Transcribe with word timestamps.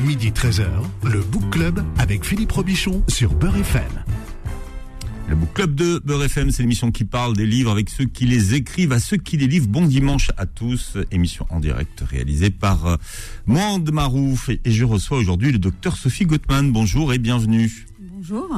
Midi 0.00 0.32
13h, 0.32 0.66
le 1.04 1.20
Book 1.20 1.50
Club 1.50 1.84
avec 1.98 2.24
Philippe 2.24 2.50
Robichon 2.50 3.04
sur 3.06 3.32
Beurre 3.32 3.58
FM. 3.58 4.02
Le 5.28 5.36
Book 5.36 5.52
Club 5.54 5.76
de 5.76 6.00
Beurre 6.04 6.24
FM, 6.24 6.50
c'est 6.50 6.62
l'émission 6.64 6.90
qui 6.90 7.04
parle 7.04 7.36
des 7.36 7.46
livres 7.46 7.70
avec 7.70 7.88
ceux 7.88 8.04
qui 8.04 8.26
les 8.26 8.54
écrivent, 8.54 8.90
à 8.90 8.98
ceux 8.98 9.18
qui 9.18 9.36
les 9.36 9.46
livrent. 9.46 9.68
Bon 9.68 9.86
dimanche 9.86 10.32
à 10.36 10.46
tous. 10.46 10.98
Émission 11.12 11.46
en 11.48 11.60
direct 11.60 12.02
réalisée 12.10 12.50
par 12.50 12.86
euh, 12.86 12.96
Monde 13.46 13.92
Marouf. 13.92 14.48
Et 14.48 14.58
je 14.64 14.84
reçois 14.84 15.18
aujourd'hui 15.18 15.52
le 15.52 15.58
docteur 15.58 15.96
Sophie 15.96 16.26
Gottman. 16.26 16.72
Bonjour 16.72 17.12
et 17.12 17.18
bienvenue. 17.18 17.86
Bonjour. 18.26 18.48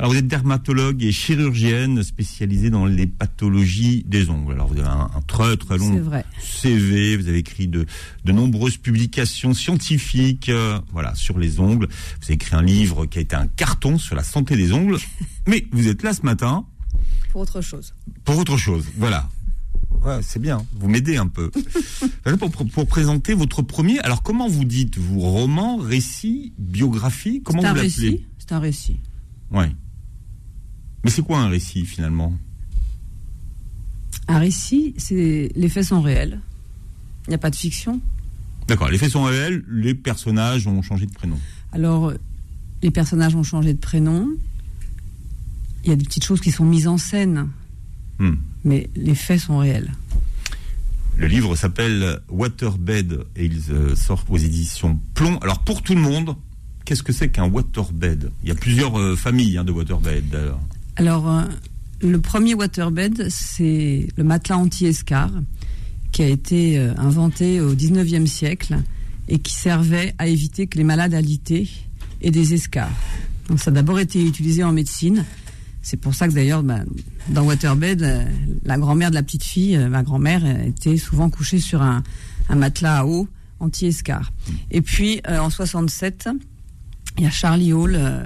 Alors 0.00 0.10
vous 0.10 0.18
êtes 0.18 0.26
dermatologue 0.26 1.04
et 1.04 1.12
chirurgienne 1.12 2.02
spécialisée 2.02 2.68
dans 2.68 2.84
les 2.84 3.06
pathologies 3.06 4.02
des 4.08 4.28
ongles. 4.28 4.54
Alors 4.54 4.66
vous 4.66 4.80
avez 4.80 4.88
un, 4.88 5.08
très 5.28 5.56
très 5.56 5.78
long 5.78 6.02
CV, 6.40 7.16
vous 7.16 7.28
avez 7.28 7.38
écrit 7.38 7.68
de, 7.68 7.86
de 8.24 8.32
nombreuses 8.32 8.76
publications 8.76 9.54
scientifiques 9.54 10.48
euh, 10.48 10.80
voilà, 10.90 11.14
sur 11.14 11.38
les 11.38 11.60
ongles. 11.60 11.86
Vous 11.86 12.24
avez 12.24 12.34
écrit 12.34 12.56
un 12.56 12.62
livre 12.62 13.06
qui 13.06 13.18
a 13.18 13.20
été 13.20 13.36
un 13.36 13.46
carton 13.46 13.98
sur 13.98 14.16
la 14.16 14.24
santé 14.24 14.56
des 14.56 14.72
ongles. 14.72 14.98
Mais 15.46 15.64
vous 15.70 15.86
êtes 15.86 16.02
là 16.02 16.12
ce 16.12 16.22
matin. 16.22 16.66
Pour 17.30 17.42
autre 17.42 17.60
chose. 17.60 17.94
Pour 18.24 18.38
autre 18.38 18.56
chose, 18.56 18.84
voilà. 18.96 19.28
Ouais, 20.04 20.18
c'est 20.22 20.40
bien, 20.40 20.66
vous 20.74 20.88
m'aidez 20.88 21.18
un 21.18 21.28
peu. 21.28 21.50
pour, 22.38 22.50
pour, 22.50 22.86
présenter 22.86 23.32
votre 23.32 23.62
premier, 23.62 24.00
alors 24.00 24.22
comment 24.22 24.48
vous 24.48 24.64
dites, 24.64 24.98
vous, 24.98 25.20
roman, 25.20 25.76
récit, 25.76 26.52
biographie, 26.58 27.42
comment 27.44 27.60
vous 27.60 27.74
l'appelez? 27.74 28.26
C'est 28.46 28.54
un 28.54 28.58
récit. 28.58 29.00
Ouais. 29.50 29.70
Mais 31.02 31.10
c'est 31.10 31.22
quoi 31.22 31.38
un 31.38 31.48
récit 31.48 31.86
finalement? 31.86 32.36
Un 34.28 34.38
récit, 34.38 34.94
c'est 34.98 35.50
les 35.54 35.68
faits 35.70 35.84
sont 35.84 36.02
réels. 36.02 36.40
Il 37.26 37.30
n'y 37.30 37.34
a 37.36 37.38
pas 37.38 37.48
de 37.48 37.56
fiction. 37.56 38.02
D'accord, 38.68 38.90
les 38.90 38.98
faits 38.98 39.12
sont 39.12 39.22
réels, 39.22 39.64
les 39.68 39.94
personnages 39.94 40.66
ont 40.66 40.82
changé 40.82 41.06
de 41.06 41.12
prénom. 41.12 41.38
Alors, 41.72 42.12
les 42.82 42.90
personnages 42.90 43.34
ont 43.34 43.42
changé 43.42 43.72
de 43.72 43.78
prénom. 43.78 44.28
Il 45.84 45.90
y 45.90 45.92
a 45.92 45.96
des 45.96 46.04
petites 46.04 46.24
choses 46.24 46.42
qui 46.42 46.50
sont 46.50 46.66
mises 46.66 46.86
en 46.86 46.98
scène. 46.98 47.48
Hmm. 48.18 48.34
Mais 48.64 48.90
les 48.94 49.14
faits 49.14 49.40
sont 49.40 49.56
réels. 49.56 49.90
Le 51.16 51.28
livre 51.28 51.56
s'appelle 51.56 52.20
Waterbed 52.28 53.24
et 53.36 53.46
il 53.46 53.62
euh, 53.70 53.96
sort 53.96 54.22
aux 54.28 54.36
éditions 54.36 55.00
Plomb. 55.14 55.38
Alors 55.38 55.60
pour 55.60 55.82
tout 55.82 55.94
le 55.94 56.00
monde, 56.00 56.36
qu'est-ce 56.84 57.02
que 57.02 57.12
c'est 57.12 57.28
qu'un 57.28 57.48
waterbed? 57.48 58.30
Il 58.42 58.48
y 58.48 58.52
a 58.52 58.54
plusieurs 58.54 58.98
euh, 58.98 59.16
familles 59.16 59.58
hein, 59.58 59.64
de 59.64 59.72
waterbed 59.72 60.28
d'ailleurs. 60.30 60.60
Alors, 60.96 61.30
euh, 61.30 61.42
le 62.00 62.20
premier 62.20 62.54
waterbed, 62.54 63.28
c'est 63.30 64.08
le 64.16 64.24
matelas 64.24 64.58
anti-escar 64.58 65.30
qui 66.12 66.22
a 66.22 66.28
été 66.28 66.78
euh, 66.78 66.92
inventé 66.96 67.60
au 67.60 67.74
19e 67.74 68.26
siècle 68.26 68.76
et 69.28 69.38
qui 69.38 69.54
servait 69.54 70.14
à 70.18 70.26
éviter 70.26 70.66
que 70.66 70.78
les 70.78 70.84
malades 70.84 71.14
alités 71.14 71.68
aient 72.20 72.30
des 72.30 72.54
escars. 72.54 72.92
Donc, 73.48 73.58
ça 73.60 73.70
a 73.70 73.74
d'abord 73.74 73.98
été 73.98 74.24
utilisé 74.24 74.62
en 74.62 74.72
médecine. 74.72 75.24
C'est 75.82 75.96
pour 75.96 76.14
ça 76.14 76.28
que 76.28 76.32
d'ailleurs, 76.32 76.62
bah, 76.62 76.80
dans 77.28 77.44
waterbed, 77.44 78.26
la 78.64 78.78
grand-mère 78.78 79.10
de 79.10 79.14
la 79.14 79.22
petite 79.22 79.44
fille, 79.44 79.76
ma 79.76 80.02
grand-mère, 80.02 80.46
était 80.66 80.96
souvent 80.96 81.28
couchée 81.28 81.58
sur 81.58 81.82
un, 81.82 82.02
matelas 82.54 83.00
à 83.00 83.04
eau 83.04 83.28
anti-escar. 83.60 84.32
Et 84.70 84.80
puis, 84.80 85.20
en 85.28 85.50
67, 85.50 86.28
il 87.18 87.24
y 87.24 87.26
a 87.26 87.30
Charlie 87.30 87.72
Hall 87.72 87.94
euh, 87.96 88.24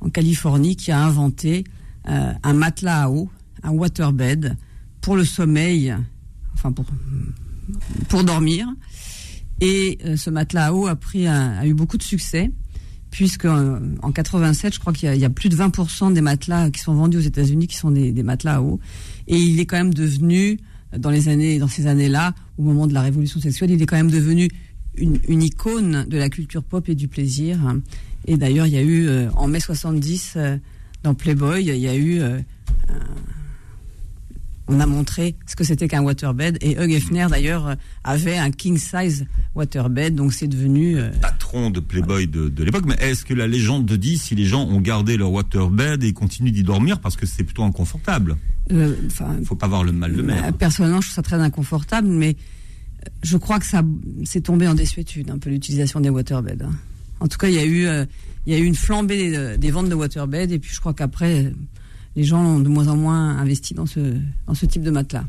en 0.00 0.10
Californie 0.10 0.76
qui 0.76 0.92
a 0.92 1.02
inventé 1.02 1.64
euh, 2.08 2.32
un 2.42 2.52
matelas 2.52 3.04
à 3.04 3.10
eau, 3.10 3.28
un 3.62 3.70
waterbed 3.70 4.56
pour 5.00 5.16
le 5.16 5.24
sommeil, 5.24 5.94
enfin 6.54 6.72
pour 6.72 6.86
pour 8.08 8.24
dormir. 8.24 8.66
Et 9.60 9.98
euh, 10.04 10.16
ce 10.16 10.30
matelas 10.30 10.66
à 10.66 10.72
eau 10.72 10.86
a 10.86 11.66
eu 11.66 11.74
beaucoup 11.74 11.98
de 11.98 12.02
succès 12.02 12.50
puisque 13.10 13.44
en 13.46 14.12
87, 14.12 14.74
je 14.74 14.78
crois 14.78 14.92
qu'il 14.92 15.12
y, 15.12 15.24
a 15.24 15.30
plus 15.30 15.48
de 15.48 15.56
20% 15.56 16.12
des 16.12 16.20
matelas 16.20 16.70
qui 16.70 16.78
sont 16.80 16.94
vendus 16.94 17.16
aux 17.16 17.22
États-Unis 17.22 17.66
qui 17.66 17.74
sont 17.74 17.90
des, 17.90 18.12
des, 18.12 18.22
matelas 18.22 18.58
à 18.58 18.60
eau, 18.62 18.78
et 19.26 19.36
il 19.36 19.58
est 19.58 19.66
quand 19.66 19.78
même 19.78 19.92
devenu 19.92 20.60
dans 20.96 21.10
les 21.10 21.28
années, 21.28 21.58
dans 21.58 21.68
ces 21.68 21.88
années-là, 21.88 22.34
au 22.56 22.62
moment 22.62 22.86
de 22.86 22.94
la 22.94 23.02
révolution 23.02 23.40
sexuelle, 23.40 23.70
il 23.70 23.82
est 23.82 23.86
quand 23.86 23.96
même 23.96 24.10
devenu 24.10 24.48
une, 24.96 25.18
une, 25.28 25.42
icône 25.42 26.04
de 26.08 26.16
la 26.16 26.28
culture 26.28 26.62
pop 26.62 26.88
et 26.88 26.94
du 26.94 27.08
plaisir. 27.08 27.58
Et 28.26 28.36
d'ailleurs, 28.36 28.66
il 28.66 28.74
y 28.74 28.78
a 28.78 28.82
eu, 28.82 29.08
euh, 29.08 29.30
en 29.34 29.48
mai 29.48 29.60
70, 29.60 30.34
euh, 30.36 30.56
dans 31.02 31.14
Playboy, 31.14 31.64
il 31.64 31.76
y 31.76 31.88
a 31.88 31.94
eu. 31.94 32.20
Euh, 32.20 32.38
on 34.72 34.78
a 34.78 34.86
montré 34.86 35.34
ce 35.46 35.56
que 35.56 35.64
c'était 35.64 35.88
qu'un 35.88 36.02
waterbed. 36.02 36.58
Et 36.60 36.72
Hugh 36.80 36.92
Hefner, 36.92 37.26
d'ailleurs, 37.28 37.74
avait 38.04 38.38
un 38.38 38.52
king 38.52 38.78
size 38.78 39.26
waterbed. 39.56 40.14
Donc 40.14 40.32
c'est 40.32 40.46
devenu. 40.46 40.96
Patron 41.20 41.70
de 41.70 41.80
Playboy 41.80 42.28
de, 42.28 42.62
l'époque. 42.62 42.84
Mais 42.86 42.94
est-ce 43.00 43.24
que 43.24 43.34
la 43.34 43.48
légende 43.48 43.90
dit 43.92 44.16
si 44.16 44.36
les 44.36 44.44
gens 44.44 44.62
ont 44.62 44.80
gardé 44.80 45.16
leur 45.16 45.32
waterbed 45.32 46.04
et 46.04 46.12
continuent 46.12 46.52
d'y 46.52 46.62
dormir 46.62 47.00
parce 47.00 47.16
que 47.16 47.26
c'est 47.26 47.42
plutôt 47.42 47.64
inconfortable? 47.64 48.36
Il 48.70 48.76
ne 48.76 49.44
faut 49.44 49.56
pas 49.56 49.66
avoir 49.66 49.82
le 49.82 49.90
mal 49.90 50.14
de 50.14 50.22
mer. 50.22 50.52
Personnellement, 50.52 51.00
je 51.00 51.08
trouve 51.08 51.16
ça 51.16 51.22
très 51.22 51.40
inconfortable, 51.40 52.06
mais 52.06 52.36
je 53.24 53.36
crois 53.36 53.58
que 53.58 53.66
ça 53.66 53.82
c'est 54.24 54.42
tombé 54.42 54.68
en 54.68 54.74
désuétude, 54.74 55.30
un 55.30 55.38
peu 55.38 55.50
l'utilisation 55.50 55.98
des 55.98 56.10
waterbeds. 56.10 56.62
Hein. 56.62 56.72
En 57.20 57.28
tout 57.28 57.38
cas, 57.38 57.48
il 57.48 57.54
y 57.54 57.58
a 57.58 57.64
eu, 57.64 57.86
euh, 57.86 58.04
il 58.46 58.52
y 58.52 58.56
a 58.56 58.58
eu 58.58 58.64
une 58.64 58.74
flambée 58.74 59.56
des, 59.58 59.70
ventes 59.70 59.88
de 59.88 59.94
waterbed 59.94 60.50
et 60.50 60.58
puis 60.58 60.70
je 60.74 60.80
crois 60.80 60.94
qu'après, 60.94 61.52
les 62.16 62.24
gens 62.24 62.42
ont 62.42 62.58
de 62.58 62.68
moins 62.68 62.88
en 62.88 62.96
moins 62.96 63.38
investi 63.38 63.74
dans 63.74 63.86
ce, 63.86 64.16
dans 64.46 64.54
ce 64.54 64.66
type 64.66 64.82
de 64.82 64.90
matelas. 64.90 65.24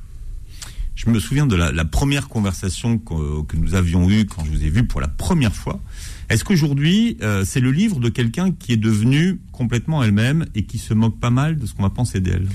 Je 0.95 1.09
me 1.09 1.19
souviens 1.19 1.47
de 1.47 1.55
la, 1.55 1.85
première 1.85 2.27
conversation 2.27 2.97
que, 2.97 3.55
nous 3.55 3.75
avions 3.75 4.09
eue 4.09 4.25
quand 4.25 4.45
je 4.45 4.51
vous 4.51 4.63
ai 4.63 4.69
vu 4.69 4.85
pour 4.85 5.01
la 5.01 5.07
première 5.07 5.55
fois. 5.55 5.81
Est-ce 6.29 6.43
qu'aujourd'hui, 6.43 7.17
euh, 7.21 7.43
c'est 7.45 7.59
le 7.59 7.71
livre 7.71 7.99
de 7.99 8.09
quelqu'un 8.09 8.51
qui 8.51 8.73
est 8.73 8.77
devenu 8.77 9.39
complètement 9.51 10.03
elle-même 10.03 10.45
et 10.53 10.63
qui 10.63 10.77
se 10.77 10.93
moque 10.93 11.19
pas 11.19 11.29
mal 11.29 11.57
de 11.57 11.65
ce 11.65 11.73
qu'on 11.73 11.83
va 11.83 11.89
penser 11.89 12.19
d'elle? 12.19 12.47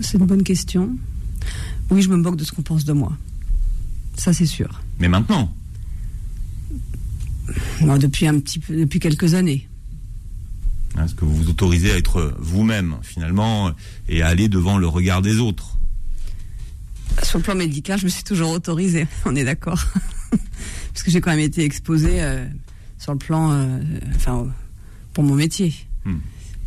C'est 0.00 0.18
une 0.18 0.26
bonne 0.26 0.44
question. 0.44 0.90
Oui, 1.90 2.02
je 2.02 2.08
me 2.08 2.16
moque 2.16 2.36
de 2.36 2.44
ce 2.44 2.52
qu'on 2.52 2.62
pense 2.62 2.84
de 2.84 2.92
moi. 2.92 3.16
Ça, 4.16 4.32
c'est 4.32 4.46
sûr. 4.46 4.80
Mais 5.00 5.08
maintenant 5.08 5.54
depuis 7.98 8.26
un 8.26 8.38
petit 8.38 8.58
peu, 8.58 8.76
depuis 8.76 9.00
quelques 9.00 9.34
années. 9.34 9.68
Est-ce 11.02 11.14
que 11.14 11.24
vous 11.24 11.34
vous 11.34 11.50
autorisez 11.50 11.92
à 11.92 11.96
être 11.96 12.34
vous-même, 12.38 12.96
finalement, 13.02 13.70
et 14.08 14.22
à 14.22 14.28
aller 14.28 14.48
devant 14.48 14.78
le 14.78 14.86
regard 14.86 15.22
des 15.22 15.38
autres? 15.38 15.78
Sur 17.22 17.38
le 17.38 17.44
plan 17.44 17.54
médical, 17.54 17.98
je 17.98 18.04
me 18.04 18.10
suis 18.10 18.24
toujours 18.24 18.50
autorisée, 18.50 19.06
on 19.24 19.34
est 19.36 19.44
d'accord. 19.44 19.82
Parce 20.92 21.02
que 21.02 21.10
j'ai 21.10 21.20
quand 21.20 21.30
même 21.30 21.40
été 21.40 21.64
exposée 21.64 22.22
euh, 22.22 22.44
sur 22.98 23.12
le 23.12 23.18
plan, 23.18 23.52
euh, 23.52 23.80
enfin, 24.14 24.46
pour 25.14 25.24
mon 25.24 25.34
métier. 25.34 25.74
Hmm. 26.04 26.18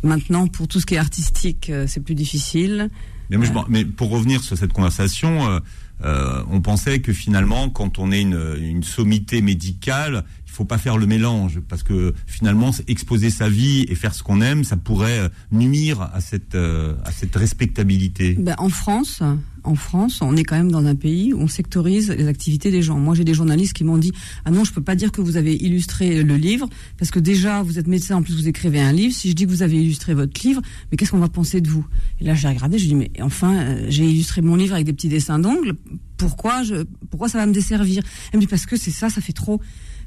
Maintenant, 0.02 0.46
pour 0.46 0.68
tout 0.68 0.80
ce 0.80 0.86
qui 0.86 0.94
est 0.94 0.98
artistique, 0.98 1.70
euh, 1.70 1.86
c'est 1.88 2.00
plus 2.00 2.14
difficile. 2.14 2.90
Mais, 3.30 3.38
mais, 3.68 3.84
pour 3.84 4.10
revenir 4.10 4.42
sur 4.42 4.56
cette 4.56 4.72
conversation, 4.72 5.60
on 6.04 6.60
pensait 6.60 7.00
que 7.00 7.12
finalement, 7.12 7.70
quand 7.70 7.98
on 7.98 8.12
est 8.12 8.20
une, 8.20 8.56
une 8.60 8.84
sommité 8.84 9.42
médicale, 9.42 10.24
faut 10.56 10.64
pas 10.64 10.78
faire 10.78 10.96
le 10.96 11.06
mélange 11.06 11.60
parce 11.68 11.82
que 11.82 12.14
finalement 12.26 12.70
exposer 12.88 13.28
sa 13.28 13.48
vie 13.50 13.84
et 13.88 13.94
faire 13.94 14.14
ce 14.14 14.22
qu'on 14.22 14.40
aime, 14.40 14.64
ça 14.64 14.76
pourrait 14.76 15.18
euh, 15.18 15.28
nuire 15.52 16.00
à 16.14 16.20
cette 16.22 16.54
euh, 16.54 16.94
à 17.04 17.12
cette 17.12 17.36
respectabilité. 17.36 18.36
Ben, 18.38 18.54
en 18.56 18.70
France, 18.70 19.22
en 19.64 19.74
France, 19.74 20.22
on 20.22 20.34
est 20.34 20.44
quand 20.44 20.56
même 20.56 20.72
dans 20.72 20.86
un 20.86 20.94
pays 20.94 21.34
où 21.34 21.40
on 21.40 21.48
sectorise 21.48 22.10
les 22.10 22.26
activités 22.26 22.70
des 22.70 22.80
gens. 22.80 22.98
Moi, 22.98 23.14
j'ai 23.14 23.24
des 23.24 23.34
journalistes 23.34 23.74
qui 23.74 23.84
m'ont 23.84 23.98
dit 23.98 24.12
ah 24.46 24.50
non, 24.50 24.64
je 24.64 24.72
peux 24.72 24.82
pas 24.82 24.94
dire 24.94 25.12
que 25.12 25.20
vous 25.20 25.36
avez 25.36 25.54
illustré 25.54 26.22
le 26.22 26.36
livre 26.36 26.70
parce 26.98 27.10
que 27.10 27.18
déjà 27.18 27.62
vous 27.62 27.78
êtes 27.78 27.86
médecin, 27.86 28.16
en 28.16 28.22
plus 28.22 28.34
vous 28.34 28.48
écrivez 28.48 28.80
un 28.80 28.92
livre. 28.92 29.14
Si 29.14 29.28
je 29.28 29.34
dis 29.34 29.44
que 29.44 29.50
vous 29.50 29.62
avez 29.62 29.76
illustré 29.76 30.14
votre 30.14 30.40
livre, 30.42 30.62
mais 30.90 30.96
qu'est-ce 30.96 31.10
qu'on 31.10 31.18
va 31.18 31.28
penser 31.28 31.60
de 31.60 31.68
vous? 31.68 31.86
Et 32.22 32.24
là, 32.24 32.34
j'ai 32.34 32.48
regardé, 32.48 32.78
je 32.78 32.86
dis 32.86 32.94
mais 32.94 33.10
enfin, 33.20 33.54
euh, 33.54 33.86
j'ai 33.90 34.06
illustré 34.06 34.40
mon 34.40 34.56
livre 34.56 34.72
avec 34.72 34.86
des 34.86 34.94
petits 34.94 35.10
dessins 35.10 35.38
d'ongles. 35.38 35.74
Pourquoi 36.16 36.62
je 36.62 36.84
pourquoi 37.10 37.28
ça 37.28 37.36
va 37.36 37.44
me 37.44 37.52
desservir? 37.52 38.02
Elle 38.32 38.38
me 38.38 38.40
dit 38.40 38.46
parce 38.48 38.64
que 38.64 38.78
c'est 38.78 38.90
ça, 38.90 39.10
ça 39.10 39.20
fait 39.20 39.34
trop. 39.34 39.60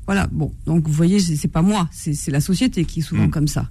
Voilà, 0.09 0.28
bon, 0.32 0.52
donc 0.66 0.88
vous 0.88 0.94
voyez, 0.94 1.20
c'est 1.20 1.47
pas 1.47 1.61
moi, 1.61 1.88
c'est 1.91 2.32
la 2.32 2.41
société 2.41 2.84
qui 2.84 3.02
est 3.02 3.03
souvent 3.03 3.28
mm. 3.28 3.29
comme 3.29 3.47
ça. 3.47 3.70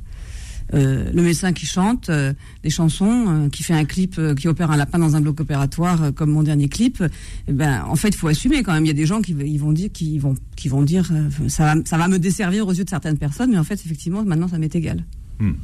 Euh, 0.72 1.10
le 1.12 1.20
médecin 1.20 1.52
qui 1.52 1.66
chante 1.66 2.10
euh, 2.10 2.32
des 2.62 2.70
chansons, 2.70 3.24
euh, 3.26 3.48
qui 3.48 3.64
fait 3.64 3.74
un 3.74 3.84
clip, 3.84 4.20
qui 4.36 4.46
opère 4.46 4.70
un 4.70 4.76
lapin 4.76 5.00
dans 5.00 5.16
un 5.16 5.20
bloc 5.20 5.40
opératoire, 5.40 6.14
comme 6.14 6.30
mon 6.30 6.44
dernier 6.44 6.68
clip, 6.68 7.02
eh 7.48 7.52
ben, 7.52 7.82
en 7.88 7.96
fait, 7.96 8.10
il 8.10 8.14
faut 8.14 8.28
assumer 8.28 8.62
quand 8.62 8.72
même. 8.72 8.84
Il 8.84 8.86
y 8.86 8.92
a 8.92 8.94
des 8.94 9.04
gens 9.04 9.20
qui 9.20 9.32
ils 9.32 9.58
vont 9.58 9.72
dire, 9.72 9.90
qui 9.92 10.16
vont, 10.20 10.36
qui 10.54 10.68
vont 10.68 10.82
dire, 10.82 11.10
ça 11.48 11.74
va, 11.74 11.84
ça 11.84 11.98
va 11.98 12.06
me 12.06 12.20
desservir 12.20 12.68
aux 12.68 12.72
yeux 12.72 12.84
de 12.84 12.88
certaines 12.88 13.18
personnes, 13.18 13.50
mais 13.50 13.58
en 13.58 13.64
fait, 13.64 13.84
effectivement, 13.84 14.22
maintenant, 14.22 14.46
ça 14.46 14.58
m'est 14.58 14.76
égal. 14.76 15.04
Mm. 15.40 15.54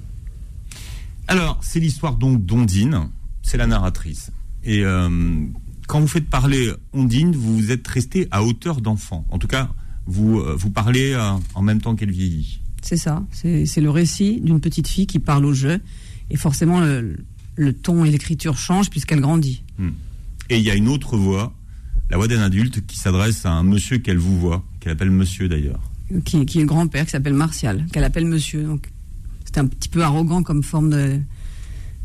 Alors, 1.28 1.60
c'est 1.62 1.78
l'histoire 1.78 2.16
donc 2.16 2.44
d'Ondine, 2.44 3.10
c'est 3.42 3.58
la 3.58 3.68
narratrice. 3.68 4.32
Et 4.64 4.82
quand 5.86 6.00
vous 6.00 6.08
faites 6.08 6.28
parler 6.28 6.72
Ondine, 6.92 7.30
vous 7.30 7.70
êtes 7.70 7.86
resté 7.86 8.26
à 8.32 8.42
hauteur 8.42 8.80
d'enfant. 8.80 9.24
En 9.30 9.38
tout 9.38 9.46
cas, 9.46 9.70
vous, 10.06 10.40
euh, 10.40 10.54
vous 10.56 10.70
parlez 10.70 11.12
euh, 11.12 11.32
en 11.54 11.62
même 11.62 11.80
temps 11.80 11.94
qu'elle 11.94 12.10
vieillit. 12.10 12.60
C'est 12.82 12.96
ça, 12.98 13.24
c'est 13.32 13.80
le 13.80 13.88
récit 13.88 14.40
d'une 14.42 14.60
petite 14.60 14.88
fille 14.88 15.06
qui 15.06 15.18
parle 15.18 15.46
au 15.46 15.54
jeu, 15.54 15.80
et 16.30 16.36
forcément 16.36 16.80
le, 16.80 17.72
ton 17.72 18.04
et 18.04 18.10
l'écriture 18.10 18.58
changent 18.58 18.90
puisqu'elle 18.90 19.20
grandit. 19.20 19.62
Hmm. 19.78 19.90
Et 20.50 20.58
il 20.58 20.62
y 20.62 20.70
a 20.70 20.74
une 20.74 20.88
autre 20.88 21.16
voix, 21.16 21.54
la 22.10 22.18
voix 22.18 22.28
d'un 22.28 22.42
adulte 22.42 22.84
qui 22.86 22.98
s'adresse 22.98 23.46
à 23.46 23.52
un 23.52 23.62
monsieur 23.62 23.98
qu'elle 23.98 24.18
vous 24.18 24.38
voit, 24.38 24.62
qu'elle 24.80 24.92
appelle 24.92 25.10
monsieur 25.10 25.48
d'ailleurs. 25.48 25.80
qui, 26.26 26.36
est 26.36 26.54
le 26.56 26.66
grand-père, 26.66 27.06
qui 27.06 27.12
s'appelle 27.12 27.32
Martial, 27.32 27.86
qu'elle 27.90 28.04
appelle 28.04 28.26
monsieur. 28.26 28.64
Donc, 28.64 28.90
c'est 29.46 29.56
un 29.56 29.66
petit 29.66 29.88
peu 29.88 30.02
arrogant 30.02 30.42
comme 30.42 30.62
forme 30.62 30.90
de. 30.90 31.20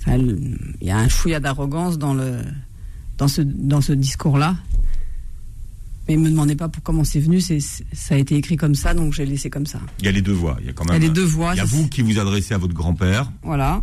il 0.07 0.77
y 0.81 0.91
a 0.91 0.97
un 0.97 1.09
chouïa 1.09 1.41
d'arrogance 1.41 1.97
dans, 1.97 2.13
le, 2.13 2.37
dans 3.17 3.27
ce, 3.27 3.41
dans 3.41 3.81
ce 3.81 3.91
discours-là. 3.91 4.55
Mais 6.09 6.15
ne 6.15 6.21
me 6.21 6.29
demandez 6.31 6.55
pas 6.55 6.69
pour 6.69 6.81
comment 6.81 7.03
c'est 7.03 7.19
venu, 7.19 7.39
c'est, 7.39 7.59
ça 7.59 8.15
a 8.15 8.17
été 8.17 8.35
écrit 8.35 8.57
comme 8.57 8.73
ça, 8.73 8.95
donc 8.95 9.13
j'ai 9.13 9.27
laissé 9.27 9.51
comme 9.51 9.67
ça. 9.67 9.79
Il 9.99 10.05
y 10.05 10.07
a 10.07 10.11
les 10.11 10.23
deux 10.23 10.33
voix, 10.33 10.57
il 10.59 10.65
y 10.65 10.69
a 10.69 10.73
quand 10.73 10.83
même. 10.85 10.99
Il 10.99 11.03
y 11.03 11.05
a 11.05 11.07
les 11.07 11.13
deux 11.13 11.23
voix. 11.23 11.53
Il 11.53 11.57
y 11.57 11.61
a 11.61 11.65
vous 11.65 11.87
qui 11.87 12.01
vous 12.01 12.17
adressez 12.17 12.55
à 12.55 12.57
votre 12.57 12.73
grand-père. 12.73 13.31
Voilà. 13.43 13.79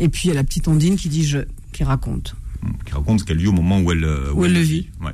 Et 0.00 0.08
puis 0.08 0.22
il 0.24 0.28
y 0.28 0.30
a 0.32 0.34
la 0.34 0.42
petite 0.42 0.66
Ondine 0.66 0.96
qui 0.96 1.08
dit 1.08 1.24
je, 1.24 1.38
qui 1.72 1.84
raconte. 1.84 2.34
Hum, 2.64 2.74
qui 2.84 2.92
raconte 2.92 3.20
ce 3.20 3.24
qu'elle 3.24 3.38
vit 3.38 3.46
au 3.46 3.52
moment 3.52 3.78
où 3.78 3.92
elle, 3.92 4.04
où, 4.34 4.44
elle, 4.44 4.54
le 4.54 4.60
vit. 4.60 4.88
Ouais. 5.00 5.12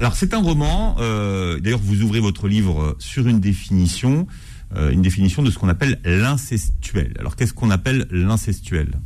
Alors 0.00 0.16
c'est 0.16 0.32
un 0.32 0.40
roman. 0.40 0.96
Euh, 1.00 1.60
d'ailleurs, 1.60 1.80
vous 1.80 2.00
ouvrez 2.00 2.20
votre 2.20 2.48
livre 2.48 2.96
sur 2.98 3.28
une 3.28 3.40
définition, 3.40 4.26
euh, 4.74 4.92
une 4.92 5.02
définition 5.02 5.42
de 5.42 5.50
ce 5.50 5.58
qu'on 5.58 5.68
appelle 5.68 6.00
l'incestuel. 6.06 7.12
Alors 7.18 7.36
qu'est-ce 7.36 7.52
qu'on 7.52 7.70
appelle 7.70 8.06
l'incestuel? 8.10 8.98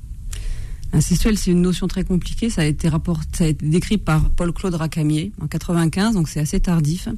L'incestuel, 0.92 1.36
c'est 1.36 1.50
une 1.50 1.62
notion 1.62 1.86
très 1.86 2.04
compliquée. 2.04 2.50
Ça 2.50 2.62
a 2.62 2.64
été 2.64 2.88
ça 2.88 3.44
a 3.44 3.46
été 3.46 3.66
décrit 3.66 3.98
par 3.98 4.30
Paul-Claude 4.30 4.74
Racamier 4.74 5.32
en 5.40 5.46
95, 5.46 6.14
donc 6.14 6.28
c'est 6.28 6.40
assez 6.40 6.60
tardif. 6.60 7.08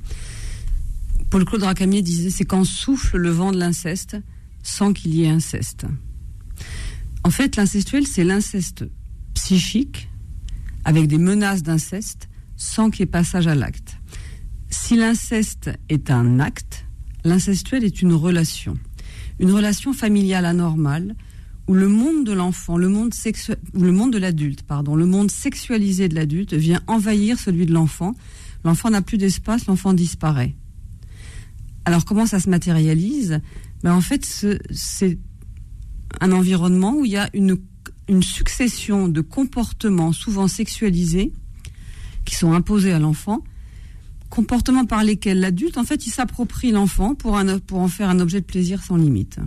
Paul-Claude 1.31 1.63
Racamier 1.63 2.03
disait 2.03 2.31
c'est 2.31 2.45
quand 2.45 2.65
souffle 2.65 3.17
le 3.17 3.31
vent 3.31 3.53
de 3.53 3.59
l'inceste 3.59 4.17
sans 4.63 4.93
qu'il 4.93 5.15
y 5.15 5.25
ait 5.25 5.29
inceste. 5.29 5.87
En 7.23 7.31
fait, 7.31 7.57
l'incestuel, 7.57 8.07
c'est 8.07 8.25
l'inceste 8.25 8.85
psychique 9.35 10.09
avec 10.85 11.07
des 11.07 11.19
menaces 11.19 11.63
d'inceste 11.63 12.29
sans 12.57 12.91
qu'il 12.91 13.01
y 13.01 13.03
ait 13.05 13.07
passage 13.07 13.47
à 13.47 13.55
l'acte. 13.55 13.97
Si 14.71 14.97
l'inceste 14.97 15.71
est 15.89 16.11
un 16.11 16.41
acte, 16.41 16.87
l'incestuel 17.25 17.85
est 17.85 18.03
une 18.03 18.13
relation. 18.13 18.77
Une 19.39 19.53
relation 19.53 19.93
familiale 19.93 20.45
anormale 20.45 21.15
où 21.71 21.75
le 21.75 21.87
monde 21.87 22.25
de 22.25 22.33
l'enfant, 22.33 22.77
le 22.77 22.89
monde 22.89 23.15
le 23.75 23.93
monde 23.93 24.13
de 24.13 24.19
l'adulte, 24.19 24.65
pardon, 24.65 24.97
le 24.97 25.07
monde 25.07 25.31
sexualisé 25.31 26.09
de 26.09 26.17
l'adulte 26.17 26.53
vient 26.53 26.83
envahir 26.89 27.39
celui 27.39 27.65
de 27.65 27.73
l'enfant. 27.73 28.17
L'enfant 28.65 28.91
n'a 28.91 29.03
plus 29.03 29.19
d'espace, 29.19 29.67
l'enfant 29.67 29.93
disparaît. 29.93 30.57
Alors 31.85 32.05
comment 32.05 32.27
ça 32.27 32.41
se 32.41 32.51
matérialise? 32.51 33.41
Ben, 33.85 33.95
En 33.95 34.01
fait, 34.01 34.25
c'est 34.73 35.19
un 36.21 36.33
environnement 36.33 36.97
où 36.97 37.05
il 37.05 37.13
y 37.13 37.17
a 37.17 37.31
une, 37.35 37.57
succession 38.21 39.07
de 39.07 39.21
comportements 39.21 40.11
souvent 40.11 40.49
sexualisés 40.49 41.33
qui 42.25 42.35
sont 42.35 42.53
imposés 42.53 42.91
à 42.91 42.99
l'enfant, 42.99 43.45
comportements 44.29 44.87
par 44.87 45.05
lesquels 45.05 45.39
l'adulte, 45.39 45.79
en 45.79 45.85
fait, 45.85 46.05
il 46.05 46.11
s'approprie 46.11 46.73
l'enfant 46.73 47.15
pour 47.15 47.35
en 47.35 47.87
faire 47.87 48.09
un 48.09 48.19
objet 48.19 48.41
de 48.41 48.47
plaisir 48.47 48.83
sans 48.83 48.97
limite. 48.97 49.39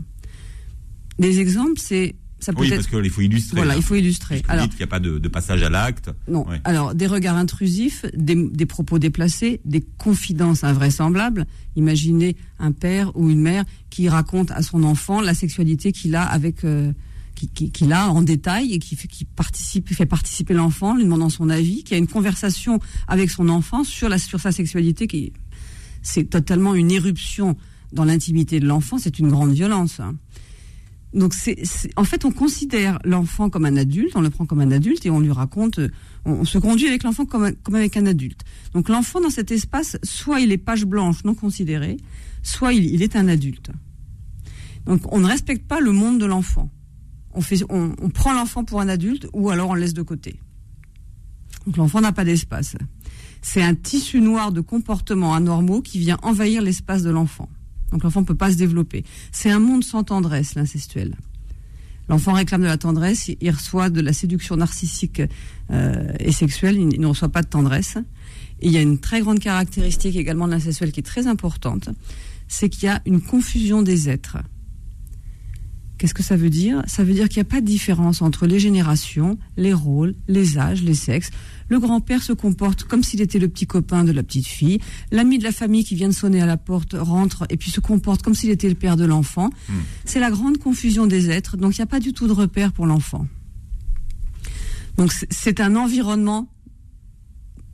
Des 1.20 1.40
exemples, 1.40 1.80
c'est 1.80 2.16
ça 2.40 2.52
peut 2.52 2.62
oui, 2.62 2.70
parce 2.70 2.88
qu'il 2.88 3.10
faut 3.10 3.22
illustrer. 3.22 3.56
Voilà, 3.56 3.78
il 3.78 3.82
faut 3.82 3.96
illustrer. 3.96 4.42
Alors, 4.50 4.68
qu'il 4.68 4.78
n'y 4.78 4.84
a 4.84 4.88
pas 4.88 5.00
de, 5.00 5.28
passage 5.30 5.64
à 5.64 5.70
l'acte. 5.70 6.12
Non. 6.28 6.46
Alors, 6.66 6.94
des 6.94 7.08
regards 7.08 7.38
intrusifs, 7.38 8.06
des, 8.14 8.36
des, 8.36 8.66
propos 8.66 9.00
déplacés, 9.00 9.62
des 9.64 9.82
confidences 9.98 10.66
invraisemblables. 10.66 11.46
Imaginez 11.78 12.36
un 12.60 12.74
père 12.74 13.16
ou 13.16 13.30
une 13.30 13.42
mère 13.42 13.64
qui 13.90 14.10
raconte 14.10 14.52
à 14.52 14.62
son 14.62 14.84
enfant 14.84 15.22
la 15.22 15.34
sexualité 15.34 15.94
qu'il 15.94 16.16
a 16.16 16.24
avec 16.24 16.66
euh, 16.66 16.92
qu'il 17.34 17.94
a 17.94 18.10
en 18.10 18.22
détail 18.22 18.74
et 18.74 18.80
qui, 18.80 18.96
qui 18.96 19.26
participe, 19.26 19.94
fait 19.94 20.06
participer 20.06 20.54
l'enfant, 20.54 20.96
lui 20.96 21.04
demandant 21.04 21.30
son 21.30 21.50
avis, 21.50 21.84
qui 21.84 21.94
a 21.94 21.98
une 21.98 22.08
conversation 22.08 22.80
avec 23.08 23.30
son 23.30 23.50
enfant 23.50 23.84
sur, 23.84 24.10
la, 24.10 24.18
sur 24.18 24.40
sa 24.40 24.52
sexualité, 24.52 25.08
qui 25.08 25.34
c'est 26.02 26.26
totalement 26.26 26.76
une 26.76 26.92
éruption 26.92 27.56
dans 27.92 28.06
l'intimité 28.06 28.60
de 28.60 28.68
l'enfant, 28.68 28.98
c'est 28.98 29.20
une 29.20 29.30
grande 29.30 29.54
violence. 29.54 30.00
Hein. 30.00 30.16
Donc, 31.14 31.34
c'est, 31.34 31.62
en 31.96 32.04
fait, 32.04 32.26
on 32.26 32.32
considère 32.32 33.00
l'enfant 33.04 33.50
comme 33.50 33.66
un 33.66 33.78
adulte, 33.78 34.16
on 34.16 34.22
le 34.22 34.30
prend 34.30 34.46
comme 34.46 34.62
un 34.62 34.72
adulte 34.72 35.06
et 35.06 35.10
on 35.10 35.20
lui 35.20 35.32
raconte, 35.32 35.80
on, 36.26 36.44
se 36.44 36.58
conduit 36.58 36.88
avec 36.88 37.04
l'enfant 37.04 37.26
comme, 37.26 37.52
avec 37.74 37.98
un 37.98 38.06
adulte. 38.06 38.42
Donc, 38.74 38.90
l'enfant 38.90 39.22
dans 39.22 39.30
cet 39.30 39.52
espace, 39.52 39.98
soit 40.04 40.40
il 40.40 40.52
est 40.52 40.58
page 40.58 40.86
blanche 40.86 41.24
non 41.24 41.36
considérée, 41.36 41.98
soit 42.42 42.74
il, 42.74 42.86
il 42.86 43.04
est 43.04 43.16
un 43.16 43.28
adulte. 43.28 43.70
Donc, 44.86 45.02
on 45.14 45.20
ne 45.20 45.28
respecte 45.28 45.68
pas 45.68 45.80
le 45.80 45.92
monde 45.92 46.20
de 46.20 46.26
l'enfant 46.26 46.70
on, 47.34 47.42
fait, 47.42 47.64
on, 47.70 48.10
prend 48.10 48.34
l'enfant 48.34 48.64
pour 48.64 48.82
un 48.82 48.90
adulte 48.90 49.28
ou 49.34 49.50
alors 49.50 49.72
on 49.72 49.74
le 49.74 49.82
laisse 49.82 49.94
de 49.94 50.02
côté. 50.02 50.40
Donc 51.66 51.78
l'enfant 51.78 52.02
n'a 52.02 52.12
pas 52.12 52.26
d'espace. 52.26 52.76
C'est 53.42 53.62
un 53.62 53.76
tissu 53.76 54.22
noir 54.22 54.52
de 54.52 54.62
comportements 54.62 55.34
anormaux 55.34 55.82
qui 55.82 56.00
vient 56.00 56.18
envahir 56.22 56.62
l'espace 56.62 57.04
de 57.04 57.10
l'enfant. 57.10 57.50
Donc 57.94 58.04
l'enfant 58.04 58.22
ne 58.22 58.26
peut 58.26 58.36
pas 58.36 58.52
se 58.52 58.58
développer. 58.58 59.06
C'est 59.32 59.52
un 59.52 59.60
monde 59.60 59.84
sans 59.84 60.04
tendresse, 60.04 60.56
l'incestuel. 60.56 61.16
L'enfant 62.10 62.34
réclame 62.34 62.62
de 62.62 62.66
la 62.66 62.78
tendresse, 62.78 63.32
il 63.40 63.52
reçoit 63.52 63.90
de 63.90 64.02
la 64.02 64.12
séduction 64.12 64.58
narcissique 64.58 65.22
euh, 65.72 66.12
et 66.20 66.32
sexuelle, 66.32 66.76
il 66.76 67.00
ne 67.00 67.08
reçoit 67.08 67.30
pas 67.30 67.44
de 67.44 67.48
tendresse. 67.48 67.98
Il 68.62 68.72
y 68.72 68.78
a 68.78 68.82
une 68.82 68.98
très 68.98 69.22
grande 69.22 69.40
caractéristique 69.40 70.16
également 70.16 70.48
de 70.48 70.52
l'incestuel 70.54 70.92
qui 70.92 71.00
est 71.00 71.04
très 71.04 71.28
importante, 71.28 71.90
c'est 72.48 72.68
qu'il 72.68 72.86
y 72.86 72.88
a 72.88 73.02
une 73.06 73.22
confusion 73.22 73.84
des 73.84 74.10
êtres. 74.10 74.38
Qu'est-ce 76.04 76.14
que 76.14 76.22
ça 76.22 76.36
veut 76.36 76.50
dire? 76.50 76.84
Ça 76.86 77.06
veut 77.06 77.14
dire 77.14 77.30
qu'il 77.30 77.38
n'y 77.38 77.48
a 77.48 77.50
pas 77.50 77.62
de 77.62 77.66
différence 77.66 78.22
entre 78.22 78.46
les 78.46 78.60
générations, 78.60 79.38
les 79.56 79.72
rôles, 79.72 80.16
les 80.28 80.58
âges, 80.58 80.84
les 80.84 80.96
sexes. 80.96 81.32
Le 81.70 81.80
grand-père 81.80 82.22
se 82.22 82.34
comporte 82.34 82.84
comme 82.84 83.04
s'il 83.04 83.22
était 83.22 83.40
le 83.40 83.48
petit 83.48 83.68
copain 83.68 84.04
de 84.04 84.12
la 84.12 84.22
petite 84.22 84.46
fille. 84.46 84.80
L'ami 85.12 85.38
de 85.38 85.46
la 85.46 85.54
famille 85.54 85.86
qui 85.86 85.96
vient 85.96 86.10
de 86.10 86.14
sonner 86.14 86.42
à 86.42 86.46
la 86.46 86.58
porte 86.58 86.94
rentre 86.94 87.46
et 87.50 87.56
puis 87.56 87.72
se 87.72 87.80
comporte 87.80 88.22
comme 88.22 88.36
s'il 88.36 88.50
était 88.50 88.68
le 88.68 88.76
père 88.76 88.98
de 88.98 89.06
l'enfant. 89.06 89.50
Hmm. 89.70 89.80
C'est 90.04 90.20
la 90.20 90.30
grande 90.30 90.58
confusion 90.58 91.08
des 91.08 91.30
êtres, 91.30 91.56
donc 91.56 91.78
il 91.78 91.80
n'y 91.80 91.84
a 91.84 91.88
pas 91.88 92.02
du 92.02 92.12
tout 92.12 92.28
de 92.28 92.34
repère 92.34 92.74
pour 92.74 92.86
l'enfant. 92.86 93.26
Donc 94.98 95.14
c'est 95.30 95.62
un 95.62 95.74
environnement 95.78 96.50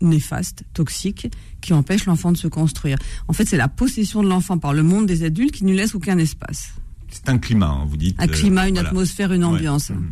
néfaste, 0.02 0.66
toxique, 0.76 1.34
qui 1.62 1.74
empêche 1.74 2.06
l'enfant 2.06 2.32
de 2.32 2.38
se 2.38 2.48
construire. 2.48 3.00
En 3.28 3.34
fait, 3.34 3.46
c'est 3.46 3.58
la 3.58 3.70
possession 3.70 4.22
de 4.22 4.30
l'enfant 4.30 4.60
par 4.60 4.76
le 4.76 4.84
monde 4.84 5.08
des 5.08 5.24
adultes 5.24 5.56
qui 5.56 5.66
ne 5.66 5.74
laisse 5.74 5.96
aucun 5.96 6.20
espace. 6.20 6.74
C'est 7.10 7.30
un 7.30 7.38
climat, 7.38 7.68
hein, 7.68 7.86
vous 7.88 7.98
dites. 7.98 8.16
Un 8.20 8.28
climat, 8.28 8.68
une 8.68 8.78
euh, 8.78 8.82
atmosphère, 8.82 9.34
une 9.34 9.44
ambiance. 9.44 9.90
Mmh. 9.90 10.12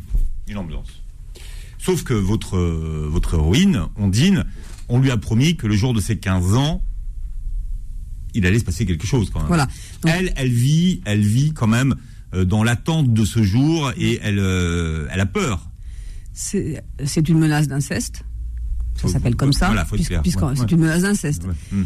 Une 0.49 0.57
ambiance. 0.57 1.03
Sauf 1.77 2.03
que 2.03 2.13
votre, 2.13 2.57
euh, 2.57 3.07
votre 3.09 3.35
héroïne, 3.35 3.83
Ondine, 3.95 4.45
on 4.89 4.99
lui 4.99 5.11
a 5.11 5.17
promis 5.17 5.55
que 5.55 5.67
le 5.67 5.75
jour 5.75 5.93
de 5.93 6.01
ses 6.01 6.17
15 6.17 6.55
ans, 6.55 6.83
il 8.33 8.45
allait 8.45 8.59
se 8.59 8.65
passer 8.65 8.85
quelque 8.85 9.07
chose 9.07 9.29
quand 9.29 9.39
même. 9.39 9.47
Voilà. 9.47 9.67
elle, 10.05 10.33
elle 10.35 10.51
vit, 10.51 11.01
elle 11.05 11.21
vit 11.21 11.53
quand 11.53 11.67
même 11.67 11.95
euh, 12.33 12.45
dans 12.45 12.63
l'attente 12.63 13.13
de 13.13 13.25
ce 13.25 13.43
jour 13.43 13.91
et 13.97 14.19
elle, 14.21 14.39
elle 14.39 15.19
a 15.19 15.25
peur. 15.25 15.69
C'est 16.33 17.29
une 17.29 17.39
menace 17.39 17.67
d'inceste. 17.67 18.23
Ça 18.95 19.07
s'appelle 19.07 19.35
comme 19.35 19.53
ça. 19.53 19.67
Voilà, 19.67 19.87
c'est 20.55 20.71
une 20.71 20.79
menace 20.79 21.03
d'inceste. 21.03 21.47
Mmh. 21.71 21.83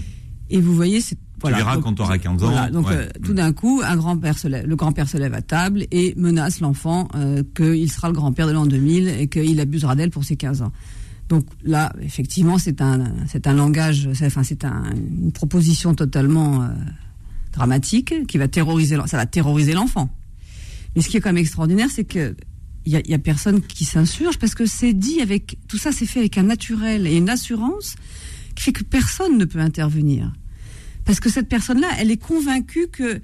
Et 0.49 0.59
vous 0.59 0.75
voyez, 0.75 1.01
c'est 1.01 1.17
voilà, 1.41 1.57
tu 1.57 1.63
verras 1.63 1.77
quand 1.77 1.93
tu 1.93 2.01
auras 2.01 2.17
15 2.17 2.43
ans. 2.43 2.69
donc 2.71 2.89
euh, 2.89 3.07
tout 3.23 3.33
d'un 3.33 3.51
coup, 3.51 3.81
un 3.83 3.95
grand-père 3.95 4.35
le 4.43 4.75
grand-père 4.75 5.09
se 5.09 5.17
lève 5.17 5.33
à 5.33 5.41
table 5.41 5.85
et 5.91 6.13
menace 6.17 6.59
l'enfant 6.59 7.07
euh, 7.15 7.43
qu'il 7.55 7.91
sera 7.91 8.07
le 8.07 8.13
grand-père 8.13 8.47
de 8.47 8.51
l'an 8.51 8.65
2000 8.65 9.07
et 9.07 9.27
qu'il 9.27 9.59
abusera 9.59 9.95
d'elle 9.95 10.11
pour 10.11 10.23
ses 10.23 10.35
15 10.35 10.61
ans. 10.61 10.71
Donc 11.29 11.45
là, 11.63 11.93
effectivement, 12.01 12.57
c'est 12.57 12.81
un, 12.81 13.13
c'est 13.27 13.47
un 13.47 13.53
langage, 13.53 14.09
enfin, 14.11 14.43
c'est 14.43 14.65
une 14.65 15.31
proposition 15.31 15.95
totalement 15.95 16.63
euh, 16.63 16.67
dramatique 17.53 18.27
qui 18.27 18.37
va 18.37 18.47
terroriser, 18.47 18.97
ça 19.05 19.17
va 19.17 19.25
terroriser 19.25 19.73
l'enfant. 19.73 20.09
Mais 20.95 21.01
ce 21.01 21.09
qui 21.09 21.17
est 21.17 21.21
quand 21.21 21.29
même 21.29 21.37
extraordinaire, 21.37 21.87
c'est 21.89 22.03
que 22.03 22.35
il 22.85 22.91
y 22.93 23.13
a, 23.13 23.19
personne 23.19 23.61
qui 23.61 23.85
s'insurge 23.85 24.39
parce 24.39 24.55
que 24.55 24.65
c'est 24.65 24.93
dit 24.93 25.21
avec 25.21 25.57
tout 25.67 25.77
ça, 25.77 25.91
c'est 25.91 26.07
fait 26.07 26.19
avec 26.19 26.37
un 26.39 26.43
naturel 26.43 27.05
et 27.05 27.15
une 27.15 27.29
assurance 27.29 27.95
qui 28.55 28.63
fait 28.63 28.71
que 28.71 28.83
personne 28.83 29.37
ne 29.37 29.45
peut 29.45 29.59
intervenir. 29.59 30.33
Parce 31.05 31.19
que 31.19 31.29
cette 31.29 31.49
personne-là, 31.49 31.87
elle 31.99 32.11
est 32.11 32.21
convaincue 32.21 32.87
que 32.91 33.21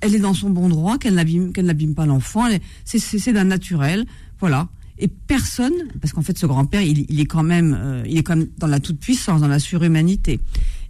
elle 0.00 0.14
est 0.14 0.20
dans 0.20 0.34
son 0.34 0.50
bon 0.50 0.68
droit, 0.68 0.98
qu'elle 0.98 1.14
n'abîme, 1.14 1.52
qu'elle 1.52 1.66
n'abîme 1.66 1.94
pas 1.94 2.06
l'enfant. 2.06 2.48
C'est, 2.84 3.32
d'un 3.32 3.44
naturel, 3.44 4.06
voilà. 4.38 4.68
Et 4.98 5.08
personne, 5.08 5.72
parce 6.00 6.12
qu'en 6.12 6.22
fait, 6.22 6.38
ce 6.38 6.46
grand-père, 6.46 6.82
il, 6.82 7.20
est 7.20 7.26
quand 7.26 7.42
même, 7.42 7.76
euh, 7.78 8.02
il 8.06 8.18
est 8.18 8.22
quand 8.22 8.36
même 8.36 8.48
dans 8.58 8.66
la 8.66 8.80
toute 8.80 8.98
puissance, 8.98 9.40
dans 9.40 9.48
la 9.48 9.58
surhumanité. 9.58 10.40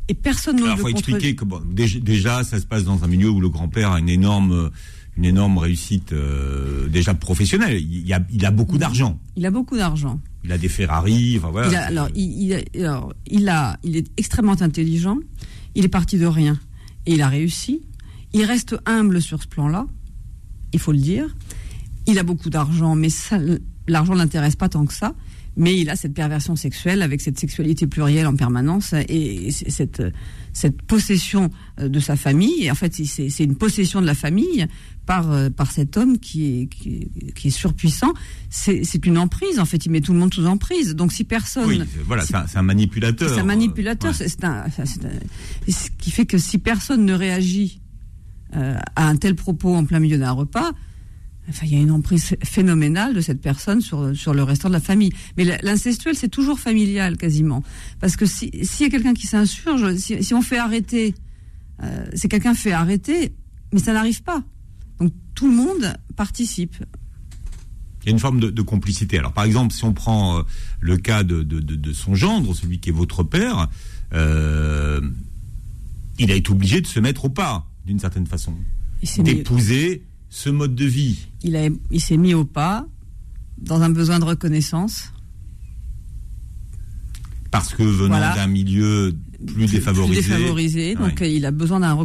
Et 0.09 0.15
personne 0.15 0.57
ne. 0.57 0.63
Il 0.63 0.77
faut 0.77 0.89
expliquer 0.89 1.35
que 1.37 1.45
bon, 1.45 1.61
déjà, 1.65 2.43
ça 2.43 2.59
se 2.59 2.67
passe 2.67 2.85
dans 2.85 3.05
un 3.05 3.07
milieu 3.07 3.31
où 3.31 3.41
le 3.41 3.49
grand-père 3.49 3.93
a 3.93 4.01
une 4.01 4.09
énorme, 4.09 4.71
une 5.17 5.25
énorme 5.25 5.59
réussite 5.59 6.13
euh, 6.13 6.89
déjà 6.89 7.15
professionnelle. 7.15 7.81
Il, 7.81 8.13
a, 8.13 8.21
il 8.33 8.45
a 8.45 8.51
beaucoup 8.51 8.79
d'argent. 8.79 9.19
Il 9.37 9.47
a 9.47 9.51
beaucoup 9.53 9.77
d'argent. 9.77 10.21
Il 10.43 10.51
a 10.51 10.59
des 10.59 10.69
Ferrari. 10.69 11.39
Enfin, 11.39 11.51
voilà. 11.51 11.69
il 11.69 11.77
alors, 11.77 12.09
il, 12.17 12.65
alors, 12.75 13.15
il 13.29 13.49
a, 13.49 13.79
il 13.85 13.97
est 13.97 14.07
extrêmement 14.17 14.61
intelligent. 14.61 15.19
Il 15.75 15.85
est 15.85 15.89
parti 15.89 16.19
de 16.19 16.27
rien 16.27 16.59
et 17.07 17.15
il 17.15 17.23
a 17.23 17.29
réussi. 17.29 17.83
Il 18.33 18.45
reste 18.45 18.77
humble 18.87 19.21
sur 19.21 19.43
ce 19.43 19.49
plan-là, 19.49 19.87
il 20.73 20.79
faut 20.79 20.93
le 20.93 20.99
dire. 20.99 21.35
Il 22.07 22.19
a 22.19 22.23
beaucoup 22.23 22.51
d'argent, 22.51 22.95
mais 22.95 23.09
l'argent 23.87 24.15
ne 24.15 24.19
l'intéresse 24.19 24.57
pas 24.57 24.69
tant 24.69 24.87
que 24.87 24.95
ça. 24.95 25.15
mais 25.57 25.77
il 25.77 25.91
a 25.91 25.97
cette 25.97 26.15
perversion 26.15 26.57
sexuelle 26.57 27.03
avec 27.03 27.21
cette 27.21 27.39
sexualité 27.39 27.87
plurielle 27.87 28.27
en 28.27 28.37
permanence 28.37 28.95
et 29.09 29.51
cette, 29.51 30.03
cette 30.53 30.83
possession 30.83 31.51
euh, 31.79 31.89
de 31.89 32.01
sa 32.01 32.17
famille. 32.17 32.65
Et 32.65 32.71
en 32.71 32.75
fait, 32.75 32.95
c'est 32.95 33.45
une 33.45 33.57
possession 33.57 34.01
de 34.01 34.07
la 34.07 34.15
famille 34.15 34.67
par, 35.07 35.31
euh, 35.31 35.51
par 35.51 35.71
cet 35.71 35.97
homme 35.97 36.19
qui 36.19 36.63
est, 36.63 36.67
qui, 36.67 37.49
est 37.49 37.51
surpuissant. 37.51 38.13
C'est 38.49 39.07
une 39.07 39.19
emprise, 39.19 39.59
en 39.59 39.65
fait. 39.65 39.85
Il 39.87 39.93
met 39.93 40.01
tout 40.01 40.13
le 40.13 40.19
monde 40.19 40.33
sous 40.33 40.47
emprise. 40.47 40.95
Donc 40.95 41.13
si 41.13 41.25
personne... 41.25 41.67
Oui, 41.67 41.83
voilà, 42.07 42.25
c'est 42.25 42.57
un, 42.57 42.63
manipulateur. 42.63 43.29
C'est 43.29 43.41
un 43.41 43.45
manipulateur. 43.45 44.15
C'est 44.15 44.45
un, 44.45 44.65
ce 44.71 45.91
qui 45.99 46.11
fait 46.11 46.27
que 46.27 46.39
si 46.39 46.59
personne 46.59 47.05
ne 47.05 47.15
réagit 47.15 47.81
euh, 48.57 48.77
à 48.97 49.07
un 49.07 49.17
tel 49.17 49.37
propos 49.37 49.75
en 49.75 49.85
plein 49.85 50.01
milieu 50.01 50.19
d'un 50.19 50.33
repas, 50.33 50.73
Enfin, 51.51 51.67
il 51.67 51.75
y 51.75 51.77
a 51.77 51.81
une 51.81 51.91
emprise 51.91 52.37
phénoménale 52.45 53.13
de 53.13 53.21
cette 53.21 53.41
personne 53.41 53.81
sur, 53.81 54.17
sur 54.17 54.33
le 54.33 54.43
restant 54.45 54.69
de 54.69 54.75
la 54.75 54.81
famille. 54.81 55.13
Mais 55.37 55.45
l'incestuel, 55.63 56.15
c'est 56.15 56.29
toujours 56.29 56.61
familial, 56.61 57.17
quasiment. 57.17 57.65
Parce 58.01 58.17
que 58.17 58.25
s'il 58.25 58.55
y 58.55 58.85
a 58.85 58.89
quelqu'un 58.89 59.15
qui 59.15 59.27
s'insurge, 59.27 59.97
si, 59.97 60.33
on 60.33 60.43
fait 60.43 60.59
arrêter, 60.59 61.15
euh, 61.83 62.07
c'est 62.15 62.29
quelqu'un 62.29 62.55
fait 62.55 62.73
arrêter, 62.73 63.35
mais 63.73 63.81
ça 63.81 63.93
n'arrive 63.93 64.23
pas. 64.23 64.43
Donc 65.01 65.13
tout 65.35 65.49
le 65.49 65.57
monde 65.57 65.93
participe. 66.15 66.77
Il 68.03 68.07
y 68.07 68.09
a 68.11 68.13
une 68.13 68.21
forme 68.21 68.41
de, 68.41 68.63
complicité. 68.63 69.19
Alors 69.19 69.33
par 69.33 69.45
exemple, 69.45 69.75
si 69.75 69.85
on 69.85 69.93
prend 69.93 70.39
euh, 70.39 70.43
le 70.81 70.97
cas 70.97 71.25
de, 71.25 71.43
de, 71.43 71.93
son 71.93 72.15
gendre, 72.15 72.55
celui 72.55 72.79
qui 72.79 72.91
est 72.91 72.93
votre 72.93 73.25
père, 73.25 73.69
euh, 74.15 75.01
il 76.19 76.31
a 76.31 76.35
été 76.35 76.51
obligé 76.51 76.81
de 76.81 76.87
se 76.87 77.01
mettre 77.01 77.25
au 77.25 77.29
pas, 77.29 77.67
d'une 77.87 77.99
certaine 77.99 78.27
façon. 78.27 78.55
D'épouser 79.19 80.03
ce 80.31 80.49
mode 80.49 80.75
de 80.75 80.85
vie 80.87 81.27
Il, 81.43 81.59
il 81.91 82.01
s'est 82.01 82.17
mis 82.17 82.35
au 82.35 82.45
pas 82.45 82.87
dans 83.59 83.83
un 83.83 83.91
besoin 83.91 84.19
de 84.19 84.25
reconnaissance. 84.25 85.13
Parce 87.51 87.75
que 87.75 87.83
venant 87.83 88.19
d'un 88.19 88.47
milieu 88.47 89.13
plus, 89.45 89.67
défavorisé. 89.67 90.23
défavorisé, 90.23 90.95
donc 90.95 91.21
il 91.21 91.45
a 91.45 91.51
besoin 91.51 91.81
d'un 91.81 91.99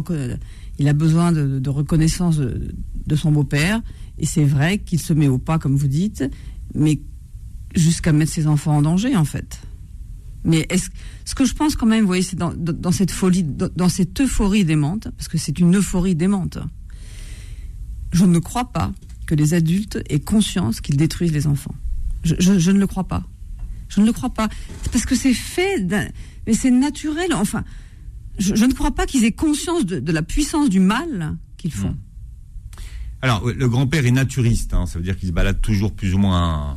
il 0.78 0.88
a 0.88 0.92
besoin 0.92 1.32
de, 1.32 1.70
reconnaissance 1.70 2.38
de, 2.38 3.16
son 3.16 3.32
beau-père. 3.32 3.80
Et 4.18 4.26
c'est 4.26 4.44
vrai 4.44 4.78
qu'il 4.78 5.00
se 5.00 5.12
met 5.12 5.28
au 5.28 5.38
pas, 5.38 5.58
comme 5.58 5.76
vous 5.76 5.88
dites, 5.88 6.24
mais 6.74 7.00
jusqu'à 7.74 8.12
mettre 8.12 8.32
ses 8.32 8.46
enfants 8.46 8.76
en 8.76 8.82
danger, 8.82 9.16
en 9.16 9.24
fait. 9.24 9.60
Mais 10.44 10.66
est-ce, 10.68 10.90
ce 11.24 11.34
que 11.34 11.44
je 11.44 11.54
pense 11.54 11.76
quand 11.76 11.86
même, 11.86 12.02
vous 12.02 12.08
voyez, 12.08 12.22
c'est 12.22 12.36
dans, 12.36 12.52
dans 12.54 12.92
cette 12.92 13.10
folie, 13.10 13.44
dans 13.44 13.88
cette 13.88 14.20
euphorie 14.20 14.64
démente, 14.64 15.08
parce 15.16 15.28
que 15.28 15.38
c'est 15.38 15.58
une 15.58 15.76
euphorie 15.76 16.14
démente 16.14 16.58
je 18.12 18.24
ne 18.24 18.38
crois 18.38 18.72
pas 18.72 18.92
que 19.26 19.34
les 19.34 19.54
adultes 19.54 20.02
aient 20.08 20.20
conscience 20.20 20.80
qu'ils 20.80 20.96
détruisent 20.96 21.32
les 21.32 21.46
enfants. 21.46 21.74
Je, 22.24 22.70
ne 22.70 22.78
le 22.78 22.86
crois 22.86 23.04
pas. 23.04 23.24
Je 23.88 24.00
ne 24.00 24.06
le 24.06 24.12
crois 24.12 24.30
pas. 24.30 24.48
Parce 24.90 25.04
que 25.04 25.14
c'est 25.14 25.34
fait, 25.34 25.84
mais 26.46 26.54
c'est 26.54 26.70
naturel. 26.70 27.32
Enfin, 27.34 27.64
je, 28.38 28.64
ne 28.64 28.72
crois 28.72 28.92
pas 28.92 29.06
qu'ils 29.06 29.24
aient 29.24 29.32
conscience 29.32 29.86
de, 29.86 30.12
la 30.12 30.22
puissance 30.22 30.68
du 30.68 30.80
mal 30.80 31.36
qu'ils 31.56 31.72
font. 31.72 31.90
Hmm. 31.90 31.96
Alors, 33.22 33.46
le 33.46 33.68
grand-père 33.68 34.06
est 34.06 34.10
naturiste, 34.10 34.74
hein. 34.74 34.86
ça 34.86 34.98
veut 34.98 35.04
dire 35.04 35.16
qu'il 35.16 35.28
se 35.28 35.32
balade 35.32 35.60
toujours 35.60 35.92
plus 35.92 36.14
ou 36.14 36.18
moins 36.18 36.76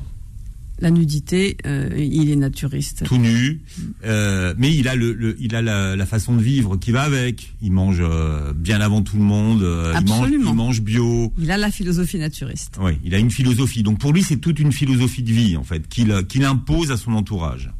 la 0.81 0.91
nudité, 0.91 1.57
euh, 1.65 1.89
il 1.98 2.29
est 2.29 2.36
naturiste. 2.36 3.03
Tout 3.03 3.17
nu, 3.17 3.62
euh, 4.05 4.53
mais 4.57 4.74
il 4.74 4.88
a 4.88 4.95
le, 4.95 5.36
il 5.39 5.55
a 5.55 5.62
la, 5.62 6.05
façon 6.05 6.36
de 6.36 6.41
vivre 6.41 6.77
qui 6.77 6.91
va 6.91 7.01
avec. 7.01 7.53
Il 7.62 7.71
mange 7.71 8.00
euh, 8.00 8.53
bien 8.53 8.79
avant 8.81 9.01
tout 9.01 9.17
le 9.17 9.24
monde. 9.24 9.62
Il 9.62 10.53
mange, 10.55 10.81
bio. 10.81 11.33
Il 11.38 11.51
a 11.51 11.57
la 11.57 11.71
philosophie 11.71 12.17
naturiste. 12.17 12.77
Oui, 12.81 12.93
il 13.03 13.13
a 13.13 13.17
une 13.17 13.31
philosophie. 13.31 13.83
Donc 13.83 14.00
pour 14.00 14.13
lui, 14.13 14.24
c'est 14.24 14.38
toute 14.38 14.59
une 14.59 14.71
philosophie 14.71 15.24
de 15.24 15.31
vie 15.31 15.57
en 15.57 15.63
fait 15.63 15.88
qu'il 15.88 16.25
qu'il 16.27 16.45
impose 16.45 16.91
à 16.91 16.98
son 16.98 17.12
entourage. 17.13 17.71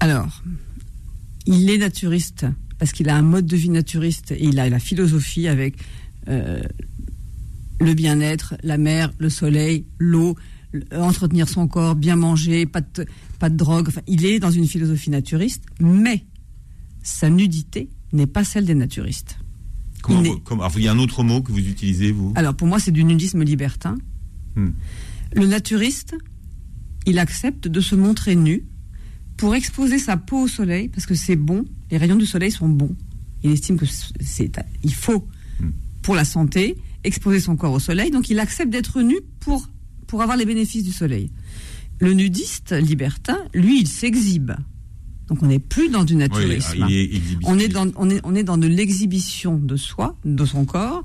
Alors, 0.00 0.42
il 1.46 1.68
est 1.70 1.78
naturiste 1.78 2.46
parce 2.78 2.92
qu'il 2.92 3.08
a 3.08 3.16
un 3.16 3.22
mode 3.22 3.46
de 3.46 3.56
vie 3.56 3.70
naturiste 3.70 4.30
et 4.30 4.44
il 4.44 4.58
a 4.58 4.68
la 4.68 4.78
philosophie 4.78 5.48
avec 5.48 5.74
le 6.26 7.94
bien-être, 7.94 8.54
la 8.62 8.76
mer, 8.76 9.12
le 9.18 9.30
soleil, 9.30 9.86
l'eau 9.98 10.36
entretenir 10.92 11.48
son 11.48 11.66
corps, 11.68 11.94
bien 11.94 12.16
manger, 12.16 12.66
pas 12.66 12.80
de, 12.80 13.06
pas 13.38 13.50
de 13.50 13.56
drogue. 13.56 13.88
Enfin, 13.88 14.02
il 14.06 14.24
est 14.24 14.38
dans 14.38 14.50
une 14.50 14.66
philosophie 14.66 15.10
naturiste, 15.10 15.64
mais 15.80 16.24
sa 17.02 17.30
nudité 17.30 17.88
n'est 18.12 18.26
pas 18.26 18.44
celle 18.44 18.64
des 18.64 18.74
naturistes. 18.74 19.38
Comment, 20.02 20.22
il, 20.76 20.82
y 20.82 20.88
a 20.88 20.92
un 20.92 20.98
autre 20.98 21.22
mot 21.24 21.42
que 21.42 21.50
vous 21.50 21.58
utilisez, 21.58 22.12
vous? 22.12 22.32
Alors, 22.36 22.54
pour 22.54 22.68
moi, 22.68 22.78
c'est 22.78 22.92
du 22.92 23.04
nudisme 23.04 23.42
libertin. 23.42 23.96
Hmm. 24.54 24.70
Le 25.34 25.46
naturiste, 25.46 26.16
il 27.04 27.18
accepte 27.18 27.68
de 27.68 27.80
se 27.80 27.94
montrer 27.94 28.36
nu 28.36 28.64
pour 29.36 29.54
exposer 29.54 29.98
sa 29.98 30.16
peau 30.16 30.42
au 30.42 30.48
soleil, 30.48 30.88
parce 30.88 31.06
que 31.06 31.14
c'est 31.14 31.36
bon, 31.36 31.64
les 31.90 31.96
rayons 31.96 32.16
du 32.16 32.26
soleil 32.26 32.50
sont 32.50 32.68
bons. 32.68 32.96
Il 33.42 33.50
estime 33.50 33.76
que 33.76 33.86
c'est, 33.86 34.50
il 34.82 34.94
faut, 34.94 35.26
hmm. 35.60 35.70
pour 36.02 36.14
la 36.14 36.24
santé, 36.24 36.76
exposer 37.04 37.40
son 37.40 37.56
corps 37.56 37.72
au 37.72 37.80
soleil, 37.80 38.10
donc 38.10 38.30
il 38.30 38.38
accepte 38.38 38.70
d'être 38.70 39.00
nu 39.02 39.16
pour 39.40 39.68
pour 40.08 40.22
avoir 40.22 40.36
les 40.36 40.44
bénéfices 40.44 40.82
du 40.82 40.90
soleil. 40.90 41.30
Le 42.00 42.12
nudiste 42.12 42.72
libertin, 42.72 43.38
lui, 43.54 43.80
il 43.80 43.86
s'exhibe. 43.86 44.52
Donc 45.28 45.42
on 45.42 45.46
n'est 45.46 45.58
plus 45.58 45.90
dans 45.90 46.04
du 46.04 46.16
naturisme. 46.16 46.86
on 47.44 47.58
est 47.58 47.68
dans 47.68 47.86
on 47.96 48.08
est 48.08 48.20
on 48.24 48.34
est 48.34 48.44
dans 48.44 48.56
de 48.56 48.66
l'exhibition 48.66 49.58
de 49.58 49.76
soi, 49.76 50.16
de 50.24 50.44
son 50.44 50.64
corps. 50.64 51.02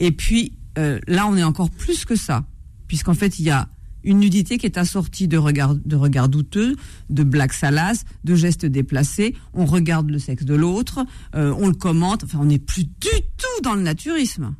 Et 0.00 0.10
puis 0.10 0.52
euh, 0.76 0.98
là, 1.06 1.26
on 1.26 1.36
est 1.36 1.42
encore 1.42 1.70
plus 1.70 2.04
que 2.04 2.16
ça, 2.16 2.44
puisqu'en 2.88 3.14
fait, 3.14 3.38
il 3.38 3.44
y 3.46 3.50
a 3.50 3.68
une 4.02 4.18
nudité 4.18 4.58
qui 4.58 4.66
est 4.66 4.78
assortie 4.78 5.28
de 5.28 5.36
regards 5.36 5.76
de 5.76 5.96
regards 5.96 6.28
douteux, 6.28 6.74
de 7.10 7.22
blagues 7.22 7.52
salaces, 7.52 8.04
de 8.24 8.34
gestes 8.34 8.66
déplacés. 8.66 9.36
On 9.54 9.66
regarde 9.66 10.10
le 10.10 10.18
sexe 10.18 10.44
de 10.44 10.54
l'autre, 10.54 11.04
euh, 11.36 11.54
on 11.56 11.68
le 11.68 11.74
commente. 11.74 12.24
Enfin, 12.24 12.38
on 12.40 12.46
n'est 12.46 12.58
plus 12.58 12.84
du 12.84 13.20
tout 13.36 13.62
dans 13.62 13.74
le 13.74 13.82
naturisme. 13.82 14.54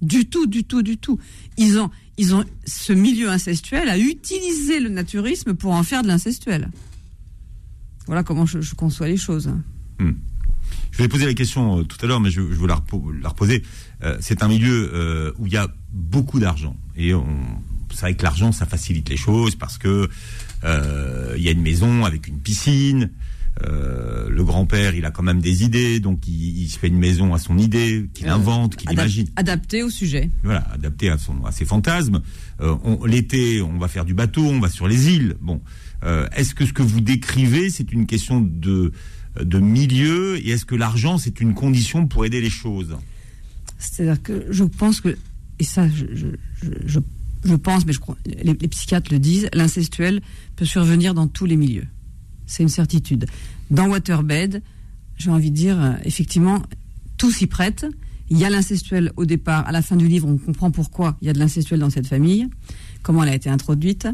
Du 0.00 0.28
tout, 0.28 0.48
du 0.48 0.64
tout, 0.64 0.82
du 0.82 0.96
tout. 0.96 1.18
Ils 1.58 1.78
ont, 1.78 1.90
ils 2.18 2.34
ont, 2.34 2.44
ce 2.66 2.92
milieu 2.92 3.30
incestuel 3.30 3.88
a 3.88 3.98
utilisé 3.98 4.80
le 4.80 4.88
naturisme 4.88 5.54
pour 5.54 5.72
en 5.72 5.82
faire 5.82 6.02
de 6.02 6.08
l'incestuel. 6.08 6.70
Voilà 8.06 8.22
comment 8.22 8.46
je, 8.46 8.74
conçois 8.74 9.08
les 9.08 9.16
choses. 9.16 9.50
Hmm. 9.98 10.12
Je 10.90 10.98
vais 10.98 11.08
poser 11.08 11.26
la 11.26 11.34
question 11.34 11.78
euh, 11.78 11.82
tout 11.84 11.96
à 12.02 12.06
l'heure, 12.06 12.20
mais 12.20 12.30
je, 12.30 12.40
veux 12.40 12.66
la, 12.66 12.74
reposer. 12.74 13.62
Euh, 14.02 14.18
c'est 14.20 14.42
un 14.42 14.48
milieu 14.48 14.90
euh, 14.92 15.32
où 15.38 15.46
il 15.46 15.52
y 15.52 15.56
a 15.56 15.68
beaucoup 15.90 16.38
d'argent. 16.38 16.76
Et 16.96 17.14
on, 17.14 17.26
c'est 17.90 18.00
vrai 18.00 18.14
que 18.14 18.22
l'argent, 18.22 18.52
ça 18.52 18.66
facilite 18.66 19.08
les 19.08 19.16
choses 19.16 19.56
parce 19.56 19.78
que 19.78 20.08
il 20.64 21.42
y 21.42 21.48
a 21.48 21.50
une 21.50 21.62
maison 21.62 22.04
avec 22.04 22.28
une 22.28 22.38
piscine, 22.38 23.10
euh, 23.60 24.28
le 24.30 24.44
grand-père, 24.44 24.94
il 24.94 25.04
a 25.04 25.10
quand 25.10 25.22
même 25.22 25.40
des 25.40 25.62
idées, 25.62 26.00
donc 26.00 26.26
il, 26.26 26.66
se 26.68 26.78
fait 26.78 26.88
une 26.88 26.98
maison 26.98 27.34
à 27.34 27.38
son 27.38 27.58
idée, 27.58 28.08
qu'il 28.14 28.28
euh, 28.28 28.34
invente, 28.34 28.76
qu'il 28.76 28.90
imagine. 28.90 29.26
Adapté 29.36 29.82
au 29.82 29.90
sujet. 29.90 30.30
Voilà, 30.42 30.66
adapté 30.72 31.10
à, 31.10 31.18
son, 31.18 31.44
à 31.44 31.52
ses 31.52 31.64
fantasmes. 31.64 32.22
Euh, 32.60 32.76
l'été, 33.06 33.60
on 33.60 33.78
va 33.78 33.88
faire 33.88 34.04
du 34.04 34.14
bateau, 34.14 34.42
on 34.42 34.60
va 34.60 34.68
sur 34.68 34.88
les 34.88 35.10
îles. 35.10 35.36
Bon, 35.40 35.60
est-ce 36.34 36.54
que 36.54 36.66
ce 36.66 36.72
que 36.72 36.82
vous 36.82 37.00
décrivez, 37.00 37.70
c'est 37.70 37.92
une 37.92 38.06
question 38.06 38.40
de, 38.40 38.92
de 39.40 39.58
milieu, 39.60 40.36
et 40.38 40.50
est-ce 40.50 40.64
que 40.64 40.74
l'argent, 40.74 41.18
c'est 41.18 41.40
une 41.40 41.54
condition 41.54 42.08
pour 42.08 42.24
aider 42.24 42.40
les 42.40 42.50
choses? 42.50 42.96
C'est-à-dire 43.78 44.20
que 44.20 44.46
je 44.50 44.64
pense 44.64 45.00
que, 45.00 45.16
et 45.60 45.64
ça, 45.64 45.88
je, 45.88 46.06
je, 46.86 47.54
pense, 47.54 47.86
mais 47.86 47.92
je 47.92 48.00
crois, 48.00 48.16
les 48.24 48.54
psychiatres 48.54 49.12
le 49.12 49.20
disent, 49.20 49.48
l'incestuel 49.52 50.20
peut 50.56 50.64
survenir 50.64 51.14
dans 51.14 51.28
tous 51.28 51.46
les 51.46 51.56
milieux 51.56 51.86
c'est 52.46 52.62
une 52.62 52.68
certitude. 52.68 53.26
Dans 53.70 53.88
Waterbed, 53.88 54.62
j'ai 55.16 55.30
envie 55.30 55.50
de 55.50 55.56
dire, 55.56 55.80
euh, 55.80 55.92
effectivement, 56.04 56.62
tout 57.16 57.30
s'y 57.30 57.46
prête. 57.46 57.86
Il 58.30 58.38
y 58.38 58.44
a 58.44 58.50
l'incestuel 58.50 59.12
au 59.16 59.24
départ. 59.24 59.66
À 59.66 59.72
la 59.72 59.82
fin 59.82 59.96
du 59.96 60.08
livre, 60.08 60.26
on 60.26 60.38
comprend 60.38 60.70
pourquoi 60.70 61.16
il 61.20 61.26
y 61.26 61.30
a 61.30 61.32
de 61.32 61.38
l'incestuel 61.38 61.80
dans 61.80 61.90
cette 61.90 62.06
famille, 62.06 62.48
comment 63.02 63.22
elle 63.22 63.30
a 63.30 63.34
été 63.34 63.50
introduite. 63.50 64.08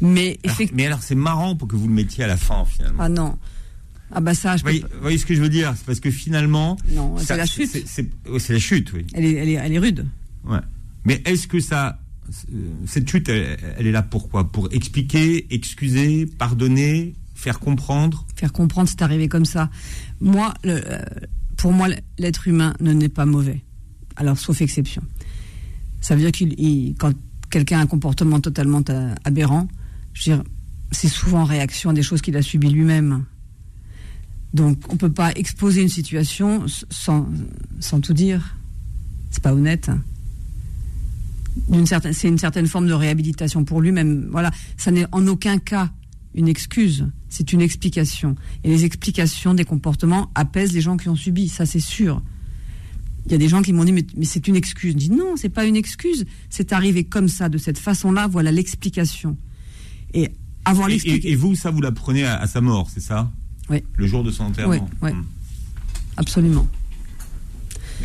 Mais, 0.00 0.38
effectivement... 0.44 0.76
mais 0.76 0.86
alors, 0.86 1.02
c'est 1.02 1.16
marrant 1.16 1.56
pour 1.56 1.66
que 1.66 1.74
vous 1.74 1.88
le 1.88 1.94
mettiez 1.94 2.24
à 2.24 2.28
la 2.28 2.36
fin, 2.36 2.64
finalement. 2.64 3.02
Ah 3.02 3.08
non. 3.08 3.38
Ah 4.10 4.20
bah 4.20 4.32
ça, 4.32 4.56
je 4.56 4.64
vous, 4.64 4.70
voyez, 5.02 5.18
ce 5.18 5.26
que 5.26 5.34
je 5.34 5.42
veux 5.42 5.50
dire? 5.50 5.74
C'est 5.76 5.84
parce 5.84 6.00
que 6.00 6.10
finalement... 6.10 6.78
Non, 6.92 7.18
c'est 7.18 7.36
la 7.36 7.44
chute. 7.44 7.68
C'est 7.86 8.52
la 8.52 8.58
chute, 8.58 8.92
oui. 8.94 9.06
Elle 9.12 9.24
est, 9.24 9.32
elle 9.34 9.48
est, 9.48 9.52
elle 9.54 9.72
est 9.72 9.78
rude. 9.78 10.06
Ouais. 10.44 10.60
Mais 11.04 11.20
est-ce 11.26 11.46
que 11.46 11.60
ça... 11.60 11.98
Cette 12.86 13.10
chute, 13.10 13.28
elle 13.28 13.86
est 13.86 13.92
là 13.92 14.02
pourquoi? 14.02 14.50
Pour 14.50 14.72
expliquer, 14.72 15.52
excuser, 15.52 16.26
pardonner, 16.26 17.14
faire 17.38 17.60
comprendre 17.60 18.26
Faire 18.34 18.52
comprendre, 18.52 18.88
c'est 18.88 19.00
arrivé 19.00 19.28
comme 19.28 19.44
ça. 19.44 19.70
Moi, 20.20 20.52
euh, 20.66 21.00
pour 21.56 21.72
moi, 21.72 21.88
l'être 22.18 22.48
humain 22.48 22.74
ne 22.80 22.92
n'est 22.92 23.08
pas 23.08 23.26
mauvais. 23.26 23.62
Alors, 24.16 24.36
sauf 24.36 24.60
exception. 24.60 25.02
Ça 26.00 26.16
veut 26.16 26.20
dire 26.20 26.32
qu'il, 26.32 26.96
quand 26.98 27.12
quelqu'un 27.48 27.78
a 27.78 27.82
un 27.82 27.86
comportement 27.86 28.40
totalement 28.40 28.82
euh, 28.90 29.14
aberrant, 29.24 29.68
c'est 30.90 31.08
souvent 31.08 31.42
en 31.42 31.44
réaction 31.44 31.90
à 31.90 31.92
des 31.92 32.02
choses 32.02 32.22
qu'il 32.22 32.36
a 32.36 32.42
subies 32.42 32.70
lui-même. 32.70 33.24
Donc, 34.52 34.78
on 34.88 34.94
ne 34.94 34.98
peut 34.98 35.12
pas 35.12 35.30
exposer 35.34 35.82
une 35.82 35.88
situation 35.88 36.66
sans, 36.90 37.28
sans 37.78 38.00
tout 38.00 38.14
dire. 38.14 38.56
C'est 39.30 39.42
pas 39.42 39.54
honnête. 39.54 39.90
c'est 42.12 42.28
une 42.28 42.38
certaine 42.38 42.66
forme 42.66 42.88
de 42.88 42.94
réhabilitation 42.94 43.64
pour 43.64 43.80
lui. 43.80 43.92
Même, 43.92 44.26
voilà, 44.32 44.50
ça 44.76 44.90
n'est 44.90 45.06
en 45.12 45.24
aucun 45.28 45.58
cas 45.58 45.90
une 46.34 46.48
excuse, 46.48 47.06
c'est 47.28 47.52
une 47.52 47.60
explication. 47.60 48.36
Et 48.64 48.68
les 48.68 48.84
explications 48.84 49.54
des 49.54 49.64
comportements 49.64 50.30
apaisent 50.34 50.72
les 50.72 50.80
gens 50.80 50.96
qui 50.96 51.08
ont 51.08 51.16
subi, 51.16 51.48
ça 51.48 51.66
c'est 51.66 51.80
sûr. 51.80 52.22
Il 53.26 53.32
y 53.32 53.34
a 53.34 53.38
des 53.38 53.48
gens 53.48 53.60
qui 53.60 53.72
m'ont 53.72 53.84
dit 53.84 53.92
mais, 53.92 54.04
c'est 54.24 54.48
une 54.48 54.56
excuse. 54.56 54.92
Je 54.92 54.98
dis 54.98 55.10
non, 55.10 55.36
c'est 55.36 55.48
pas 55.48 55.66
une 55.66 55.76
excuse. 55.76 56.24
C'est 56.48 56.72
arrivé 56.72 57.04
comme 57.04 57.28
ça, 57.28 57.48
de 57.48 57.58
cette 57.58 57.78
façon-là. 57.78 58.26
Voilà 58.26 58.50
l'explication. 58.50 59.36
Et 60.14 60.30
avoir 60.64 60.88
l'explication. 60.88 61.28
Et, 61.28 61.34
vous, 61.34 61.54
ça 61.54 61.70
vous 61.70 61.82
l'apprenez 61.82 62.24
à, 62.24 62.36
à 62.38 62.46
sa 62.46 62.60
mort, 62.60 62.88
c'est 62.90 63.00
ça 63.00 63.30
Oui. 63.68 63.82
Le 63.96 64.06
jour 64.06 64.24
de 64.24 64.30
son 64.30 64.44
enterrement. 64.44 64.88
Oui. 65.02 65.12
Hmm. 65.12 65.24
Absolument. 66.16 66.66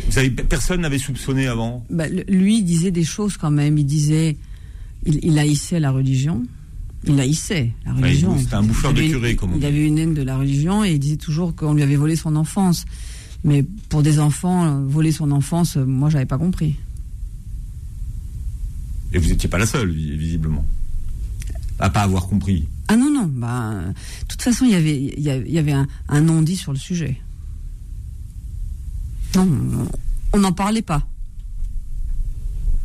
Vous 0.08 0.18
avez, 0.18 0.30
personne 0.30 0.80
n'avait 0.80 0.98
soupçonné 0.98 1.46
avant 1.46 1.86
bah, 1.88 2.08
Lui 2.28 2.62
disait 2.62 2.90
des 2.90 3.04
choses 3.04 3.36
quand 3.36 3.50
même. 3.50 3.78
Il 3.78 3.86
disait, 3.86 4.36
il, 5.06 5.20
il 5.22 5.38
haïssait 5.38 5.80
la 5.80 5.90
religion. 5.90 6.42
Il 7.06 7.20
haïssait 7.20 7.72
la 7.84 7.92
religion. 7.92 8.38
C'était 8.38 8.54
un 8.54 8.62
bouffeur 8.62 8.94
de 8.94 9.02
curé, 9.02 9.36
comme 9.36 9.52
on 9.52 9.54
dit. 9.54 9.60
Il 9.60 9.66
avait 9.66 9.86
une 9.86 9.98
haine 9.98 10.14
de 10.14 10.22
la 10.22 10.38
religion 10.38 10.84
et 10.84 10.92
il 10.92 10.98
disait 10.98 11.16
toujours 11.16 11.54
qu'on 11.54 11.74
lui 11.74 11.82
avait 11.82 11.96
volé 11.96 12.16
son 12.16 12.36
enfance. 12.36 12.84
Mais 13.44 13.62
pour 13.88 14.02
des 14.02 14.18
enfants, 14.18 14.82
voler 14.84 15.12
son 15.12 15.30
enfance, 15.30 15.76
moi, 15.76 16.08
j'avais 16.08 16.26
pas 16.26 16.38
compris. 16.38 16.76
Et 19.12 19.18
vous 19.18 19.28
n'étiez 19.28 19.48
pas 19.48 19.58
la 19.58 19.66
seule, 19.66 19.90
visiblement, 19.90 20.64
à 21.78 21.90
pas 21.90 22.00
avoir 22.00 22.26
compris. 22.26 22.66
Ah 22.88 22.96
non, 22.96 23.10
non. 23.12 23.30
Bah, 23.32 23.74
de 23.84 24.26
toute 24.28 24.42
façon, 24.42 24.64
il 24.64 24.72
y 24.72 24.74
avait, 24.74 25.14
il 25.16 25.22
y 25.22 25.58
avait 25.58 25.72
un, 25.72 25.86
un 26.08 26.20
non-dit 26.22 26.56
sur 26.56 26.72
le 26.72 26.78
sujet. 26.78 27.20
Non, 29.36 29.48
on 30.32 30.38
n'en 30.38 30.52
parlait 30.52 30.82
pas. 30.82 31.06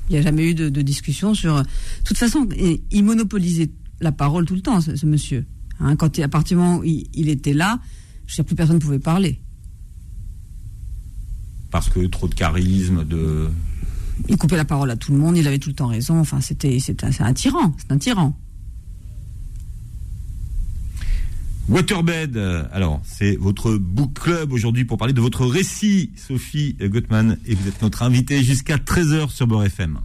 Il 0.10 0.14
n'y 0.14 0.20
a 0.20 0.22
jamais 0.24 0.50
eu 0.50 0.56
de, 0.56 0.82
discussion 0.82 1.34
sur. 1.36 1.62
De 1.62 1.68
toute 2.04 2.18
façon, 2.18 2.48
il 2.92 3.04
monopolisait 3.04 3.70
la 4.02 4.12
parole 4.12 4.46
tout 4.46 4.56
le 4.56 4.62
temps, 4.62 4.82
ce, 4.82 5.06
monsieur. 5.06 5.46
Hein, 5.80 5.96
quand 5.96 6.20
à 6.20 6.28
partir 6.28 6.58
du 6.58 6.64
moment 6.64 6.78
où 6.78 6.84
il, 6.84 7.30
était 7.30 7.54
là, 7.54 7.80
je 8.28 8.36
sais 8.36 8.44
plus 8.44 8.56
personne 8.56 8.76
ne 8.76 8.82
pouvait 8.82 9.00
parler. 9.00 9.42
Parce 11.72 11.90
que 11.90 12.06
trop 12.08 12.28
de 12.28 12.36
charisme, 12.36 13.06
de. 13.06 13.50
Il 14.28 14.38
coupait 14.38 14.58
la 14.58 14.66
parole 14.66 14.92
à 14.92 14.98
tout 14.98 15.12
le 15.12 15.18
monde, 15.18 15.38
il 15.38 15.48
avait 15.48 15.60
tout 15.60 15.70
le 15.70 15.76
temps 15.76 15.88
raison. 15.88 16.20
Enfin, 16.20 16.42
c'était, 16.42 16.80
c'est 16.80 17.04
un 17.04 17.34
tyran, 17.34 17.74
c'est 17.78 17.92
un 17.92 17.98
tyran. 17.98 18.36
Waterbed, 21.70 22.36
alors 22.72 23.00
c'est 23.06 23.36
votre 23.36 23.76
book 23.76 24.14
club 24.20 24.52
aujourd'hui 24.52 24.86
pour 24.86 24.98
parler 24.98 25.14
de 25.14 25.22
votre 25.22 25.46
récit, 25.46 26.12
Sophie 26.16 26.76
Gottman, 26.82 27.38
et 27.46 27.54
vous 27.54 27.68
êtes 27.68 27.84
notre 27.84 28.02
invitée 28.02 28.42
jusqu'à 28.44 28.78
13h 28.78 29.30
sur 29.30 29.46
Beurre 29.46 29.66
FM. 29.66 30.00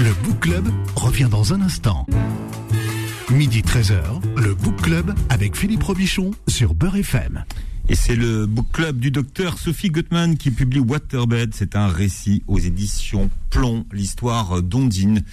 Le 0.00 0.12
book 0.24 0.40
club 0.40 0.68
revient 0.94 1.28
dans 1.30 1.52
un 1.52 1.60
instant. 1.60 2.06
Midi 3.30 3.62
13h, 3.62 4.20
le 4.36 4.54
book 4.54 4.80
club 4.80 5.14
avec 5.28 5.56
Philippe 5.56 5.82
Robichon 5.82 6.30
sur 6.46 6.74
Beurre 6.74 6.96
FM. 6.96 7.44
Et 7.88 7.94
c'est 7.94 8.14
le 8.14 8.46
book 8.46 8.66
club 8.72 8.98
du 9.00 9.10
docteur 9.10 9.58
Sophie 9.58 9.90
Gottman 9.90 10.36
qui 10.36 10.50
publie 10.50 10.78
Waterbed. 10.78 11.52
C'est 11.54 11.74
un 11.74 11.88
récit 11.88 12.42
aux 12.46 12.58
éditions 12.58 13.28
Plomb, 13.50 13.86
l'histoire 13.92 14.62
d'Ondine. 14.62 15.24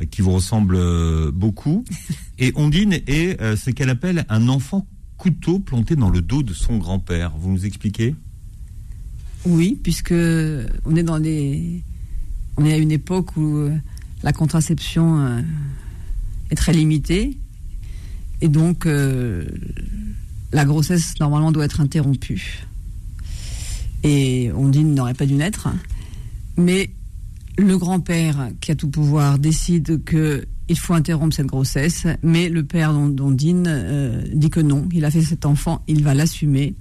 Euh, 0.00 0.04
qui 0.06 0.22
vous 0.22 0.32
ressemble 0.32 0.76
euh, 0.76 1.30
beaucoup. 1.32 1.84
Et 2.38 2.52
Ondine 2.56 2.94
est 3.06 3.40
euh, 3.40 3.56
ce 3.56 3.70
qu'elle 3.70 3.90
appelle 3.90 4.24
un 4.28 4.48
enfant 4.48 4.86
couteau 5.18 5.58
planté 5.58 5.96
dans 5.96 6.10
le 6.10 6.20
dos 6.20 6.42
de 6.42 6.52
son 6.52 6.78
grand-père. 6.78 7.32
Vous 7.36 7.50
nous 7.50 7.66
expliquez? 7.66 8.14
Oui, 9.46 9.78
puisque 9.82 10.12
on 10.12 10.96
est 10.96 11.02
dans 11.02 11.20
des, 11.20 11.82
on 12.56 12.64
est 12.64 12.72
à 12.72 12.76
une 12.76 12.92
époque 12.92 13.36
où 13.36 13.68
la 14.24 14.32
contraception 14.32 15.44
est 16.50 16.56
très 16.56 16.72
limitée 16.72 17.38
et 18.40 18.48
donc 18.48 18.88
la 20.52 20.64
grossesse 20.64 21.14
normalement 21.20 21.52
doit 21.52 21.66
être 21.66 21.80
interrompue. 21.80 22.66
Et 24.02 24.50
Ondine 24.52 24.94
n'aurait 24.94 25.14
pas 25.14 25.26
dû 25.26 25.34
naître, 25.34 25.68
mais 26.56 26.90
le 27.56 27.78
grand-père, 27.78 28.50
qui 28.60 28.72
a 28.72 28.74
tout 28.74 28.88
pouvoir, 28.88 29.38
décide 29.38 30.02
que 30.04 30.44
il 30.68 30.78
faut 30.78 30.94
interrompre 30.94 31.34
cette 31.34 31.46
grossesse, 31.46 32.06
mais 32.22 32.48
le 32.48 32.64
père 32.64 32.94
d'Ondine 32.94 33.66
euh, 33.68 34.22
dit 34.32 34.48
que 34.48 34.60
non, 34.60 34.88
il 34.92 35.04
a 35.04 35.10
fait 35.10 35.20
cet 35.20 35.44
enfant, 35.44 35.82
il 35.86 36.02
va 36.02 36.14
l'assumer. 36.14 36.74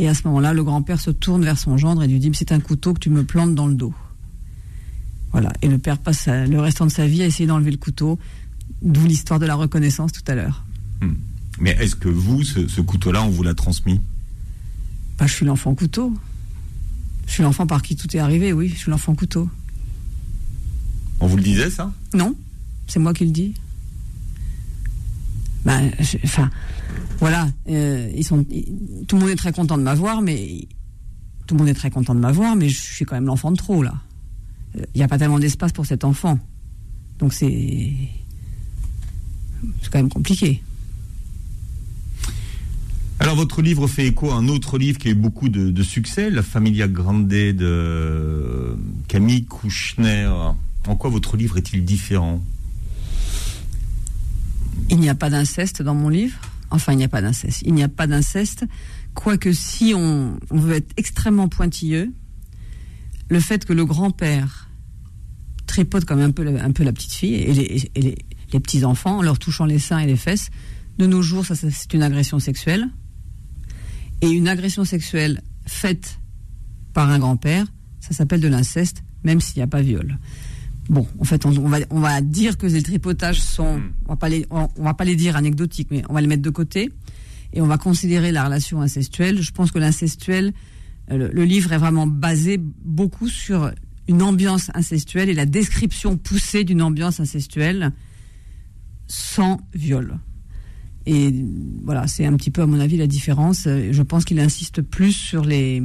Et 0.00 0.08
à 0.08 0.14
ce 0.14 0.26
moment-là, 0.26 0.52
le 0.52 0.64
grand-père 0.64 1.00
se 1.00 1.12
tourne 1.12 1.44
vers 1.44 1.58
son 1.58 1.76
gendre 1.76 2.02
et 2.02 2.08
lui 2.08 2.18
dit 2.18 2.32
C'est 2.34 2.50
un 2.50 2.58
couteau 2.58 2.92
que 2.92 2.98
tu 2.98 3.10
me 3.10 3.22
plantes 3.22 3.54
dans 3.54 3.68
le 3.68 3.74
dos. 3.74 3.94
Voilà. 5.34 5.52
Et 5.62 5.68
le 5.68 5.78
père 5.78 5.98
passe 5.98 6.28
le 6.28 6.60
restant 6.60 6.86
de 6.86 6.92
sa 6.92 7.08
vie 7.08 7.20
à 7.20 7.26
essayer 7.26 7.48
d'enlever 7.48 7.72
le 7.72 7.76
couteau, 7.76 8.20
d'où 8.82 9.04
l'histoire 9.04 9.40
de 9.40 9.46
la 9.46 9.56
reconnaissance 9.56 10.12
tout 10.12 10.22
à 10.28 10.36
l'heure. 10.36 10.64
Hmm. 11.02 11.14
Mais 11.58 11.72
est-ce 11.72 11.96
que 11.96 12.08
vous, 12.08 12.44
ce, 12.44 12.80
couteau-là, 12.80 13.24
on 13.24 13.30
vous 13.30 13.42
l'a 13.42 13.52
transmis? 13.52 14.00
Bah, 15.18 15.26
Je 15.26 15.34
suis 15.34 15.44
l'enfant 15.44 15.74
couteau. 15.74 16.14
Je 17.26 17.32
suis 17.32 17.42
l'enfant 17.42 17.66
par 17.66 17.82
qui 17.82 17.96
tout 17.96 18.16
est 18.16 18.20
arrivé, 18.20 18.52
oui, 18.52 18.68
je 18.68 18.76
suis 18.76 18.92
l'enfant 18.92 19.16
couteau. 19.16 19.48
On 21.18 21.26
vous 21.26 21.36
le 21.36 21.42
disait, 21.42 21.68
ça? 21.68 21.92
Non, 22.12 22.36
c'est 22.86 23.00
moi 23.00 23.12
qui 23.12 23.24
le 23.24 23.32
dis. 23.32 23.54
Ben, 25.64 25.90
enfin, 26.22 26.48
voilà, 27.18 27.48
euh, 27.70 28.08
ils 28.14 28.24
sont, 28.24 28.44
tout 29.08 29.16
le 29.16 29.20
monde 29.20 29.30
est 29.30 29.36
très 29.36 29.52
content 29.52 29.78
de 29.78 29.82
m'avoir, 29.82 30.22
mais 30.22 30.68
tout 31.48 31.56
le 31.56 31.58
monde 31.58 31.68
est 31.68 31.74
très 31.74 31.90
content 31.90 32.14
de 32.14 32.20
m'avoir, 32.20 32.54
mais 32.54 32.68
je 32.68 32.78
suis 32.78 33.04
quand 33.04 33.16
même 33.16 33.26
l'enfant 33.26 33.50
de 33.50 33.56
trop 33.56 33.82
là. 33.82 33.94
Il 34.76 34.98
n'y 34.98 35.02
a 35.02 35.08
pas 35.08 35.18
tellement 35.18 35.38
d'espace 35.38 35.72
pour 35.72 35.86
cet 35.86 36.04
enfant, 36.04 36.38
donc 37.18 37.32
c'est, 37.32 37.92
c'est 39.80 39.90
quand 39.90 39.98
même 39.98 40.08
compliqué. 40.08 40.62
Alors 43.20 43.36
votre 43.36 43.62
livre 43.62 43.86
fait 43.86 44.06
écho 44.06 44.30
à 44.30 44.34
un 44.34 44.48
autre 44.48 44.76
livre 44.76 44.98
qui 44.98 45.08
a 45.08 45.10
eu 45.12 45.14
beaucoup 45.14 45.48
de, 45.48 45.70
de 45.70 45.82
succès, 45.82 46.30
La 46.30 46.42
Familia 46.42 46.88
Grande 46.88 47.28
de 47.28 48.76
Camille 49.06 49.44
Kouchner. 49.44 50.30
En 50.86 50.96
quoi 50.96 51.10
votre 51.10 51.36
livre 51.36 51.56
est-il 51.56 51.84
différent? 51.84 52.42
Il 54.90 54.98
n'y 54.98 55.08
a 55.08 55.14
pas 55.14 55.30
d'inceste 55.30 55.80
dans 55.80 55.94
mon 55.94 56.08
livre? 56.08 56.38
Enfin, 56.70 56.92
il 56.92 56.96
n'y 56.96 57.04
a 57.04 57.08
pas 57.08 57.22
d'inceste. 57.22 57.62
Il 57.64 57.74
n'y 57.74 57.82
a 57.82 57.88
pas 57.88 58.06
d'inceste. 58.06 58.64
Quoique 59.14 59.52
si 59.52 59.94
on, 59.94 60.38
veut 60.50 60.74
être 60.74 60.92
extrêmement 60.96 61.48
pointilleux, 61.48 62.12
le 63.28 63.40
fait 63.40 63.64
que 63.64 63.72
le 63.72 63.84
grand-père 63.84 64.63
tripote 65.66 66.04
comme 66.04 66.20
un 66.20 66.30
peu, 66.30 66.46
un 66.46 66.72
peu 66.72 66.84
la 66.84 66.92
petite 66.92 67.12
fille 67.12 67.34
et 67.34 67.52
les, 67.52 68.16
petits-enfants 68.60 69.18
en 69.18 69.22
leur 69.22 69.38
touchant 69.38 69.64
les 69.64 69.80
seins 69.80 69.98
et 69.98 70.06
les 70.06 70.16
fesses, 70.16 70.50
de 70.98 71.06
nos 71.06 71.22
jours, 71.22 71.44
ça, 71.44 71.56
c'est 71.56 71.92
une 71.92 72.02
agression 72.02 72.38
sexuelle. 72.38 72.88
Et 74.20 74.28
une 74.28 74.46
agression 74.46 74.84
sexuelle 74.84 75.42
faite 75.66 76.20
par 76.92 77.10
un 77.10 77.18
grand-père, 77.18 77.66
ça 77.98 78.14
s'appelle 78.14 78.40
de 78.40 78.46
l'inceste, 78.46 79.02
même 79.24 79.40
s'il 79.40 79.56
n'y 79.56 79.62
a 79.62 79.66
pas 79.66 79.82
viol. 79.82 80.18
Bon, 80.88 81.06
en 81.18 81.24
fait, 81.24 81.46
on, 81.46 81.50
va, 81.50 81.78
on 81.90 82.00
va 82.00 82.20
dire 82.20 82.58
que 82.58 82.66
les 82.66 82.82
tripotages 82.82 83.40
sont, 83.40 83.78
hmm. 83.78 83.92
on 84.06 84.08
va 84.10 84.16
pas 84.16 84.28
les, 84.28 84.46
on, 84.50 84.68
va 84.76 84.94
pas 84.94 85.04
les 85.04 85.16
dire 85.16 85.36
anecdotiques, 85.36 85.88
mais 85.90 86.02
on 86.08 86.14
va 86.14 86.20
les 86.20 86.26
mettre 86.26 86.42
de 86.42 86.50
côté 86.50 86.90
et 87.52 87.60
on 87.60 87.66
va 87.66 87.78
considérer 87.78 88.32
la 88.32 88.44
relation 88.44 88.82
incestuelle. 88.82 89.40
Je 89.40 89.52
pense 89.52 89.70
que 89.70 89.78
l'incestuel, 89.78 90.52
euh, 91.10 91.30
le, 91.32 91.44
livre 91.44 91.72
est 91.72 91.78
vraiment 91.78 92.06
basé 92.06 92.58
beaucoup 92.58 93.28
sur 93.28 93.72
une 94.08 94.22
ambiance 94.22 94.70
incestuelle 94.74 95.28
et 95.28 95.34
la 95.34 95.46
description 95.46 96.16
poussée 96.16 96.64
d'une 96.64 96.82
ambiance 96.82 97.20
incestuelle 97.20 97.92
sans 99.06 99.60
viol. 99.74 100.18
Et 101.06 101.34
voilà, 101.82 102.06
c'est 102.06 102.24
un 102.24 102.34
petit 102.36 102.50
peu 102.50 102.62
à 102.62 102.66
mon 102.66 102.80
avis 102.80 102.96
la 102.96 103.06
différence. 103.06 103.64
Je 103.64 104.02
pense 104.02 104.24
qu'il 104.24 104.40
insiste 104.40 104.80
plus 104.80 105.12
sur 105.12 105.44
les 105.44 105.82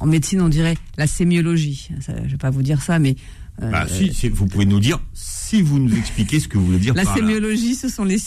en, 0.00 0.06
médecine, 0.06 0.40
on 0.40 0.48
dirait 0.48 0.76
la 0.96 1.06
sémiologie. 1.06 1.88
je 2.06 2.12
ne 2.12 2.28
vais 2.28 2.36
pas 2.36 2.50
vous 2.50 2.62
dire 2.62 2.82
ça, 2.82 2.98
mais. 2.98 3.16
Euh, 3.60 3.70
bah, 3.70 3.86
si, 3.88 4.28
vous 4.28 4.46
pouvez 4.46 4.66
nous 4.66 4.78
dire, 4.78 5.00
si 5.14 5.62
vous 5.62 5.80
nous 5.80 5.92
expliquez 5.96 6.38
ce 6.38 6.46
que 6.46 6.56
vous 6.56 6.66
voulez 6.66 6.78
dire 6.78 6.94
la 6.94 7.04
sémiologie, 7.04 7.74
ce 7.74 7.88
sont 7.88 8.04
les 8.04 8.18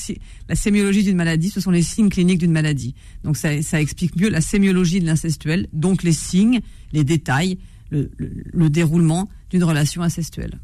la 0.49 0.55
sémiologie 0.55 1.03
d'une 1.03 1.15
maladie, 1.15 1.49
ce 1.49 1.61
sont 1.61 1.71
les 1.71 1.83
signes 1.83 2.09
cliniques 2.09 2.39
d'une 2.39 2.51
maladie. 2.51 2.95
Donc 3.23 3.37
ça, 3.37 3.53
explique 3.79 4.17
mieux 4.17 4.29
la 4.29 4.41
sémiologie 4.41 4.99
de 4.99 5.05
l'incestuel, 5.05 5.67
donc 5.71 6.03
les 6.03 6.11
signes, 6.11 6.59
les 6.91 7.05
détails, 7.05 7.59
le, 7.91 8.69
déroulement 8.69 9.29
d'une 9.49 9.63
relation 9.63 10.01
incestuelle. 10.01 10.59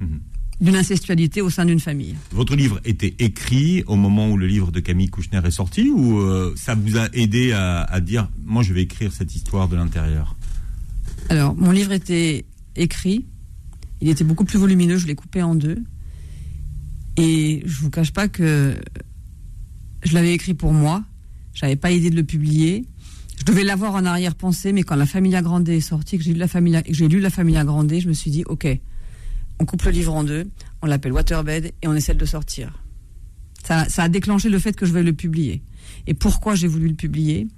Mhm 0.00 0.20
d'une 0.60 0.76
incestualité 0.76 1.40
au 1.40 1.48
sein 1.48 1.64
d'une 1.64 1.80
famille. 1.80 2.14
Votre 2.32 2.54
livre 2.54 2.80
était 2.84 3.14
écrit 3.18 3.82
au 3.86 3.96
moment 3.96 4.30
où 4.30 4.36
le 4.36 4.46
livre 4.46 4.70
de 4.70 4.80
Camille 4.80 5.08
Kouchner 5.08 5.40
est 5.42 5.50
sorti 5.50 5.88
ou 5.88 6.18
euh, 6.18 6.52
ça 6.56 6.74
vous 6.74 6.98
a 6.98 7.08
aidé 7.14 7.52
à, 7.52 8.00
dire 8.00 8.28
moi 8.44 8.62
je 8.62 8.74
vais 8.74 8.82
écrire 8.82 9.12
cette 9.12 9.34
histoire 9.34 9.68
de 9.68 9.76
l'intérieur? 9.76 10.36
Alors 11.30 11.56
mon 11.56 11.70
livre 11.70 11.92
était 11.92 12.44
écrit, 12.76 13.24
il 14.00 14.08
était 14.08 14.24
beaucoup 14.24 14.44
plus 14.44 14.58
volumineux, 14.58 14.98
je 14.98 15.06
l'ai 15.06 15.14
coupé 15.14 15.42
en 15.42 15.54
deux 15.54 15.78
et 17.16 17.62
je 17.64 17.80
vous 17.80 17.90
cache 17.90 18.12
pas 18.12 18.28
que 18.28 18.76
je 20.04 20.12
l'avais 20.12 20.34
écrit 20.34 20.54
pour 20.54 20.72
moi, 20.72 21.02
j'avais 21.54 21.76
pas 21.76 21.90
idée 21.90 22.10
de 22.10 22.16
le 22.16 22.24
publier. 22.24 22.84
Je 23.50 23.54
devais 23.56 23.64
l'avoir 23.64 23.96
en 23.96 24.04
arrière-pensée, 24.04 24.72
mais 24.72 24.84
quand 24.84 24.94
la 24.94 25.06
Famille 25.06 25.36
Grande 25.42 25.68
est 25.68 25.80
sortie, 25.80 26.16
que 26.18 26.22
j'ai 26.22 26.34
lu 26.34 26.38
la 26.38 26.46
Famille, 26.46 26.80
j'ai 26.88 27.08
lu 27.08 27.20
je 27.20 28.08
me 28.08 28.12
suis 28.12 28.30
dit, 28.30 28.44
ok, 28.46 28.68
on 29.58 29.64
coupe 29.64 29.82
le 29.82 29.90
livre 29.90 30.14
en 30.14 30.22
deux, 30.22 30.46
on 30.82 30.86
l'appelle 30.86 31.12
Waterbed 31.12 31.72
et 31.82 31.88
on 31.88 31.94
essaie 31.94 32.14
de 32.14 32.20
le 32.20 32.26
sortir. 32.26 32.80
Ça, 33.64 33.88
ça 33.88 34.04
a 34.04 34.08
déclenché 34.08 34.50
le 34.50 34.60
fait 34.60 34.76
que 34.76 34.86
je 34.86 34.92
vais 34.92 35.02
le 35.02 35.14
publier. 35.14 35.64
Et 36.06 36.14
pourquoi 36.14 36.54
j'ai 36.54 36.68
voulu 36.68 36.86
le 36.86 36.94
publier? 36.94 37.48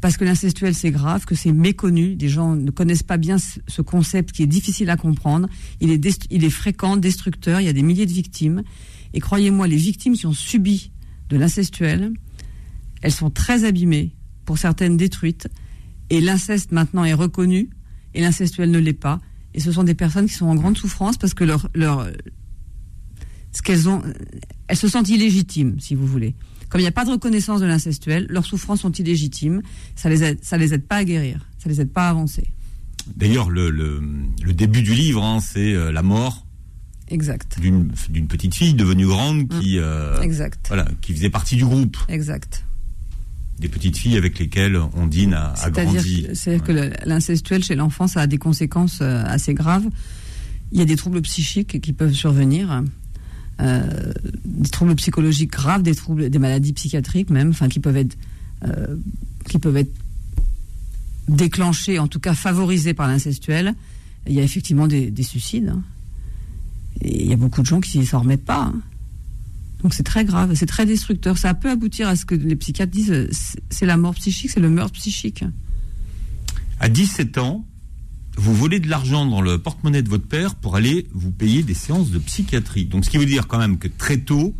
Parce 0.00 0.16
que 0.16 0.24
l'incestuel, 0.24 0.74
c'est 0.74 0.90
grave, 0.90 1.26
que 1.26 1.36
c'est 1.36 1.52
méconnu. 1.52 2.16
Des 2.16 2.28
gens 2.28 2.56
ne 2.56 2.72
connaissent 2.72 3.04
pas 3.04 3.16
bien 3.16 3.36
ce 3.38 3.82
concept 3.82 4.32
qui 4.32 4.42
est 4.42 4.48
difficile 4.48 4.90
à 4.90 4.96
comprendre. 4.96 5.48
Il 5.80 5.92
est, 5.92 6.26
il 6.28 6.42
est 6.42 6.50
fréquent, 6.50 6.96
destructeur. 6.96 7.60
Il 7.60 7.66
y 7.66 7.70
a 7.70 7.72
des 7.72 7.84
milliers 7.84 8.06
de 8.06 8.12
victimes. 8.12 8.64
Et 9.12 9.20
croyez-moi, 9.20 9.68
les 9.68 9.76
victimes 9.76 10.14
qui 10.14 10.26
ont 10.26 10.32
subi 10.32 10.90
de 11.28 11.36
l'incestuel, 11.36 12.12
elles 13.00 13.12
sont 13.12 13.30
très 13.30 13.62
abîmées, 13.64 14.10
pour 14.44 14.58
certaines 14.58 14.96
détruites. 14.96 15.48
Et 16.10 16.20
l'inceste 16.20 16.72
maintenant 16.72 17.04
est 17.04 17.14
reconnu, 17.14 17.70
et 18.14 18.20
l'incestuel 18.20 18.70
ne 18.70 18.78
l'est 18.78 18.92
pas. 18.92 19.20
Et 19.54 19.60
ce 19.60 19.72
sont 19.72 19.84
des 19.84 19.94
personnes 19.94 20.26
qui 20.26 20.34
sont 20.34 20.46
en 20.46 20.54
grande 20.54 20.76
souffrance 20.76 21.16
parce 21.16 21.32
que 21.32 21.44
leur, 21.44 21.68
leur 21.74 22.06
ce 23.54 23.62
qu'elles 23.62 23.88
ont, 23.88 24.02
elles 24.68 24.76
se 24.76 24.88
sentent 24.88 25.08
illégitimes, 25.08 25.78
si 25.78 25.94
vous 25.94 26.06
voulez. 26.06 26.34
Comme 26.68 26.80
il 26.80 26.84
n'y 26.84 26.88
a 26.88 26.92
pas 26.92 27.04
de 27.04 27.10
reconnaissance 27.10 27.60
de 27.60 27.66
l'incestuel, 27.66 28.26
leurs 28.28 28.44
souffrances 28.44 28.80
sont 28.80 28.90
illégitimes. 28.90 29.62
Ça 29.94 30.08
les 30.08 30.24
aide, 30.24 30.38
ça 30.42 30.58
les 30.58 30.74
aide 30.74 30.86
pas 30.86 30.96
à 30.96 31.04
guérir, 31.04 31.48
ça 31.58 31.68
les 31.68 31.80
aide 31.80 31.92
pas 31.92 32.08
à 32.08 32.10
avancer. 32.10 32.50
D'ailleurs, 33.16 33.50
le, 33.50 33.70
le, 33.70 34.02
le, 34.42 34.52
début 34.54 34.82
du 34.82 34.94
livre, 34.94 35.22
hein, 35.22 35.38
c'est 35.40 35.72
euh, 35.72 35.92
la 35.92 36.02
mort. 36.02 36.46
Exact. 37.08 37.60
D'une 37.60 38.26
petite 38.26 38.54
fille 38.54 38.74
devenue 38.74 39.06
grande 39.06 39.48
qui, 39.48 39.78
euh, 39.78 40.20
exact. 40.22 40.66
Voilà, 40.68 40.88
qui 41.02 41.14
faisait 41.14 41.30
partie 41.30 41.56
du 41.56 41.64
groupe. 41.64 41.98
Exact. 42.08 42.63
Des 43.58 43.68
petites 43.68 43.96
filles 43.96 44.16
avec 44.16 44.38
lesquelles 44.38 44.76
on 44.94 45.06
dîne 45.06 45.34
à, 45.34 45.52
à 45.62 45.70
grandir. 45.70 46.30
C'est-à-dire 46.34 46.64
que 46.64 47.08
l'incestuel 47.08 47.62
chez 47.62 47.76
l'enfant, 47.76 48.06
ça 48.06 48.20
a 48.20 48.26
des 48.26 48.38
conséquences 48.38 48.98
euh, 49.00 49.22
assez 49.26 49.54
graves. 49.54 49.84
Il 50.72 50.78
y 50.78 50.82
a 50.82 50.84
des 50.84 50.96
troubles 50.96 51.22
psychiques 51.22 51.80
qui 51.80 51.92
peuvent 51.92 52.12
survenir. 52.12 52.82
Euh, 53.60 54.12
des 54.44 54.68
troubles 54.68 54.96
psychologiques 54.96 55.52
graves, 55.52 55.82
des 55.82 55.94
troubles, 55.94 56.28
des 56.28 56.38
maladies 56.40 56.72
psychiatriques 56.72 57.30
même, 57.30 57.50
enfin 57.50 57.68
qui 57.68 57.78
peuvent 57.78 57.96
être, 57.96 58.16
euh, 58.64 58.96
qui 59.48 59.58
peuvent 59.58 59.76
être 59.76 59.94
déclenchés, 61.28 62.00
en 62.00 62.08
tout 62.08 62.18
cas 62.18 62.34
favorisés 62.34 62.94
par 62.94 63.06
l'incestuel. 63.06 63.74
Il 64.26 64.32
y 64.32 64.40
a 64.40 64.42
effectivement 64.42 64.88
des, 64.88 65.12
suicides. 65.22 65.68
Hein. 65.68 65.82
Et 67.02 67.22
il 67.22 67.30
y 67.30 67.32
a 67.32 67.36
beaucoup 67.36 67.60
de 67.60 67.66
gens 67.66 67.80
qui 67.80 67.98
ne 67.98 68.04
s'en 68.04 68.20
remettent 68.20 68.44
pas. 68.44 68.72
Hein. 68.74 68.80
Donc 69.84 69.92
c'est 69.92 70.02
très 70.02 70.24
grave, 70.24 70.54
c'est 70.54 70.66
très 70.66 70.86
destructeur. 70.86 71.36
Ça 71.36 71.52
peut 71.52 71.70
aboutir 71.70 72.08
à 72.08 72.16
ce 72.16 72.24
que 72.24 72.34
les 72.34 72.56
psychiatres 72.56 72.90
disent 72.90 73.28
c'est 73.68 73.84
la 73.84 73.98
mort 73.98 74.14
psychique, 74.14 74.50
c'est 74.50 74.60
le 74.60 74.70
meurtre 74.70 74.94
psychique. 74.94 75.44
À 76.80 76.88
17 76.88 77.36
ans, 77.36 77.66
vous 78.38 78.54
volez 78.54 78.80
de 78.80 78.88
l'argent 78.88 79.26
dans 79.26 79.42
le 79.42 79.58
porte-monnaie 79.58 80.00
de 80.00 80.08
votre 80.08 80.26
père 80.26 80.54
pour 80.54 80.74
aller 80.74 81.06
vous 81.12 81.30
payer 81.30 81.62
des 81.62 81.74
séances 81.74 82.10
de 82.10 82.18
psychiatrie. 82.18 82.86
Donc 82.86 83.04
ce 83.04 83.10
qui 83.10 83.18
veut 83.18 83.26
dire 83.26 83.46
quand 83.46 83.58
même 83.58 83.76
que 83.76 83.86
très 83.86 84.16
tôt, 84.16 84.56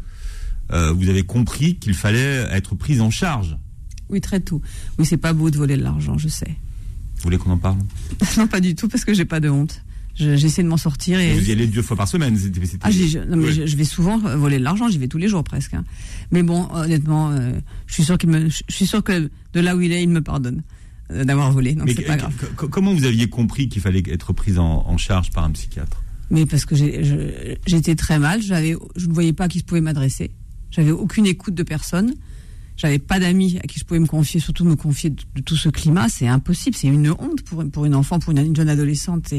euh, 0.73 0.93
vous 0.93 1.09
avez 1.09 1.23
compris 1.23 1.77
qu'il 1.77 1.95
fallait 1.95 2.47
être 2.51 2.75
pris 2.75 3.01
en 3.01 3.11
charge. 3.11 3.57
Oui, 4.11 4.21
très 4.21 4.41
tôt. 4.41 4.61
Oui, 4.99 5.07
c'est 5.07 5.17
pas 5.17 5.33
beau 5.33 5.49
de 5.49 5.57
voler 5.57 5.79
de 5.79 5.83
l'argent, 5.83 6.19
je 6.19 6.29
sais. 6.29 6.55
Vous 7.17 7.23
voulez 7.23 7.39
qu'on 7.39 7.51
en 7.51 7.59
parle? 7.59 7.79
Non, 8.37 8.47
pas 8.47 8.61
du 8.61 8.75
tout, 8.75 8.89
parce 8.89 9.07
que 9.07 9.15
j'ai 9.15 9.25
pas 9.25 9.41
de 9.41 9.49
honte. 9.49 9.81
J'essaie 10.15 10.63
de 10.63 10.69
m'en 10.69 10.77
sortir. 10.77 11.19
Et... 11.19 11.35
Vous 11.35 11.49
y 11.49 11.53
allez 11.53 11.67
deux 11.67 11.83
fois 11.83 11.97
par 11.97 12.07
semaine 12.09 12.39
ah, 12.83 12.91
je, 12.91 13.19
mais 13.19 13.67
je, 13.67 13.77
vais 13.77 13.85
souvent 13.85 14.19
voler 14.19 14.59
de 14.59 14.65
l'argent, 14.65 14.89
j'y 14.89 14.99
vais 14.99 15.09
tous 15.09 15.19
les 15.19 15.29
jours 15.29 15.43
presque. 15.43 15.75
Hein. 15.75 15.85
Mais 16.31 16.43
bon, 16.43 16.69
honnêtement, 16.73 17.31
euh, 17.31 17.53
je 17.87 17.95
suis 17.95 18.05
sûr 18.05 18.17
qu'il 18.17 18.31
me, 18.31 18.49
je 18.49 18.63
suis 18.69 18.87
sûr 18.87 19.03
que 19.03 19.31
de 19.53 19.61
là 19.61 19.75
où 19.75 19.81
il 19.81 19.93
est, 19.93 20.03
il 20.03 20.09
me 20.09 20.21
pardonne. 20.21 20.63
Euh, 21.11 21.25
d'avoir 21.25 21.53
volé. 21.53 21.75
Donc 21.75 21.91
c'est 21.95 22.03
pas 22.03 22.17
grave. 22.17 22.33
Comment 22.57 22.95
vous 22.95 23.05
aviez 23.05 23.29
compris 23.29 23.69
qu'il 23.69 23.83
fallait 23.83 24.03
être 24.07 24.33
pris 24.33 24.59
en, 24.59 24.97
charge 24.97 25.31
par 25.31 25.45
un 25.45 25.51
psychiatre? 25.51 26.03
Mais 26.31 26.47
parce 26.47 26.65
que 26.65 26.75
j'étais 26.75 27.95
très 27.95 28.19
mal, 28.19 28.41
j'avais, 28.41 28.75
je 28.97 29.07
ne 29.07 29.13
voyais 29.13 29.35
pas 29.35 29.49
qui 29.49 29.59
je 29.59 29.65
pouvais 29.65 29.83
m'adresser. 29.83 30.31
J'avais 30.71 30.93
aucune 30.93 31.27
écoute 31.27 31.55
de 31.55 31.63
personne. 31.63 32.15
J'avais 32.77 32.99
pas 32.99 33.21
d'amis 33.21 33.59
à 33.63 33.67
qui 33.67 33.79
je 33.79 33.85
pouvais 33.85 34.01
me 34.01 34.07
confier, 34.07 34.41
surtout 34.41 34.65
me 34.65 34.75
confier 34.75 35.11
de, 35.11 35.41
tout 35.45 35.57
ce 35.57 35.69
climat. 35.69 36.09
C'est 36.09 36.27
impossible. 36.27 36.77
C'est 36.77 36.89
une 36.89 37.11
honte 37.11 37.43
pour, 37.45 37.65
pour 37.71 37.85
une 37.85 37.95
enfant, 37.95 38.19
pour 38.19 38.33
une, 38.33 38.57
jeune 38.57 38.69
adolescente. 38.69 39.33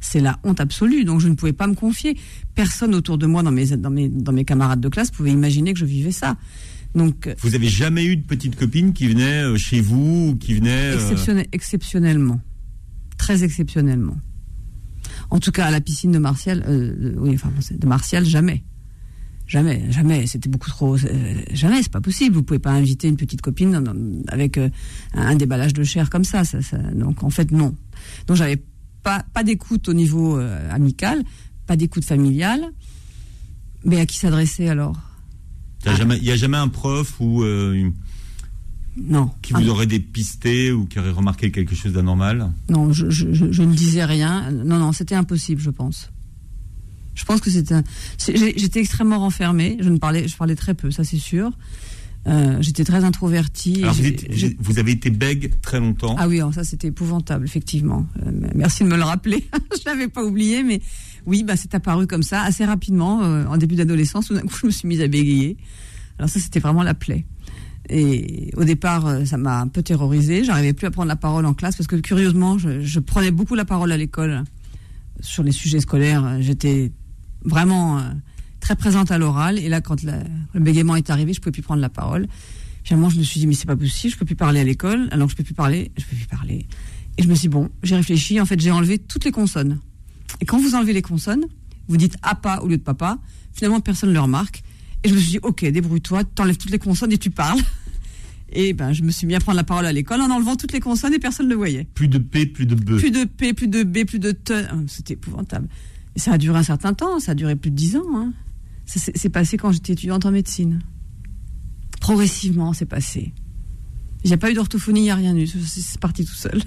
C'est 0.00 0.20
la 0.20 0.38
honte 0.44 0.60
absolue. 0.60 1.04
Donc 1.04 1.20
je 1.20 1.28
ne 1.28 1.34
pouvais 1.34 1.54
pas 1.54 1.66
me 1.66 1.74
confier. 1.74 2.18
Personne 2.54 2.94
autour 2.94 3.16
de 3.16 3.26
moi, 3.26 3.42
dans 3.42 3.50
mes, 3.50 3.66
dans 3.76 3.90
mes, 3.90 4.08
dans 4.08 4.32
mes 4.32 4.44
camarades 4.44 4.80
de 4.80 4.88
classe, 4.88 5.10
pouvait 5.10 5.32
imaginer 5.32 5.72
que 5.72 5.78
je 5.78 5.86
vivais 5.86 6.12
ça. 6.12 6.36
Donc, 6.94 7.26
euh, 7.26 7.34
vous 7.40 7.54
avez 7.54 7.68
jamais 7.68 8.04
eu 8.04 8.16
de 8.16 8.26
petite 8.26 8.56
copine 8.56 8.92
qui 8.92 9.08
venait 9.08 9.42
euh, 9.42 9.56
chez 9.56 9.80
vous, 9.80 10.36
qui 10.38 10.54
venait 10.54 10.94
euh, 10.94 11.42
exceptionnellement, 11.52 12.40
très 13.16 13.44
exceptionnellement. 13.44 14.18
En 15.30 15.38
tout 15.38 15.52
cas, 15.52 15.66
à 15.66 15.70
la 15.70 15.80
piscine 15.80 16.12
de 16.12 16.18
Martial, 16.18 16.64
oui, 17.16 17.32
enfin, 17.34 17.50
de 17.70 17.86
Martial, 17.86 18.24
jamais. 18.26 18.62
Jamais, 19.52 19.84
jamais. 19.90 20.26
C'était 20.26 20.48
beaucoup 20.48 20.70
trop. 20.70 20.96
jamais, 21.52 21.82
c'est 21.82 21.92
pas 21.92 22.00
possible. 22.00 22.34
Vous 22.34 22.42
pouvez 22.42 22.58
pas 22.58 22.70
inviter 22.70 23.06
une 23.06 23.18
petite 23.18 23.42
copine 23.42 24.22
avec 24.28 24.58
un 25.12 25.36
déballage 25.36 25.74
de 25.74 25.84
chair 25.84 26.08
comme 26.08 26.24
ça. 26.24 26.42
ça, 26.44 26.58
donc, 26.94 27.22
en 27.22 27.28
fait, 27.28 27.50
non. 27.50 27.74
Donc, 28.26 28.38
j'avais 28.38 28.62
pas, 29.02 29.22
pas 29.34 29.44
d'écoute 29.44 29.90
au 29.90 29.92
niveau 29.92 30.38
amical, 30.70 31.22
pas 31.66 31.76
d'écoute 31.76 32.06
familiale. 32.06 32.72
Mais 33.84 34.00
à 34.00 34.06
qui 34.06 34.16
s'adresser 34.16 34.68
alors? 34.68 34.96
Il 35.84 36.22
n'y 36.22 36.30
a, 36.30 36.36
jamais 36.36 36.56
un 36.56 36.68
prof 36.68 37.20
ou 37.20 37.42
euh, 37.42 37.90
non. 38.96 39.30
qui 39.42 39.52
vous 39.52 39.68
aurait 39.68 39.86
dépisté 39.86 40.70
ou 40.70 40.86
qui 40.86 40.98
aurait 40.98 41.10
remarqué 41.10 41.50
quelque 41.50 41.74
chose 41.74 41.92
d'anormal? 41.92 42.52
Non, 42.68 42.92
je, 42.92 43.04
ne 43.04 43.74
disais 43.74 44.04
rien. 44.04 44.50
Non, 44.50 44.78
non, 44.78 44.92
c'était 44.92 45.16
impossible, 45.16 45.60
je 45.60 45.70
pense. 45.70 46.10
Je 47.14 47.24
pense 47.24 47.40
que 47.40 47.50
c'était. 47.50 47.82
J'étais 48.18 48.80
extrêmement 48.80 49.18
renfermée. 49.18 49.76
Je 49.80 49.88
ne 49.88 49.98
parlais, 49.98 50.28
je 50.28 50.36
parlais 50.36 50.56
très 50.56 50.74
peu, 50.74 50.90
ça 50.90 51.04
c'est 51.04 51.18
sûr. 51.18 51.52
Euh, 52.28 52.58
j'étais 52.60 52.84
très 52.84 53.02
introvertie. 53.02 53.82
Alors 53.82 53.96
vous, 54.60 54.78
avez 54.78 54.92
été 54.92 55.10
bègue 55.10 55.52
très 55.60 55.80
longtemps. 55.80 56.14
Ah 56.18 56.28
oui, 56.28 56.40
ça 56.52 56.62
c'était 56.62 56.88
épouvantable, 56.88 57.44
effectivement. 57.44 58.06
Euh, 58.24 58.30
merci 58.54 58.84
de 58.84 58.88
me 58.88 58.96
le 58.96 59.02
rappeler. 59.02 59.44
je 59.72 59.80
l'avais 59.86 60.08
pas 60.08 60.22
oublié, 60.22 60.62
mais 60.62 60.80
oui, 61.26 61.42
bah, 61.42 61.56
c'est 61.56 61.74
apparu 61.74 62.06
comme 62.06 62.22
ça, 62.22 62.42
assez 62.42 62.64
rapidement, 62.64 63.22
euh, 63.22 63.44
en 63.46 63.56
début 63.56 63.74
d'adolescence. 63.74 64.28
Tout 64.28 64.34
d'un 64.34 64.42
coup, 64.42 64.56
je 64.60 64.66
me 64.66 64.70
suis 64.70 64.86
mise 64.86 65.00
à 65.00 65.08
bégayer. 65.08 65.56
Alors 66.18 66.28
ça, 66.28 66.38
c'était 66.38 66.60
vraiment 66.60 66.84
la 66.84 66.94
plaie. 66.94 67.24
Et 67.90 68.52
au 68.56 68.62
départ, 68.62 69.26
ça 69.26 69.36
m'a 69.36 69.60
un 69.60 69.66
peu 69.66 69.82
terrorisée. 69.82 70.44
J'arrivais 70.44 70.72
plus 70.72 70.86
à 70.86 70.92
prendre 70.92 71.08
la 71.08 71.16
parole 71.16 71.44
en 71.44 71.54
classe 71.54 71.74
parce 71.74 71.88
que 71.88 71.96
curieusement, 71.96 72.56
je, 72.56 73.00
prenais 73.00 73.32
beaucoup 73.32 73.56
la 73.56 73.64
parole 73.64 73.90
à 73.90 73.96
l'école 73.96 74.44
sur 75.20 75.42
les 75.42 75.50
sujets 75.50 75.80
scolaires. 75.80 76.40
J'étais 76.40 76.92
vraiment 77.44 77.98
euh, 77.98 78.02
très 78.60 78.76
présente 78.76 79.10
à 79.10 79.18
l'oral. 79.18 79.58
Et 79.58 79.68
là, 79.68 79.80
quand 79.80 80.02
le 80.02 80.60
bégaiement 80.60 80.96
est 80.96 81.10
arrivé, 81.10 81.32
je 81.32 81.40
pouvais 81.40 81.52
plus 81.52 81.62
prendre 81.62 81.80
la 81.80 81.88
parole. 81.88 82.26
Finalement, 82.84 83.10
je 83.10 83.18
me 83.18 83.22
suis 83.22 83.40
dit, 83.40 83.46
mais 83.46 83.54
c'est 83.54 83.66
pas 83.66 83.76
possible, 83.76 84.12
je 84.12 84.18
peux 84.18 84.24
plus 84.24 84.36
parler 84.36 84.60
à 84.60 84.64
l'école. 84.64 85.08
Alors 85.12 85.28
je 85.28 85.36
peux 85.36 85.44
plus 85.44 85.54
parler, 85.54 85.92
je 85.96 86.04
peux 86.04 86.16
plus 86.16 86.26
parler. 86.26 86.66
Et 87.18 87.22
je 87.22 87.28
me 87.28 87.34
suis 87.34 87.48
dit, 87.48 87.54
bon, 87.54 87.68
j'ai 87.82 87.96
réfléchi. 87.96 88.40
En 88.40 88.46
fait, 88.46 88.58
j'ai 88.58 88.70
enlevé 88.70 88.98
toutes 88.98 89.24
les 89.24 89.30
consonnes. 89.30 89.78
Et 90.40 90.44
quand 90.44 90.58
vous 90.58 90.74
enlevez 90.74 90.92
les 90.92 91.02
consonnes, 91.02 91.44
vous 91.88 91.96
dites 91.96 92.16
APA 92.22 92.60
au 92.62 92.68
lieu 92.68 92.78
de 92.78 92.82
papa, 92.82 93.18
finalement 93.52 93.80
personne 93.80 94.08
ne 94.08 94.14
le 94.14 94.20
remarque. 94.20 94.62
Et 95.04 95.08
je 95.08 95.14
me 95.14 95.20
suis 95.20 95.30
dit, 95.32 95.38
ok, 95.42 95.64
débrouille-toi, 95.64 96.24
t'enlèves 96.24 96.56
toutes 96.56 96.70
les 96.70 96.78
consonnes 96.78 97.12
et 97.12 97.18
tu 97.18 97.30
parles. 97.30 97.60
Et 98.54 98.74
ben, 98.74 98.92
je 98.92 99.02
me 99.02 99.10
suis 99.10 99.26
mis 99.26 99.34
à 99.34 99.40
prendre 99.40 99.56
la 99.56 99.64
parole 99.64 99.86
à 99.86 99.92
l'école 99.92 100.20
en 100.20 100.30
enlevant 100.30 100.56
toutes 100.56 100.72
les 100.72 100.80
consonnes 100.80 101.14
et 101.14 101.18
personne 101.18 101.46
ne 101.46 101.52
le 101.52 101.56
voyait. 101.56 101.84
Plus 101.94 102.08
de 102.08 102.18
P, 102.18 102.44
plus 102.44 102.66
de 102.66 102.74
B. 102.74 102.98
Plus 102.98 103.10
de 103.10 103.24
P, 103.24 103.54
plus 103.54 103.66
de 103.66 103.82
B, 103.82 104.04
plus 104.04 104.18
de 104.18 104.30
T. 104.30 104.52
Ah, 104.54 104.74
c'était 104.88 105.14
épouvantable. 105.14 105.68
Ça 106.16 106.32
a 106.32 106.38
duré 106.38 106.58
un 106.58 106.62
certain 106.62 106.94
temps, 106.94 107.20
ça 107.20 107.32
a 107.32 107.34
duré 107.34 107.56
plus 107.56 107.70
de 107.70 107.76
dix 107.76 107.96
ans. 107.96 108.04
Hein. 108.14 108.32
C'est 108.84 109.30
passé 109.30 109.56
quand 109.56 109.72
j'étais 109.72 109.94
étudiante 109.94 110.26
en 110.26 110.30
médecine. 110.30 110.80
Progressivement, 112.00 112.72
c'est 112.72 112.86
passé. 112.86 113.32
A 114.30 114.36
pas 114.36 114.50
eu 114.50 114.54
d'orthophonie, 114.54 115.00
il 115.00 115.04
n'y 115.04 115.10
a 115.10 115.16
rien 115.16 115.36
eu. 115.36 115.46
C'est 115.46 115.98
parti 116.00 116.24
tout 116.24 116.34
seul 116.34 116.60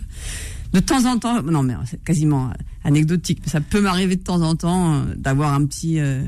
de 0.76 0.82
temps 0.82 1.06
en 1.06 1.18
temps, 1.18 1.42
non 1.42 1.64
mais 1.64 1.74
c'est 1.86 2.04
quasiment 2.04 2.52
anecdotique, 2.84 3.40
mais 3.44 3.50
ça 3.50 3.62
peut 3.62 3.80
m'arriver 3.80 4.18
de 4.18 4.22
temps 4.22 4.42
en 4.42 4.56
temps 4.56 4.94
euh, 4.94 5.16
d'avoir 5.16 5.54
un 5.54 5.66
petit, 5.66 6.00
euh, 6.00 6.22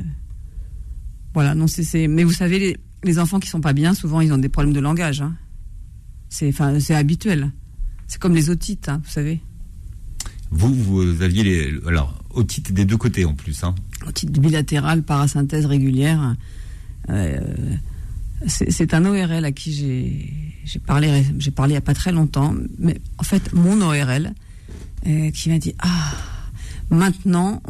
voilà, 1.33 1.53
non 1.53 1.67
c'est, 1.67 2.07
mais 2.07 2.23
vous 2.23 2.31
savez 2.31 2.77
les, 3.03 3.19
enfants 3.19 3.39
qui 3.39 3.49
sont 3.49 3.59
pas 3.59 3.73
bien, 3.73 3.93
souvent 3.93 4.21
ils 4.21 4.31
ont 4.31 4.37
des 4.37 4.47
problèmes 4.47 4.73
de 4.73 4.79
langage. 4.79 5.21
Hein. 5.21 5.35
C'est 6.29 6.91
habituel. 6.91 7.51
C'est 8.07 8.19
comme 8.21 8.33
les 8.33 8.49
otites, 8.49 8.87
hein, 8.87 9.01
vous 9.03 9.09
savez. 9.09 9.41
Vous, 10.49 10.73
vous 10.73 11.21
aviez 11.21 11.43
les, 11.43 11.73
alors 11.85 12.17
otites 12.37 12.71
des 12.71 12.85
deux 12.85 12.97
côtés 12.97 13.25
en 13.25 13.33
plus, 13.33 13.63
hein. 13.63 13.75
Otite 14.05 14.39
bilatérale, 14.39 15.03
parasynthèse 15.03 15.65
régulière. 15.65 16.35
Euh, 17.09 17.39
c'est 18.45 18.93
un 18.93 19.05
ORL 19.05 19.43
à 19.45 19.51
qui 19.51 19.73
j'ai 20.63 20.79
parlé, 20.79 21.25
j'ai 21.39 21.51
parlé 21.51 21.71
il 21.71 21.73
n'y 21.73 21.77
a 21.77 21.81
pas 21.81 21.95
très 21.95 22.11
longtemps, 22.11 22.53
mais 22.77 22.99
en 23.17 23.23
fait, 23.23 23.51
mon 23.53 23.81
ORL, 23.81 24.33
euh, 25.07 25.31
qui 25.31 25.49
m'a 25.49 25.57
dit 25.57 25.73
Ah, 25.79 26.13
maintenant, 26.91 27.61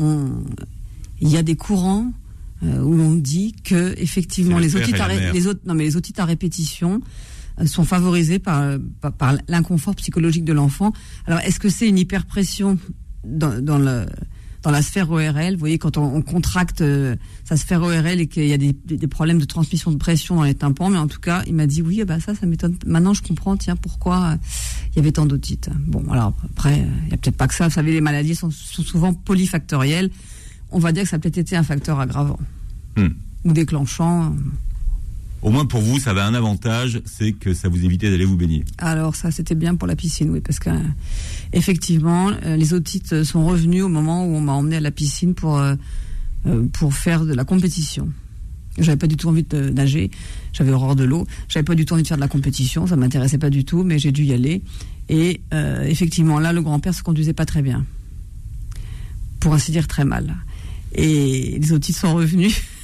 il 1.22 1.30
y 1.30 1.38
a 1.38 1.44
des 1.44 1.56
courants 1.56 2.12
euh, 2.64 2.82
où 2.82 3.00
on 3.00 3.16
dit 3.16 3.56
que, 3.64 3.94
effectivement, 3.98 4.60
les 4.60 4.76
otites, 4.76 5.00
à, 5.00 5.08
les, 5.08 5.48
autres, 5.48 5.62
non, 5.66 5.74
mais 5.74 5.86
les 5.86 5.96
otites 5.96 6.20
à 6.20 6.26
répétition 6.26 7.02
sont 7.66 7.86
favorisés 7.86 8.40
par, 8.40 8.78
par, 9.18 9.36
l'inconfort 9.48 9.96
psychologique 9.96 10.44
de 10.44 10.54
l'enfant. 10.54 10.92
Alors, 11.26 11.40
est-ce 11.40 11.60
que 11.60 11.70
c'est 11.70 11.88
une 11.88 11.98
hyperpression 11.98 12.78
dans, 13.24 13.64
dans, 13.64 13.80
le, 13.80 14.06
dans 14.68 14.74
la 14.74 14.82
sphère 14.82 15.10
ORL. 15.10 15.54
Vous 15.54 15.60
voyez, 15.60 15.78
quand 15.78 15.96
on, 15.96 16.22
contracte 16.22 16.82
euh, 16.82 17.16
sa 17.46 17.56
sphère 17.56 17.82
ORL 17.84 18.20
et 18.20 18.28
qu'il 18.28 18.48
y 18.48 18.54
a 18.54 18.58
des, 18.58 18.74
problèmes 19.08 19.40
de 19.40 19.46
transmission 19.46 19.92
de 19.92 19.96
pression 19.96 20.36
dans 20.36 20.44
les 20.44 20.56
tympans, 20.56 20.90
mais 20.90 20.98
en 20.98 21.08
tout 21.08 21.22
cas, 21.22 21.42
il 21.48 21.56
m'a 21.56 21.68
dit 21.68 21.82
oui, 21.82 22.04
bah 22.04 22.20
ça, 22.20 22.36
ça 22.36 22.46
m'étonne. 22.46 22.76
Maintenant, 22.86 23.14
je 23.14 23.24
comprends, 23.24 23.56
tiens, 23.56 23.78
pourquoi 23.78 24.34
euh, 24.34 24.36
il 24.92 24.98
y 24.98 25.00
avait 25.00 25.14
tant 25.14 25.26
d'otites. 25.26 25.70
Bon, 25.88 26.04
alors 26.12 26.34
après, 26.52 26.86
il 27.06 27.12
y 27.12 27.14
a 27.14 27.18
peut-être 27.18 27.38
pas 27.38 27.48
que 27.48 27.54
ça. 27.54 27.70
Vous 27.70 27.76
savez, 27.76 27.94
les 27.94 28.02
maladies 28.02 28.36
sont, 28.36 28.52
souvent 28.52 29.14
polyfactorielles. 29.14 30.12
On 30.72 30.80
va 30.80 30.92
dire 30.92 31.04
que 31.04 31.10
ça 31.10 31.16
a 31.16 31.20
peut-être 31.20 31.38
été 31.38 31.56
un 31.56 31.64
facteur 31.64 32.02
aggravant 32.02 32.40
hmm. 32.98 33.08
ou 33.46 33.54
déclenchant. 33.54 34.36
Au 35.42 35.52
moins 35.52 35.66
pour 35.66 35.82
vous, 35.82 36.00
ça 36.00 36.12
avait 36.12 36.22
un 36.22 36.34
avantage, 36.34 37.02
c'est 37.06 37.32
que 37.32 37.54
ça 37.54 37.70
vous 37.70 37.86
évitait 37.86 38.10
d'aller 38.10 38.26
vous 38.26 38.38
baigner. 38.38 38.66
Alors 38.80 39.16
ça, 39.16 39.30
c'était 39.30 39.56
bien 39.56 39.76
pour 39.76 39.88
la 39.88 39.96
piscine, 39.96 40.32
oui, 40.32 40.42
parce 40.42 40.60
que 40.60 40.72
effectivement, 41.54 42.32
euh, 42.44 42.56
les 42.56 42.74
otites 42.74 43.24
sont 43.24 43.46
revenus 43.46 43.84
au 43.84 43.88
moment 43.88 44.26
où 44.26 44.36
on 44.36 44.42
m'a 44.42 44.54
emmené 44.54 44.78
à 44.78 44.80
la 44.80 44.92
piscine 44.92 45.36
pour 45.36 45.60
euh, 45.60 45.76
euh, 46.48 46.68
pour 46.74 46.94
faire 46.94 47.24
de 47.26 47.34
la 47.34 47.46
compétition. 47.46 48.10
J'avais 48.80 48.98
pas 48.98 49.08
du 49.08 49.16
tout 49.16 49.28
envie 49.30 49.44
de 49.44 49.70
nager, 49.70 50.12
j'avais 50.54 50.72
horreur 50.72 50.96
de 50.96 51.04
l'eau, 51.04 51.26
j'avais 51.50 51.64
pas 51.64 51.76
du 51.76 51.86
tout 51.86 51.94
envie 51.94 52.04
de 52.04 52.08
faire 52.08 52.18
de 52.18 52.22
la 52.22 52.28
compétition, 52.28 52.86
ça 52.88 52.96
m'intéressait 52.96 53.40
pas 53.40 53.50
du 53.50 53.64
tout, 53.66 53.84
mais 53.84 53.98
j'ai 53.98 54.12
dû 54.12 54.24
y 54.24 54.34
aller. 54.34 54.62
Et 55.10 55.42
effectivement, 55.86 56.40
là, 56.40 56.54
le 56.54 56.62
grand-père 56.62 56.94
se 56.94 57.02
conduisait 57.02 57.34
pas 57.34 57.46
très 57.46 57.64
bien, 57.64 57.86
pour 59.40 59.56
ainsi 59.56 59.72
dire 59.72 59.88
très 59.88 60.06
mal. 60.06 60.36
Et 60.94 61.58
les 61.60 61.72
otites 61.72 61.98
sont 61.98 62.14
revenus. 62.14 62.62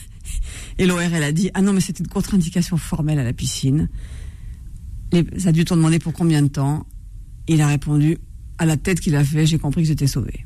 Et 0.77 0.85
l'ORL 0.85 1.23
a 1.23 1.31
dit 1.31 1.49
Ah 1.53 1.61
non, 1.61 1.73
mais 1.73 1.81
c'était 1.81 2.03
une 2.03 2.09
contre-indication 2.09 2.77
formelle 2.77 3.19
à 3.19 3.23
la 3.23 3.33
piscine. 3.33 3.89
ça 5.37 5.49
a 5.49 5.51
dû 5.51 5.65
te 5.65 5.73
demander 5.73 5.99
pour 5.99 6.13
combien 6.13 6.41
de 6.41 6.47
temps 6.47 6.85
Il 7.47 7.61
a 7.61 7.67
répondu 7.67 8.17
À 8.57 8.65
la 8.65 8.77
tête 8.77 8.99
qu'il 8.99 9.15
a 9.15 9.23
fait, 9.23 9.45
j'ai 9.45 9.59
compris 9.59 9.83
que 9.83 9.87
j'étais 9.87 10.07
sauvé. 10.07 10.45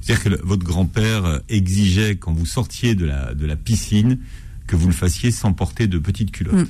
C'est-à-dire 0.00 0.38
que 0.38 0.46
votre 0.46 0.64
grand-père 0.64 1.40
exigeait, 1.48 2.16
quand 2.16 2.32
vous 2.32 2.46
sortiez 2.46 2.94
de 2.94 3.04
la, 3.04 3.34
de 3.34 3.44
la 3.46 3.56
piscine, 3.56 4.18
que 4.66 4.76
vous 4.76 4.86
le 4.86 4.94
fassiez 4.94 5.30
sans 5.30 5.52
porter 5.52 5.86
de 5.86 5.98
petites 5.98 6.30
culottes. 6.30 6.68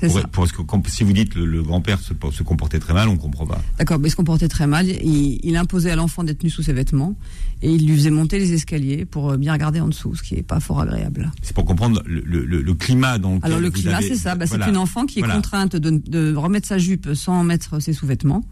Que, 0.00 0.08
si 0.88 1.04
vous 1.04 1.12
dites 1.12 1.34
le, 1.34 1.44
le 1.44 1.62
grand-père 1.62 1.98
se, 2.00 2.12
se, 2.30 2.42
comportait 2.42 2.78
très 2.78 2.94
mal, 2.94 3.08
on 3.08 3.16
comprend 3.16 3.46
pas. 3.46 3.60
D'accord, 3.78 3.98
mais 3.98 4.08
il 4.08 4.10
se 4.10 4.16
comportait 4.16 4.48
très 4.48 4.66
mal. 4.66 4.86
Il, 4.88 5.56
imposait 5.56 5.90
à 5.90 5.96
l'enfant 5.96 6.22
d'être 6.24 6.44
nu 6.44 6.50
sous 6.50 6.62
ses 6.62 6.72
vêtements 6.72 7.16
et 7.62 7.72
il 7.72 7.86
lui 7.86 7.96
faisait 7.96 8.10
monter 8.10 8.38
les 8.38 8.52
escaliers 8.52 9.04
pour 9.04 9.30
euh, 9.30 9.36
bien 9.36 9.52
regarder 9.52 9.80
en 9.80 9.88
dessous, 9.88 10.14
ce 10.14 10.22
qui 10.22 10.36
n'est 10.36 10.42
pas 10.42 10.60
fort 10.60 10.80
agréable. 10.80 11.32
C'est 11.42 11.54
pour 11.54 11.64
comprendre 11.64 12.02
le, 12.06 12.22
le, 12.22 12.74
climat. 12.74 13.18
Donc, 13.18 13.44
Alors 13.44 13.58
le 13.58 13.70
climat, 13.70 14.00
c'est 14.00 14.14
ça. 14.14 14.36
Bah, 14.36 14.46
c'est 14.46 14.62
une 14.68 14.76
enfant 14.76 15.04
qui 15.06 15.18
est 15.18 15.22
contrainte 15.22 15.74
de, 15.74 15.90
de 15.90 16.34
remettre 16.34 16.68
sa 16.68 16.78
jupe 16.78 17.14
sans 17.14 17.42
mettre 17.42 17.80
ses 17.80 17.92
sous-vêtements 17.92 18.44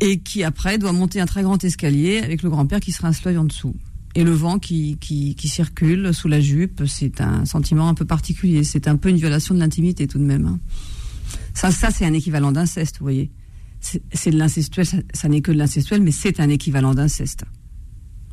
et 0.00 0.20
qui 0.20 0.44
après 0.44 0.78
doit 0.78 0.92
monter 0.92 1.20
un 1.20 1.26
très 1.26 1.42
grand 1.42 1.62
escalier 1.64 2.18
avec 2.18 2.42
le 2.42 2.50
grand-père 2.50 2.80
qui 2.80 2.92
se 2.92 3.02
rince 3.02 3.24
l'œil 3.24 3.38
en 3.38 3.44
dessous 3.44 3.74
et 4.18 4.24
le 4.24 4.32
vent 4.32 4.58
qui, 4.58 4.98
qui, 4.98 5.48
circule 5.48 6.12
sous 6.12 6.26
la 6.26 6.40
jupe, 6.40 6.82
c'est 6.88 7.20
un 7.20 7.44
sentiment 7.44 7.88
un 7.88 7.94
peu 7.94 8.04
particulier. 8.04 8.64
C'est 8.64 8.88
un 8.88 8.96
peu 8.96 9.10
une 9.10 9.16
violation 9.16 9.54
de 9.54 9.60
l'intimité 9.60 10.08
tout 10.08 10.18
de 10.18 10.24
même. 10.24 10.44
Hein. 10.44 10.58
Ça, 11.54 11.70
ça 11.70 11.92
c'est 11.92 12.04
un 12.04 12.12
équivalent 12.12 12.50
d'inceste, 12.50 12.98
vous 12.98 13.04
voyez. 13.04 13.30
C'est 13.78 14.30
de 14.32 14.36
l'incestuel, 14.36 14.84
ça, 15.14 15.28
n'est 15.28 15.40
que 15.40 15.52
de 15.52 15.56
l'incestuel, 15.56 16.02
mais 16.02 16.10
c'est 16.10 16.40
un 16.40 16.48
équivalent 16.48 16.94
d'inceste. 16.94 17.44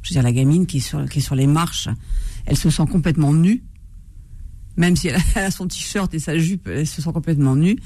Je 0.02 0.10
veux 0.10 0.14
dire, 0.16 0.24
la 0.24 0.32
gamine 0.32 0.66
qui 0.66 0.78
est, 0.78 0.80
sur, 0.80 1.08
qui 1.08 1.20
est 1.20 1.22
sur 1.22 1.36
les 1.36 1.46
marches, 1.46 1.88
elle 2.48 2.58
se 2.58 2.72
sent 2.72 2.88
complètement 2.92 3.32
nue, 3.32 3.64
même 4.78 4.96
si 4.96 5.10
elle 5.10 5.22
a 5.36 5.52
son 5.52 5.68
t-shirt 5.68 6.12
et 6.16 6.20
sa 6.20 6.36
jupe, 6.40 6.68
elle 6.68 6.88
se 6.88 7.00
sent 7.00 7.14
complètement 7.14 7.56
nue. 7.56 7.78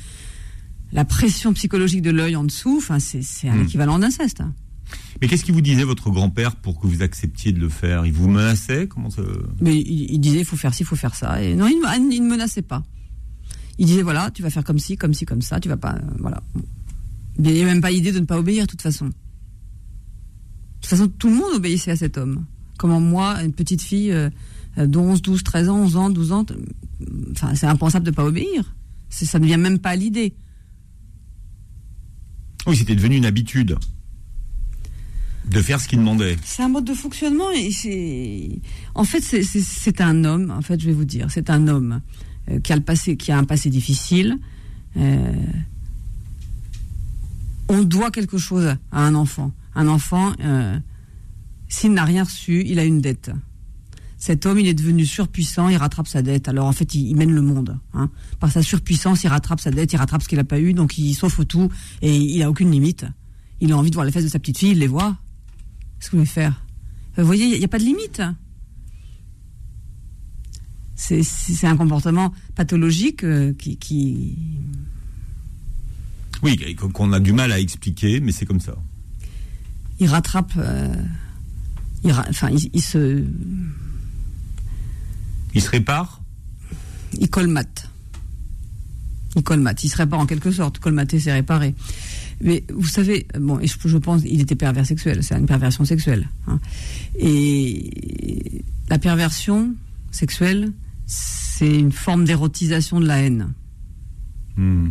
La 0.93 1.03
pression 1.03 1.51
psychologique 1.51 2.01
de 2.01 2.11
l'œil 2.11 2.37
en 2.37 2.45
dessous, 2.45 2.77
enfin, 2.77 2.99
c'est 2.99 3.49
un 3.49 3.57
hmm. 3.57 3.63
équivalent 3.63 3.99
d'inceste. 3.99 4.41
Mais 5.21 5.27
qu'est-ce 5.27 5.43
qu'il 5.43 5.53
vous 5.53 5.61
disait 5.61 5.83
votre 5.83 6.09
grand-père 6.09 6.55
pour 6.55 6.79
que 6.79 6.87
vous 6.87 7.01
acceptiez 7.01 7.51
de 7.51 7.59
le 7.59 7.69
faire? 7.69 8.05
Il 8.05 8.13
vous 8.13 8.29
menaçait? 8.29 8.87
Comment 8.87 9.09
ça? 9.09 9.21
Mais 9.59 9.77
il, 9.77 10.19
disait 10.19 10.39
il 10.39 10.45
faut 10.45 10.55
faire 10.55 10.73
ci, 10.73 10.83
il 10.83 10.85
faut 10.85 10.95
faire 10.95 11.15
ça. 11.15 11.41
Et 11.41 11.55
non, 11.55 11.67
il, 11.67 12.21
ne 12.21 12.29
menaçait 12.29 12.61
pas. 12.61 12.83
Il 13.77 13.85
disait 13.85 14.01
voilà, 14.01 14.31
tu 14.31 14.41
vas 14.41 14.49
faire 14.49 14.63
comme 14.63 14.79
ci, 14.79 14.95
comme 14.97 15.13
ci, 15.13 15.25
comme 15.25 15.41
ça. 15.41 15.59
Tu 15.59 15.67
vas 15.67 15.77
pas, 15.77 15.95
euh, 15.95 16.01
voilà. 16.19 16.41
Il 17.37 17.43
n'y 17.43 17.61
avait 17.61 17.65
même 17.65 17.81
pas 17.81 17.91
idée 17.91 18.11
de 18.11 18.19
ne 18.19 18.25
pas 18.25 18.37
obéir 18.37 18.65
de 18.65 18.69
toute 18.69 18.81
façon. 18.81 19.05
De 19.07 19.13
toute 20.81 20.89
façon, 20.89 21.07
tout 21.07 21.29
le 21.29 21.35
monde 21.35 21.53
obéissait 21.55 21.91
à 21.91 21.95
cet 21.95 22.17
homme. 22.17 22.45
Comment 22.77 23.01
moi, 23.01 23.43
une 23.43 23.53
petite 23.53 23.81
fille 23.81 24.11
euh, 24.11 24.29
de 24.77 24.97
11, 24.97 25.21
12, 25.21 25.43
13 25.43 25.69
ans, 25.69 25.77
11 25.79 25.95
ans, 25.97 26.09
12 26.09 26.31
ans, 26.31 26.45
enfin, 27.31 27.55
c'est 27.55 27.67
impensable 27.67 28.05
de 28.05 28.11
ne 28.11 28.15
pas 28.15 28.25
obéir. 28.25 28.73
Ça 29.09 29.39
ne 29.39 29.45
vient 29.45 29.57
même 29.57 29.79
pas 29.79 29.89
à 29.89 29.95
l'idée. 29.95 30.33
Oui, 32.67 32.77
c'était 32.77 32.95
devenu 32.95 33.17
une 33.17 33.25
habitude 33.25 33.77
de 35.49 35.61
faire 35.61 35.81
ce 35.81 35.87
qu'il 35.87 35.99
demandait. 35.99 36.37
C'est 36.43 36.63
un 36.63 36.69
mode 36.69 36.85
de 36.85 36.93
fonctionnement 36.93 37.51
et 37.51 37.71
c'est 37.71 38.49
en 38.95 39.03
fait 39.03 39.21
c'est 39.21 40.01
un 40.01 40.23
homme 40.23 40.51
en 40.51 40.61
fait 40.61 40.79
je 40.79 40.85
vais 40.85 40.93
vous 40.93 41.05
dire 41.05 41.27
c'est 41.29 41.49
un 41.49 41.67
homme 41.67 42.01
euh, 42.49 42.59
qui 42.59 42.71
a 42.71 42.75
le 42.75 42.83
passé 42.83 43.17
qui 43.17 43.31
a 43.31 43.37
un 43.37 43.43
passé 43.43 43.69
difficile. 43.69 44.37
Euh, 44.97 45.33
on 47.67 47.83
doit 47.83 48.11
quelque 48.11 48.37
chose 48.37 48.75
à 48.91 49.05
un 49.05 49.15
enfant. 49.15 49.51
Un 49.75 49.87
enfant 49.87 50.33
euh, 50.43 50.77
s'il 51.69 51.93
n'a 51.93 52.03
rien 52.03 52.23
reçu, 52.23 52.63
il 52.65 52.79
a 52.79 52.83
une 52.83 52.99
dette. 52.99 53.31
Cet 54.17 54.45
homme, 54.45 54.59
il 54.59 54.67
est 54.67 54.73
devenu 54.73 55.05
surpuissant, 55.05 55.69
il 55.69 55.77
rattrape 55.77 56.07
sa 56.07 56.21
dette. 56.21 56.49
Alors 56.49 56.67
en 56.67 56.73
fait, 56.73 56.93
il, 56.93 57.15
mène 57.15 57.31
le 57.31 57.41
monde. 57.41 57.79
Hein. 57.93 58.09
Par 58.39 58.51
sa 58.51 58.61
surpuissance, 58.61 59.23
il 59.23 59.27
rattrape 59.27 59.61
sa 59.61 59.71
dette, 59.71 59.93
il 59.93 59.97
rattrape 59.97 60.23
ce 60.23 60.27
qu'il 60.27 60.37
n'a 60.37 60.43
pas 60.43 60.59
eu, 60.59 60.73
donc 60.73 60.97
il 60.97 61.13
s'offre 61.13 61.45
tout 61.45 61.69
et 62.01 62.13
il 62.13 62.41
a 62.43 62.49
aucune 62.49 62.69
limite. 62.69 63.05
Il 63.61 63.71
a 63.71 63.77
envie 63.77 63.91
de 63.91 63.95
voir 63.95 64.05
les 64.05 64.11
fesses 64.11 64.25
de 64.25 64.29
sa 64.29 64.39
petite 64.39 64.57
fille, 64.57 64.71
il 64.71 64.79
les 64.79 64.87
voit. 64.87 65.15
Qu'est-ce 65.99 66.11
que 66.11 66.15
vous 66.15 66.23
voulez 66.23 66.29
faire 66.29 66.65
Vous 67.17 67.25
voyez, 67.25 67.45
il 67.45 67.59
n'y 67.59 67.65
a, 67.65 67.67
pas 67.67 67.79
de 67.79 67.83
limite. 67.83 68.21
C'est 70.95 71.65
un 71.65 71.75
comportement 71.75 72.33
pathologique 72.55 73.23
euh, 73.23 73.53
qui, 73.53 74.37
Oui, 76.41 76.75
qu'on 76.75 77.11
a 77.13 77.19
du 77.19 77.33
mal 77.33 77.51
à 77.51 77.59
expliquer, 77.59 78.19
mais 78.19 78.31
c'est 78.31 78.45
comme 78.45 78.59
ça. 78.59 78.75
Il 79.99 80.07
rattrape. 80.07 80.53
Euh, 80.57 80.93
il, 82.03 82.11
enfin, 82.11 82.49
il, 82.49 82.81
se. 82.81 83.23
Il 85.53 85.61
se 85.61 85.69
répare? 85.69 86.21
Il 87.13 87.29
colmate. 87.29 87.88
Il 89.35 89.43
colmate. 89.43 89.83
Il 89.83 89.89
se 89.89 89.97
répare 89.97 90.19
en 90.19 90.25
quelque 90.25 90.51
sorte. 90.51 90.79
Colmater, 90.79 91.19
c'est 91.19 91.31
réparer. 91.31 91.75
Mais 92.41 92.63
vous 92.73 92.87
savez, 92.87 93.27
bon, 93.37 93.59
et 93.59 93.67
je, 93.67 93.97
pense, 93.97 94.21
il 94.25 94.41
était 94.41 94.55
pervers 94.55 94.85
sexuel, 94.85 95.23
c'est 95.23 95.37
une 95.37 95.45
perversion 95.45 95.83
sexuelle. 95.83 96.29
Hein. 96.47 96.59
Et 97.17 98.63
la 98.89 98.97
perversion 98.97 99.75
sexuelle, 100.11 100.71
c'est 101.05 101.73
une 101.73 101.91
forme 101.91 102.23
d'érotisation 102.23 102.99
de 102.99 103.07
la 103.07 103.21
haine. 103.21 103.53
Hmm. 104.55 104.89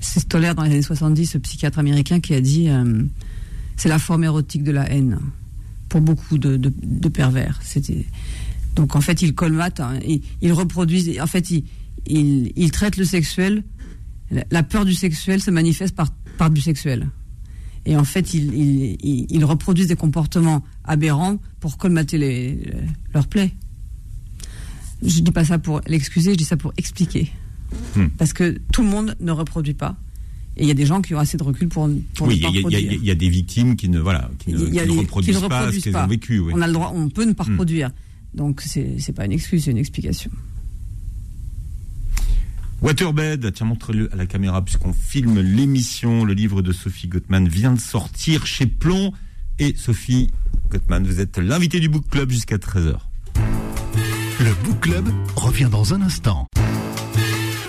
C'est 0.00 0.20
Stoller 0.20 0.54
dans 0.54 0.62
les 0.62 0.70
années 0.70 0.82
70, 0.82 1.26
ce 1.26 1.38
psychiatre 1.38 1.78
américain, 1.78 2.20
qui 2.20 2.34
a 2.34 2.40
dit 2.40 2.70
euh, 2.70 3.04
c'est 3.76 3.90
la 3.90 3.98
forme 3.98 4.24
érotique 4.24 4.64
de 4.64 4.72
la 4.72 4.90
haine 4.90 5.18
pour 5.90 6.00
beaucoup 6.00 6.38
de, 6.38 6.56
de, 6.56 7.08
pervers. 7.08 7.60
C'était 7.62 8.06
donc 8.76 8.96
en 8.96 9.00
fait 9.00 9.20
il 9.20 9.34
colmate, 9.34 9.80
hein, 9.80 9.98
il, 10.40 10.52
reproduit, 10.52 11.20
en 11.20 11.26
fait 11.26 11.50
il, 12.06 12.52
il 12.56 12.70
traite 12.70 12.96
le 12.96 13.04
sexuel. 13.04 13.64
La 14.50 14.62
peur 14.62 14.84
du 14.84 14.94
sexuel 14.94 15.40
se 15.40 15.50
manifeste 15.50 15.94
par 15.94 16.10
par 16.40 16.48
du 16.48 16.62
sexuel. 16.62 17.06
Et 17.84 17.96
en 17.96 18.04
fait, 18.04 18.32
ils, 18.32 19.44
reproduisent 19.44 19.88
des 19.88 19.96
comportements 19.96 20.64
aberrants 20.84 21.38
pour 21.60 21.76
colmater 21.76 22.16
les, 22.16 22.58
leurs 23.12 23.26
plaies. 23.26 23.52
Je 25.02 25.18
ne 25.18 25.24
dis 25.24 25.32
pas 25.32 25.44
ça 25.44 25.58
pour 25.58 25.82
l'excuser, 25.86 26.32
je 26.32 26.36
dis 26.36 26.44
ça 26.44 26.56
pour 26.56 26.72
expliquer. 26.78 27.30
Hmm. 27.94 28.06
Parce 28.16 28.32
que 28.32 28.58
tout 28.72 28.82
le 28.82 28.88
monde 28.88 29.16
ne 29.20 29.32
reproduit 29.32 29.74
pas. 29.74 29.96
Et 30.56 30.62
il 30.62 30.68
y 30.68 30.70
a 30.70 30.74
des 30.74 30.86
gens 30.86 31.02
qui 31.02 31.14
ont 31.14 31.18
assez 31.18 31.36
de 31.36 31.42
recul 31.42 31.68
pour, 31.68 31.90
pour 32.14 32.26
oui, 32.26 32.42
il 32.70 33.04
y, 33.04 33.10
a 33.10 33.14
des 33.14 33.28
victimes 33.28 33.76
qui 33.76 33.90
ne, 33.90 33.98
voilà, 33.98 34.30
qui 34.38 34.52
ne, 34.52 34.98
reproduisent, 34.98 35.40
pas 35.40 35.70
ce 35.70 35.78
qu'elles 35.78 35.96
ont 35.96 36.06
vécu. 36.06 36.40
On 36.40 36.60
a 36.62 36.66
le 36.66 36.72
droit, 36.72 36.92
on 36.94 37.10
peut 37.10 37.24
ne 37.24 37.32
pas 37.32 37.44
hmm. 37.44 37.50
reproduire. 37.50 37.90
Donc 38.34 38.62
c'est 38.62 38.96
n'est 38.96 39.14
pas 39.14 39.26
une 39.26 39.32
excuse, 39.32 39.64
c'est 39.64 39.70
une 39.72 39.78
explication. 39.78 40.30
Waterbed, 42.82 43.52
tiens, 43.52 43.66
montre-le 43.66 44.10
à 44.12 44.16
la 44.16 44.26
caméra 44.26 44.64
puisqu'on 44.64 44.94
filme 44.94 45.40
l'émission. 45.40 46.24
Le 46.24 46.32
livre 46.32 46.62
de 46.62 46.72
Sophie 46.72 47.08
Gottman 47.08 47.46
vient 47.46 47.72
de 47.72 47.80
sortir 47.80 48.46
chez 48.46 48.66
Plomb. 48.66 49.12
Et 49.58 49.74
Sophie 49.76 50.30
Gottman, 50.70 51.06
vous 51.06 51.20
êtes 51.20 51.36
l'invité 51.36 51.80
du 51.80 51.90
Book 51.90 52.04
Club 52.10 52.30
jusqu'à 52.30 52.56
13h. 52.56 52.96
Le 54.40 54.64
Book 54.64 54.80
Club 54.80 55.08
revient 55.36 55.68
dans 55.70 55.92
un 55.92 56.00
instant. 56.00 56.46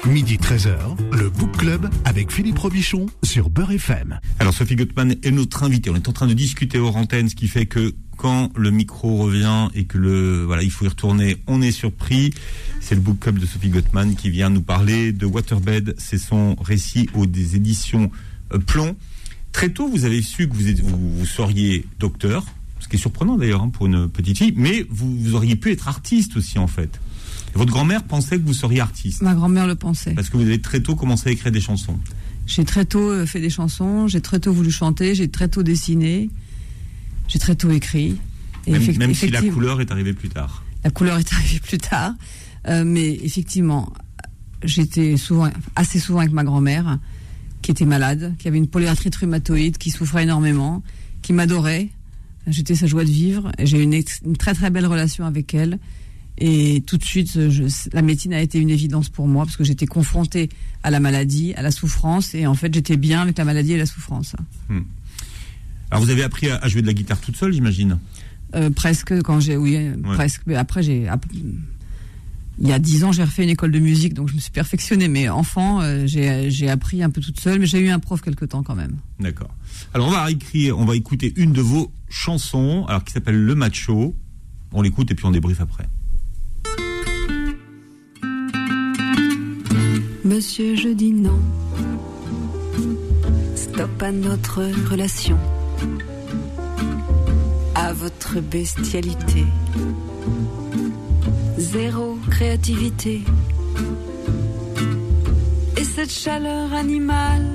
Midi 0.08 0.38
13h, 0.38 0.78
le 1.12 1.30
Book 1.30 1.56
Club 1.58 1.88
avec 2.06 2.32
Philippe 2.32 2.58
Robichon 2.58 3.06
sur 3.24 3.52
Beurre 3.52 3.72
FM. 3.74 4.20
Alors 4.40 4.52
Sophie 4.52 4.76
Gottman 4.76 5.16
est 5.22 5.30
notre 5.30 5.62
invitée. 5.64 5.92
On 5.92 5.96
est 5.96 6.10
en 6.10 6.12
train 6.12 6.26
de 6.26 6.34
discuter 6.34 6.80
hors 6.80 6.96
antenne, 6.96 7.30
ce 7.30 7.36
qui 7.36 7.48
fait 7.48 7.68
que 7.68 7.94
quand 8.18 8.50
le 8.58 8.72
micro 8.72 9.18
revient 9.18 9.68
et 9.76 9.86
que 9.86 10.00
le 10.00 10.44
voilà, 10.44 10.64
il 10.64 10.72
faut 10.72 10.86
y 10.86 10.88
retourner, 10.88 11.38
on 11.46 11.62
est 11.62 11.72
surpris. 11.72 12.34
C'est 12.80 12.96
le 12.96 13.02
book 13.02 13.20
club 13.20 13.38
de 13.38 13.46
Sophie 13.46 13.70
Gottman 13.70 14.16
qui 14.16 14.32
vient 14.32 14.50
nous 14.50 14.64
parler 14.64 15.12
de 15.12 15.28
Waterbed. 15.28 15.94
C'est 16.00 16.18
son 16.18 16.56
récit 16.56 17.08
aux 17.14 17.28
des 17.28 17.56
éditions 17.56 18.10
euh, 18.54 18.58
Plomb. 18.58 18.96
Très 19.52 19.70
tôt, 19.70 19.88
vous 19.88 20.06
avez 20.06 20.24
su 20.24 20.50
que 20.50 20.54
vous, 20.56 21.18
vous, 21.18 21.26
seriez 21.26 21.86
docteur. 22.00 22.46
ce 22.80 22.88
qui 22.88 22.96
est 22.96 23.00
surprenant 23.00 23.38
d'ailleurs 23.38 23.62
hein, 23.62 23.70
pour 23.70 23.86
une 23.86 24.10
petite 24.10 24.40
fille, 24.40 24.54
mais 24.56 24.84
vous, 24.90 25.36
auriez 25.36 25.56
pu 25.56 25.72
être 25.72 25.88
artiste 25.88 26.38
aussi 26.38 26.58
en 26.58 26.68
fait. 26.68 27.00
Votre 27.54 27.72
grand-mère 27.72 28.04
pensait 28.04 28.38
que 28.40 28.46
vous 28.46 28.54
seriez 28.54 28.80
artiste. 28.80 29.22
Ma 29.22 29.34
grand-mère 29.34 29.68
le 29.68 29.76
pensait. 29.76 30.14
Parce 30.14 30.30
que 30.30 30.38
vous 30.38 30.44
avez 30.44 30.62
très 30.62 30.80
tôt 30.82 30.96
commencé 30.96 31.30
à 31.30 31.32
écrire 31.32 31.52
des 31.52 31.62
chansons. 31.62 32.00
J'ai 32.48 32.66
très 32.66 32.86
tôt 32.86 33.10
euh, 33.10 33.26
fait 33.26 33.40
des 33.40 33.50
chansons, 33.50 34.08
j'ai 34.08 34.22
très 34.22 34.40
tôt 34.40 34.54
voulu 34.54 34.72
chanter, 34.72 35.16
j'ai 35.16 35.30
très 35.30 35.48
tôt 35.48 35.64
dessiné, 35.64 36.30
j'ai 37.28 37.40
très 37.40 37.56
tôt 37.56 37.70
écrit. 37.70 38.18
Et 38.68 38.72
même, 38.98 39.14
si 39.14 39.30
la 39.30 39.42
couleur 39.42 39.82
est 39.82 39.92
arrivée 39.92 40.14
plus 40.14 40.30
tard. 40.30 40.64
La 40.84 40.90
couleur 40.90 41.18
est 41.18 41.34
arrivée 41.34 41.60
plus 41.60 41.78
tard, 41.78 42.14
euh, 42.68 42.84
mais 42.86 43.14
effectivement, 43.24 43.92
j'étais 44.64 45.18
souvent, 45.18 45.50
assez 45.76 46.00
souvent 46.00 46.20
avec 46.20 46.32
ma 46.32 46.44
grand-mère, 46.44 47.00
qui 47.62 47.72
était 47.72 47.86
malade, 47.86 48.36
qui 48.40 48.48
avait 48.48 48.58
une 48.58 48.68
polyarthrite 48.68 49.16
rhumatoïde, 49.16 49.78
qui 49.78 49.92
souffrait 49.92 50.24
énormément, 50.24 50.84
qui 51.22 51.34
m'adorait. 51.34 51.90
J'étais 52.48 52.76
sa 52.76 52.88
joie 52.88 53.04
de 53.04 53.10
vivre. 53.10 53.52
J'ai 53.60 53.80
eu 53.80 53.84
une, 53.84 54.38
très 54.38 54.54
très 54.54 54.70
belle 54.72 54.88
relation 54.88 55.26
avec 55.26 55.54
elle. 55.54 55.78
Et 56.38 56.82
tout 56.88 56.98
de 56.98 57.04
suite, 57.04 57.38
la 57.94 58.02
médecine 58.02 58.34
a 58.34 58.42
été 58.42 58.58
une 58.58 58.70
évidence 58.70 59.10
pour 59.10 59.28
moi 59.28 59.46
parce 59.46 59.58
que 59.58 59.64
j'étais 59.64 59.86
confrontée 59.86 60.50
à 60.82 60.90
la 60.90 61.00
maladie, 61.00 61.54
à 61.54 61.62
la 61.62 61.72
souffrance, 61.72 62.34
et 62.34 62.48
en 62.48 62.56
fait, 62.56 62.74
j'étais 62.74 62.98
bien 62.98 63.22
avec 63.22 63.38
la 63.38 63.46
maladie 63.46 63.74
et 63.74 63.78
la 63.78 63.86
souffrance. 63.86 64.36
Hmm. 64.70 64.82
Alors, 65.92 66.04
vous 66.04 66.10
avez 66.10 66.24
appris 66.24 66.50
à, 66.50 66.68
jouer 66.68 66.82
de 66.82 66.88
la 66.88 66.94
guitare 66.94 67.20
toute 67.20 67.36
seule, 67.36 67.54
j'imagine? 67.54 68.00
Euh, 68.56 68.70
Presque, 68.70 69.22
quand 69.22 69.40
j'ai, 69.40 69.58
oui, 69.58 69.78
presque. 70.16 70.42
Mais 70.46 70.56
après, 70.56 70.82
j'ai, 70.82 71.08
il 72.60 72.68
y 72.68 72.74
a 72.74 72.80
dix 72.80 73.04
ans, 73.04 73.12
j'ai 73.12 73.24
refait 73.24 73.44
une 73.44 73.50
école 73.50 73.72
de 73.72 73.80
musique, 73.80 74.14
donc 74.14 74.30
je 74.30 74.36
me 74.36 74.40
suis 74.40 74.52
perfectionnée. 74.52 75.08
Mais 75.08 75.30
enfant, 75.30 75.82
euh, 75.82 76.06
j'ai 76.06 76.70
appris 76.70 77.02
un 77.02 77.10
peu 77.10 77.20
toute 77.20 77.40
seule, 77.40 77.60
mais 77.60 77.66
j'ai 77.66 77.80
eu 77.80 77.90
un 77.90 78.00
prof 78.00 78.22
quelque 78.22 78.46
temps 78.46 78.62
quand 78.62 78.76
même. 78.76 78.98
D'accord. 79.20 79.50
Alors 79.94 80.08
on 80.08 80.12
va 80.12 80.30
écrire, 80.30 80.78
on 80.78 80.86
va 80.86 80.96
écouter 80.96 81.34
une 81.38 81.54
de 81.54 81.62
vos 81.62 81.92
chansons, 82.10 82.86
alors 82.88 83.04
qui 83.04 83.14
s'appelle 83.14 83.42
Le 83.42 83.56
Macho. 83.56 84.16
On 84.74 84.82
l'écoute 84.82 85.10
et 85.12 85.16
puis 85.16 85.26
on 85.26 85.32
débriefe 85.32 85.60
après. 85.60 85.88
Monsieur, 90.42 90.74
je 90.74 90.90
dis 90.90 91.12
non. 91.12 91.40
Stop 93.54 94.02
à 94.02 94.12
notre 94.12 94.64
relation, 94.90 95.38
à 97.76 97.94
votre 97.94 98.40
bestialité 98.40 99.46
zéro 101.60 102.18
créativité. 102.32 103.22
Et 105.78 105.84
cette 105.84 106.12
chaleur 106.12 106.74
animale, 106.74 107.46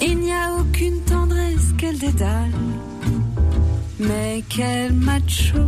il 0.00 0.18
n'y 0.18 0.30
a 0.30 0.54
aucune 0.60 1.00
tendresse 1.00 1.72
qu'elle 1.78 1.98
dédale. 1.98 2.52
Mais 3.98 4.44
quel 4.48 4.92
macho. 4.92 5.66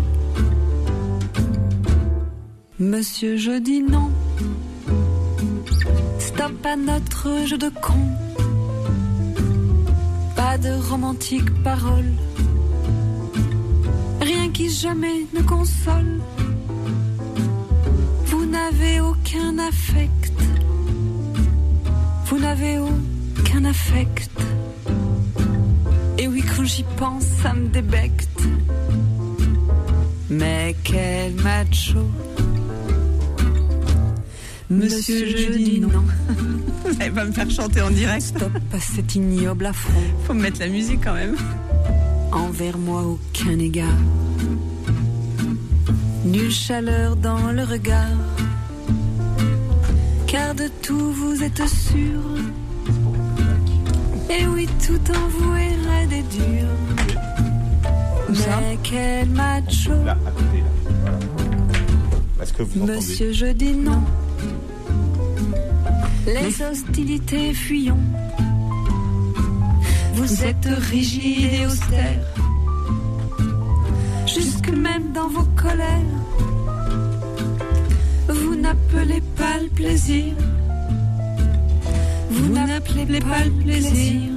Monsieur, 2.78 3.36
je 3.36 3.58
dis 3.58 3.82
non. 3.82 4.08
À 6.64 6.76
notre 6.76 7.46
jeu 7.46 7.58
de 7.58 7.68
con. 7.68 7.98
Pas 10.34 10.56
de 10.58 10.72
romantique 10.88 11.62
parole 11.62 12.12
rien 14.22 14.50
qui 14.50 14.70
jamais 14.70 15.26
ne 15.34 15.42
console. 15.42 16.20
Vous 18.26 18.46
n'avez 18.46 19.00
aucun 19.00 19.58
affect, 19.58 20.32
vous 22.26 22.38
n'avez 22.38 22.78
aucun 22.78 23.64
affect. 23.64 24.30
Et 26.18 26.28
oui, 26.28 26.42
quand 26.42 26.64
j'y 26.64 26.84
pense, 26.96 27.24
ça 27.42 27.52
me 27.52 27.68
débecte. 27.68 28.40
Mais 30.30 30.74
quel 30.84 31.34
macho. 31.34 32.06
Monsieur, 34.72 35.26
je 35.26 35.52
dis 35.52 35.80
non. 35.80 35.88
Vous 36.84 36.96
allez 37.00 37.10
pas 37.10 37.24
me 37.26 37.32
faire 37.32 37.50
chanter 37.50 37.82
en 37.82 37.90
direct 37.90 38.22
Stop 38.22 38.52
à 38.72 38.80
cet 38.80 39.14
ignoble 39.14 39.66
affront. 39.66 40.00
Faut 40.26 40.32
me 40.32 40.40
mettre 40.42 40.60
la 40.60 40.68
musique 40.68 41.00
quand 41.04 41.14
même 41.14 41.36
envers 42.32 42.78
moi 42.78 43.02
aucun 43.02 43.58
égard. 43.58 43.98
Nulle 46.24 46.50
chaleur 46.50 47.16
dans 47.16 47.52
le 47.52 47.64
regard, 47.64 48.16
car 50.26 50.54
de 50.54 50.68
tout 50.80 51.12
vous 51.12 51.42
êtes 51.42 51.66
sûr. 51.68 52.20
Et 54.30 54.46
oui, 54.46 54.66
tout 54.86 55.12
en 55.12 55.28
vous 55.28 55.54
est 55.54 55.76
raide 55.88 56.12
et 56.12 56.22
dur. 56.22 56.68
Mais 58.30 58.78
quel 58.82 59.28
macho. 59.28 59.92
Là, 60.06 60.16
à 60.26 60.30
côté, 60.30 60.62
là. 61.04 62.42
Est-ce 62.42 62.52
que 62.54 62.62
vous 62.62 62.86
Monsieur, 62.86 63.32
je 63.32 63.46
dis 63.46 63.74
non. 63.74 64.02
Les 66.26 66.62
hostilités 66.62 67.52
fuyons 67.54 67.98
vous 70.14 70.44
êtes 70.44 70.68
rigide 70.90 71.52
et 71.52 71.66
austère, 71.66 72.24
jusque 74.26 74.68
même 74.68 75.12
dans 75.12 75.28
vos 75.28 75.46
colères. 75.56 76.20
Vous 78.28 78.54
n'appelez 78.54 79.20
pas 79.36 79.58
le 79.60 79.68
plaisir. 79.68 80.34
Vous 82.30 82.52
n'appelez 82.52 83.20
pas 83.20 83.44
le 83.44 83.50
plaisir. 83.64 84.30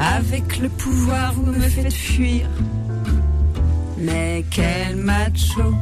Avec 0.00 0.58
le 0.58 0.68
pouvoir, 0.68 1.34
vous 1.34 1.52
me 1.52 1.68
faites 1.68 1.92
fuir. 1.92 2.48
Mais 3.98 4.44
quel 4.50 4.96
macho! 4.96 5.74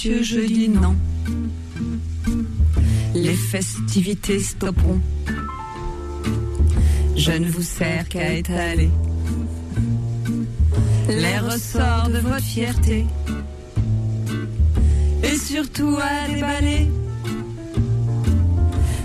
Monsieur, 0.00 0.22
je 0.22 0.40
dis 0.40 0.68
non. 0.70 0.96
Les 3.14 3.34
festivités 3.34 4.38
stopperont. 4.38 4.98
Je 7.16 7.32
ne 7.32 7.50
vous 7.50 7.60
sers 7.60 8.08
qu'à 8.08 8.32
étaler 8.32 8.88
les 11.06 11.38
ressorts 11.38 12.08
de 12.08 12.18
votre 12.18 12.40
fierté 12.40 13.04
et 15.22 15.36
surtout 15.36 15.98
à 16.00 16.32
déballer 16.32 16.88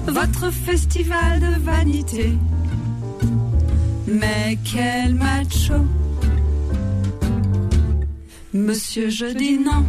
votre 0.08 0.50
festival 0.50 1.42
de 1.42 1.60
vanité. 1.60 2.32
Mais 4.08 4.58
quel 4.64 5.16
macho! 5.16 5.86
Monsieur, 8.54 9.10
je 9.10 9.26
dis 9.26 9.58
non. 9.58 9.84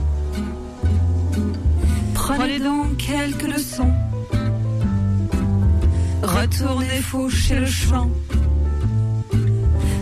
Prenez 2.47 2.61
donc 2.61 2.97
quelques 2.99 3.49
leçons. 3.55 3.93
Retournez 6.23 7.03
faucher 7.03 7.59
le 7.59 7.67
champ 7.67 8.09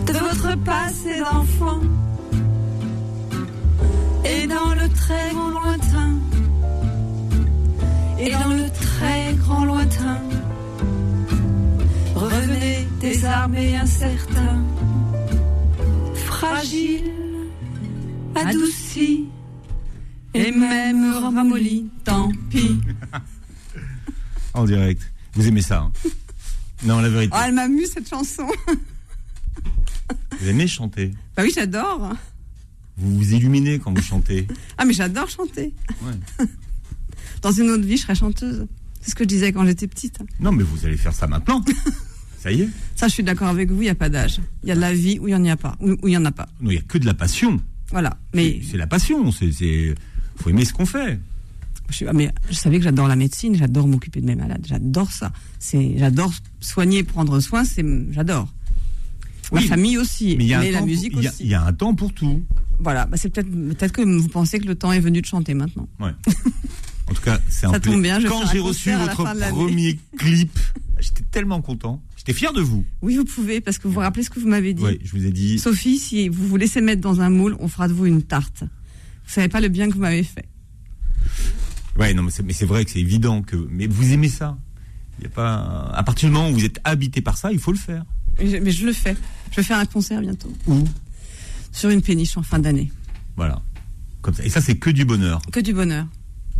de 0.05 0.13
votre 0.13 0.55
passé 0.63 1.21
d'enfant. 1.21 1.81
Et 4.25 4.45
dans 4.45 4.75
le 4.75 4.87
très 4.89 5.31
grand 5.31 5.49
lointain, 5.49 6.13
et 8.19 8.29
dans 8.29 8.49
le 8.49 8.69
très 8.69 9.33
grand 9.39 9.65
lointain, 9.65 10.19
revenez 12.13 12.87
désarmés, 13.01 13.75
incertains, 13.75 14.63
fragiles, 16.13 17.11
adoucis 18.35 19.29
et 20.35 20.51
même 20.51 21.11
ramolli, 21.11 21.89
en 24.53 24.65
direct. 24.65 25.01
Vous 25.33 25.47
aimez 25.47 25.61
ça 25.61 25.79
hein 25.79 25.91
Non, 26.83 26.99
la 26.99 27.09
vérité. 27.09 27.33
Oh, 27.35 27.41
elle 27.45 27.53
m'amuse 27.53 27.91
cette 27.91 28.09
chanson. 28.09 28.47
vous 30.39 30.47
aimez 30.47 30.67
chanter 30.67 31.11
Bah 31.35 31.43
oui, 31.43 31.51
j'adore. 31.53 32.15
Vous 32.97 33.17
vous 33.17 33.33
illuminez 33.33 33.79
quand 33.79 33.93
vous 33.93 34.01
chantez. 34.01 34.47
Ah, 34.77 34.85
mais 34.85 34.93
j'adore 34.93 35.29
chanter. 35.29 35.73
Ouais. 36.01 36.45
Dans 37.41 37.51
une 37.51 37.69
autre 37.69 37.83
vie, 37.83 37.97
je 37.97 38.03
serais 38.03 38.15
chanteuse. 38.15 38.67
C'est 39.01 39.11
ce 39.11 39.15
que 39.15 39.23
je 39.23 39.29
disais 39.29 39.51
quand 39.51 39.65
j'étais 39.65 39.87
petite. 39.87 40.19
Non, 40.39 40.51
mais 40.51 40.63
vous 40.63 40.85
allez 40.85 40.97
faire 40.97 41.13
ça 41.13 41.27
maintenant. 41.27 41.63
ça 42.39 42.51
y 42.51 42.61
est. 42.61 42.69
Ça, 42.95 43.07
je 43.07 43.13
suis 43.13 43.23
d'accord 43.23 43.49
avec 43.49 43.69
vous, 43.69 43.81
il 43.81 43.85
n'y 43.85 43.89
a 43.89 43.95
pas 43.95 44.09
d'âge. 44.09 44.39
Il 44.63 44.69
y 44.69 44.71
a 44.71 44.75
de 44.75 44.81
la 44.81 44.93
vie 44.93 45.19
où 45.19 45.27
il 45.27 45.35
n'y 45.35 45.49
en 45.49 45.53
a 45.53 45.57
pas. 45.57 45.75
Où 45.81 46.07
il 46.07 46.11
n'y 46.11 46.17
en 46.17 46.25
a 46.25 46.31
pas. 46.31 46.47
Non, 46.61 46.71
il 46.71 46.75
n'y 46.75 46.79
a 46.79 46.83
que 46.83 46.97
de 46.97 47.05
la 47.05 47.13
passion. 47.13 47.59
Voilà. 47.91 48.17
Mais... 48.33 48.61
C'est 48.69 48.77
la 48.77 48.87
passion. 48.87 49.31
C'est 49.31 49.95
faut 50.37 50.49
aimer 50.49 50.65
ce 50.65 50.73
qu'on 50.73 50.85
fait. 50.85 51.19
Je, 51.89 52.05
mais 52.05 52.31
je 52.49 52.55
savais 52.55 52.77
que 52.77 52.83
j'adore 52.83 53.07
la 53.07 53.15
médecine, 53.15 53.55
j'adore 53.55 53.87
m'occuper 53.87 54.21
de 54.21 54.25
mes 54.25 54.35
malades, 54.35 54.65
j'adore 54.67 55.11
ça. 55.11 55.31
C'est, 55.59 55.97
j'adore 55.97 56.33
soigner, 56.59 57.03
prendre 57.03 57.39
soin, 57.39 57.63
c'est, 57.63 57.85
j'adore. 58.11 58.47
Ma 59.51 59.61
famille 59.61 59.97
aussi, 59.97 60.35
mais, 60.37 60.71
la 60.71 60.81
musique 60.81 61.15
aussi. 61.15 61.29
Il 61.41 61.47
y 61.47 61.53
a 61.53 61.63
un 61.63 61.73
temps 61.73 61.93
pour 61.93 62.13
tout. 62.13 62.43
Voilà, 62.79 63.05
bah, 63.05 63.17
c'est 63.17 63.29
peut-être 63.29 63.49
peut-être 63.49 63.91
que 63.91 64.01
vous 64.01 64.27
pensez 64.27 64.59
que 64.59 64.65
le 64.65 64.75
temps 64.75 64.91
est 64.91 64.99
venu 64.99 65.21
de 65.21 65.25
chanter 65.25 65.53
maintenant. 65.53 65.87
Ouais. 65.99 66.11
En 67.07 67.13
tout 67.13 67.21
cas, 67.21 67.39
c'est 67.49 67.67
un 67.67 67.73
Ça 67.73 67.79
tombe 67.79 68.01
bien. 68.01 68.19
Je 68.19 68.27
Quand 68.27 68.45
j'ai 68.51 68.59
reçu 68.59 68.91
votre 68.93 69.23
premier 69.51 69.99
clip, 70.17 70.57
j'étais 70.99 71.23
tellement 71.31 71.61
content. 71.61 72.01
J'étais 72.17 72.33
fier 72.33 72.51
de 72.51 72.61
vous. 72.61 72.83
Oui, 73.01 73.15
vous 73.15 73.25
pouvez, 73.25 73.61
parce 73.61 73.77
que 73.77 73.87
vous 73.87 73.93
vous 73.93 73.99
rappelez 73.99 74.23
ce 74.23 74.29
que 74.29 74.39
vous 74.39 74.47
m'avez 74.47 74.73
dit. 74.73 74.83
Oui, 74.83 74.99
je 75.03 75.11
vous 75.11 75.25
ai 75.25 75.31
dit. 75.31 75.59
Sophie, 75.59 75.99
si 75.99 76.29
vous 76.29 76.47
vous 76.47 76.57
laissez 76.57 76.81
mettre 76.81 77.01
dans 77.01 77.21
un 77.21 77.29
moule, 77.29 77.55
on 77.59 77.67
fera 77.67 77.87
de 77.87 77.93
vous 77.93 78.07
une 78.07 78.23
tarte. 78.23 78.61
Vous 78.61 79.31
savez 79.33 79.49
pas 79.49 79.61
le 79.61 79.67
bien 79.67 79.87
que 79.87 79.93
vous 79.93 80.01
m'avez 80.01 80.23
fait. 80.23 80.45
Ouais, 81.97 82.13
non, 82.13 82.23
mais 82.23 82.53
c'est 82.53 82.65
vrai 82.65 82.85
que 82.85 82.91
c'est 82.91 82.99
évident 82.99 83.41
que. 83.41 83.55
Mais 83.69 83.87
vous 83.87 84.11
aimez 84.11 84.29
ça. 84.29 84.57
Il 85.19 85.23
y 85.23 85.27
a 85.27 85.29
pas. 85.29 85.91
À 85.93 86.03
partir 86.03 86.29
du 86.29 86.35
moment 86.35 86.49
où 86.49 86.53
vous 86.53 86.65
êtes 86.65 86.79
habité 86.83 87.21
par 87.21 87.37
ça, 87.37 87.51
il 87.51 87.59
faut 87.59 87.71
le 87.71 87.77
faire. 87.77 88.03
Mais 88.39 88.71
je, 88.71 88.85
le 88.85 88.91
fais. 88.91 89.15
Je 89.51 89.57
vais 89.57 89.63
faire 89.63 89.77
un 89.77 89.85
concert 89.85 90.19
bientôt. 90.19 90.51
Où? 90.67 90.83
Sur 91.71 91.89
une 91.89 92.01
péniche 92.01 92.35
en 92.37 92.43
fin 92.43 92.59
d'année. 92.59 92.91
Voilà. 93.37 93.61
Comme 94.21 94.33
ça. 94.33 94.43
Et 94.43 94.49
ça, 94.49 94.59
c'est 94.59 94.75
que 94.75 94.89
du 94.89 95.05
bonheur. 95.05 95.41
Que 95.51 95.61
du 95.61 95.73
bonheur. 95.73 96.05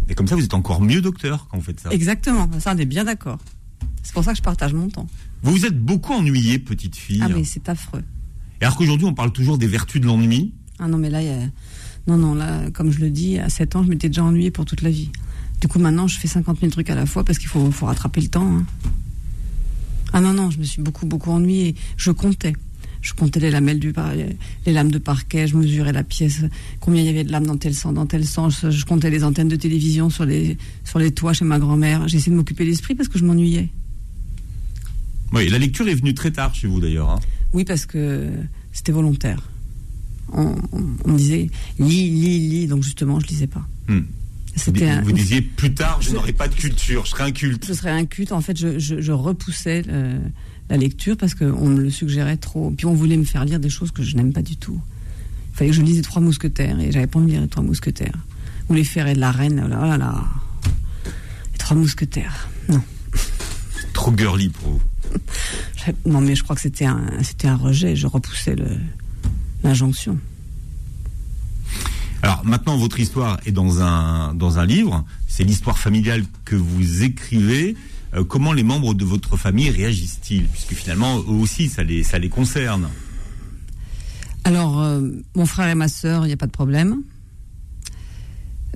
Et 0.08 0.16
comme 0.16 0.28
ça, 0.28 0.36
vous 0.36 0.44
êtes 0.44 0.54
encore 0.54 0.82
mieux 0.82 1.02
docteur 1.02 1.48
quand 1.50 1.58
vous 1.58 1.64
faites 1.64 1.82
ça. 1.82 1.90
Exactement. 1.90 2.50
Ça, 2.60 2.74
on 2.74 2.78
est 2.78 2.86
bien 2.86 3.04
d'accord. 3.04 3.40
C'est 4.04 4.14
pour 4.14 4.24
ça 4.24 4.32
que 4.32 4.38
je 4.38 4.44
partage 4.44 4.74
mon 4.74 4.88
temps. 4.88 5.08
Vous 5.42 5.52
vous 5.52 5.66
êtes 5.66 5.78
beaucoup 5.78 6.14
ennuyée, 6.14 6.60
petite 6.60 6.96
fille. 6.96 7.22
Ah, 7.22 7.28
mais 7.28 7.44
c'est 7.44 7.68
affreux. 7.68 8.04
Et 8.62 8.66
alors 8.66 8.78
qu'aujourd'hui, 8.78 9.08
on 9.08 9.14
parle 9.14 9.34
toujours 9.34 9.58
des 9.58 9.68
vertus 9.68 10.00
de 10.00 10.06
l'ennui? 10.06 10.54
Ah 10.80 10.88
non, 10.88 10.98
mais 10.98 11.10
là, 11.10 11.22
il 11.22 11.28
y 11.28 11.32
a 11.32 11.50
non, 12.08 12.18
non, 12.18 12.36
là, 12.36 12.70
comme 12.72 12.92
je 12.92 13.00
le 13.00 13.10
dis, 13.10 13.40
à 13.40 13.50
7 13.50 13.76
ans, 13.76 13.84
je 13.84 13.90
m'étais 13.90 14.10
déjà 14.10 14.24
ennuyée 14.24 14.52
pour 14.52 14.66
toute 14.66 14.82
la 14.84 14.92
vie. 14.92 15.10
Du 15.62 15.68
coup, 15.68 15.80
maintenant, 15.80 16.08
je 16.08 16.20
fais 16.20 16.28
50 16.28 16.60
000 16.60 16.72
trucs 16.72 16.90
à 16.90 16.96
la 16.96 17.06
fois 17.06 17.24
parce 17.24 17.38
qu'il 17.38 17.48
faut, 17.48 17.72
faut 17.72 17.86
rattraper 17.86 18.22
le 18.22 18.28
temps. 18.28 18.58
Hein. 18.58 18.66
Ah 20.14 20.22
non, 20.22 20.34
non, 20.34 20.50
je 20.52 20.60
me 20.60 20.64
suis 20.64 20.82
beaucoup, 20.82 21.06
beaucoup 21.06 21.32
ennuyée. 21.32 21.76
Je 21.98 22.12
comptais. 22.12 22.54
Je 23.02 23.14
comptais 23.14 23.40
les 23.40 23.52
lamelles 23.52 23.80
du 23.80 23.94
les 24.66 24.74
lames 24.74 24.90
de 24.90 24.98
parquet, 24.98 25.48
je 25.48 25.56
mesurais 25.56 25.92
la 25.92 26.04
pièce, 26.04 26.42
combien 26.80 27.04
il 27.04 27.06
y 27.06 27.10
avait 27.10 27.24
de 27.24 27.32
lames 27.32 27.46
dans 27.46 27.56
tel 27.56 27.76
sens, 27.76 27.94
dans 27.94 28.08
tel 28.08 28.26
sens. 28.26 28.68
Je 28.68 28.84
comptais 28.84 29.12
les 29.12 29.24
antennes 29.24 29.48
de 29.48 29.56
télévision 29.56 30.10
sur 30.10 30.26
les, 30.26 30.58
sur 30.84 30.98
les 30.98 31.12
toits 31.12 31.34
chez 31.34 31.46
ma 31.46 31.60
grand-mère. 31.60 32.08
J'ai 32.08 32.18
essayé 32.18 32.32
de 32.32 32.38
m'occuper 32.38 32.66
l'esprit 32.66 32.96
parce 32.96 33.08
que 33.08 33.20
je 33.20 33.26
m'ennuyais. 33.26 33.70
Oui, 35.34 35.50
la 35.50 35.60
lecture 35.60 35.88
est 35.88 35.94
venue 35.94 36.16
très 36.16 36.32
tard 36.32 36.56
chez 36.56 36.68
vous 36.68 36.80
d'ailleurs. 36.80 37.12
Hein. 37.12 37.20
Oui, 37.54 37.64
parce 37.64 37.86
que 37.86 38.28
c'était 38.72 38.92
volontaire 38.92 39.40
on, 40.32 40.56
me 41.06 41.18
disait 41.18 41.50
lis, 41.80 42.10
lis, 42.10 42.40
lis. 42.40 42.68
Donc 42.68 42.84
justement, 42.84 43.20
je 43.20 43.28
lisais 43.28 43.48
pas. 43.48 43.66
Hmm. 43.88 44.02
Vous, 44.58 45.12
disiez 45.12 45.42
plus 45.42 45.74
tard, 45.74 46.02
je, 46.02 46.12
n'aurai 46.12 46.32
pas 46.32 46.48
de 46.48 46.56
culture, 46.56 47.06
je 47.06 47.12
serai 47.12 47.24
un 47.24 47.32
culte. 47.32 47.66
Je 47.68 47.74
serais 47.74 47.92
un 47.92 48.06
culte. 48.06 48.32
En 48.32 48.42
fait, 48.42 48.58
je, 48.58 49.12
repoussais 49.12 49.84
la 50.70 50.78
lecture 50.78 51.18
parce 51.18 51.36
qu'on 51.36 51.68
me 51.68 51.82
le 51.82 51.90
suggérait 51.90 52.38
trop. 52.38 52.72
Puis 52.72 52.86
on 52.86 52.94
voulait 52.94 53.18
me 53.18 53.26
faire 53.26 53.46
lire 53.46 53.60
des 53.60 53.70
choses 53.70 53.92
que 53.92 54.02
je 54.02 54.16
n'aime 54.16 54.34
pas 54.34 54.42
du 54.42 54.56
tout. 54.56 54.80
Il 55.52 55.58
fallait 55.58 55.70
que 55.70 55.76
je 55.76 55.82
lise 55.82 55.98
les 55.98 56.02
Trois 56.02 56.22
Mousquetaires 56.22 56.80
et 56.80 56.92
j'avais 56.92 57.08
pas 57.08 57.20
envie 57.20 57.28
de 57.28 57.32
lire 57.34 57.42
les 57.42 57.48
Trois 57.48 57.64
Mousquetaires. 57.64 58.18
Ou 58.70 58.74
les 58.74 58.84
Ferrets 58.84 59.14
de 59.14 59.20
la 59.20 59.32
Reine. 59.32 59.62
Oh 59.66 59.70
là 59.70 59.98
là. 59.98 60.24
Les 61.52 61.58
Trois 61.58 61.78
Mousquetaires. 61.78 62.50
Non. 62.70 62.82
Trop 63.94 64.14
girly 64.18 64.50
pour 64.50 64.72
vous. 64.72 64.82
non, 66.06 66.22
mais 66.22 66.36
je 66.36 66.44
crois 66.44 66.56
que 66.56 66.62
c'était 66.62 66.86
un, 66.86 67.02
c'était 67.24 67.48
un 67.48 67.56
rejet. 67.56 67.96
Je 67.96 68.08
repoussais 68.08 68.56
le, 68.56 68.68
l'injonction. 69.64 70.18
Alors 72.26 72.44
maintenant, 72.44 72.76
votre 72.76 73.00
histoire 73.00 73.40
est 73.46 73.52
dans 73.52 73.84
un, 73.84 74.34
dans 74.34 74.58
un 74.58 74.66
livre. 74.66 75.06
C'est 75.28 75.44
l'histoire 75.44 75.78
familiale 75.78 76.24
que 76.44 76.56
vous 76.56 77.04
écrivez. 77.04 77.76
Euh, 78.16 78.24
comment 78.24 78.52
les 78.52 78.64
membres 78.64 78.96
de 78.96 79.06
votre 79.06 79.38
famille 79.38 79.70
réagissent-ils? 79.70 80.46
Puisque 80.46 80.74
finalement, 80.74 81.20
eux 81.20 81.40
aussi, 81.40 81.70
ça 81.70 81.84
les, 81.84 82.02
ça 82.02 82.18
les 82.18 82.30
concerne. 82.30 82.90
Alors, 84.44 84.82
euh, 84.82 85.08
mon 85.36 85.46
frère 85.46 85.70
et 85.70 85.76
ma 85.76 85.88
sœur, 85.88 86.26
il 86.26 86.30
n'y 86.30 86.34
a 86.34 86.38
pas 86.38 86.48
de 86.48 86.52
problème. 86.52 87.04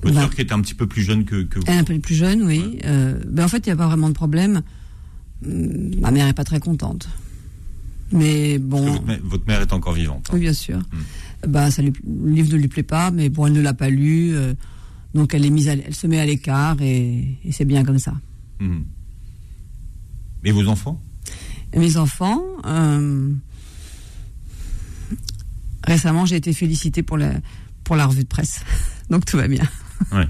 Votre 0.04 0.14
bah, 0.14 0.20
sœur 0.20 0.30
qui 0.30 0.42
est 0.42 0.52
un 0.52 0.60
petit 0.60 0.74
peu 0.74 0.86
plus 0.86 1.02
jeune 1.02 1.24
que, 1.24 1.44
vous. 1.52 1.64
un 1.66 1.82
peu 1.82 1.98
plus 1.98 2.14
jeune, 2.14 2.44
oui. 2.44 2.78
Euh, 2.84 3.18
ben, 3.26 3.46
en 3.46 3.48
fait, 3.48 3.66
il 3.66 3.70
n'y 3.70 3.72
a 3.72 3.76
pas 3.76 3.88
vraiment 3.88 4.10
de 4.10 4.14
problème. 4.14 4.62
Ma 5.42 6.12
mère 6.12 6.26
n'est 6.26 6.34
pas 6.34 6.44
très 6.44 6.60
contente. 6.60 7.08
Mais 8.12 8.58
bon. 8.58 9.02
Votre 9.22 9.46
mère, 9.46 9.60
est 9.60 9.72
encore 9.72 9.92
vivante. 9.92 10.28
Hein. 10.28 10.34
Oui, 10.34 10.40
bien 10.40 10.52
sûr. 10.52 10.78
Hmm. 10.78 11.48
Bah, 11.48 11.70
ça 11.70 11.82
le 11.82 11.92
livre 12.26 12.52
ne 12.52 12.58
lui 12.58 12.68
plaît 12.68 12.82
pas, 12.82 13.10
mais 13.10 13.28
bon, 13.28 13.46
elle 13.46 13.54
ne 13.54 13.60
l'a 13.60 13.74
pas 13.74 13.88
lu, 13.88 14.34
euh, 14.34 14.52
donc 15.14 15.32
elle 15.32 15.46
est 15.46 15.50
mise, 15.50 15.68
elle 15.68 15.94
se 15.94 16.06
met 16.06 16.20
à 16.20 16.26
l'écart 16.26 16.76
et, 16.82 17.38
c'est 17.50 17.64
bien 17.64 17.84
comme 17.84 17.98
ça. 17.98 18.12
Hmm. 18.60 18.82
Et 20.44 20.52
vos 20.52 20.66
enfants? 20.68 21.00
Mes 21.74 21.96
enfants. 21.96 22.42
Euh, 22.66 23.32
récemment, 25.84 26.26
j'ai 26.26 26.36
été 26.36 26.52
félicitée 26.52 27.02
pour 27.02 27.16
la 27.16 27.32
pour 27.84 27.96
la 27.96 28.06
revue 28.06 28.22
de 28.22 28.28
presse, 28.28 28.60
donc 29.10 29.24
tout 29.24 29.36
va 29.36 29.48
bien. 29.48 29.64
Ouais. 30.12 30.28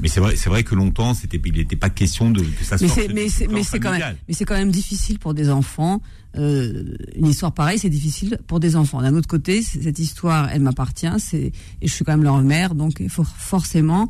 Mais 0.00 0.08
c'est 0.08 0.20
vrai, 0.20 0.36
c'est 0.36 0.48
vrai 0.48 0.62
que 0.62 0.74
longtemps, 0.74 1.12
c'était, 1.14 1.40
il 1.44 1.54
n'était 1.54 1.76
pas 1.76 1.90
question 1.90 2.30
de 2.30 2.42
que 2.42 2.64
ça 2.64 2.78
sorte. 2.78 2.96
Mais 3.12 3.28
c'est, 3.28 3.48
mais 3.48 3.62
c'est 3.62 3.80
quand 3.80 3.90
même, 3.90 4.16
mais 4.28 4.34
c'est 4.34 4.44
quand 4.44 4.56
même 4.56 4.70
difficile 4.70 5.18
pour 5.18 5.34
des 5.34 5.50
enfants. 5.50 6.00
Euh, 6.36 6.94
une 7.16 7.26
histoire 7.26 7.52
pareille, 7.52 7.78
c'est 7.78 7.90
difficile 7.90 8.38
pour 8.46 8.60
des 8.60 8.76
enfants. 8.76 9.02
D'un 9.02 9.14
autre 9.14 9.26
côté, 9.26 9.62
cette 9.62 9.98
histoire, 9.98 10.50
elle 10.50 10.62
m'appartient. 10.62 11.08
C'est, 11.18 11.52
et 11.80 11.88
je 11.88 11.92
suis 11.92 12.04
quand 12.04 12.12
même 12.12 12.22
leur 12.22 12.40
mère, 12.42 12.74
donc 12.74 13.02
forcément, 13.08 14.08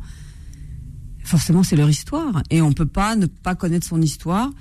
forcément, 1.23 1.63
c'est 1.63 1.75
leur 1.75 1.89
histoire, 1.89 2.43
et 2.51 2.61
on 2.61 2.71
peut 2.71 2.85
pas 2.85 3.15
ne 3.15 3.25
pas 3.25 3.55
connaître 3.55 3.87
son 3.87 4.01
histoire. 4.01 4.51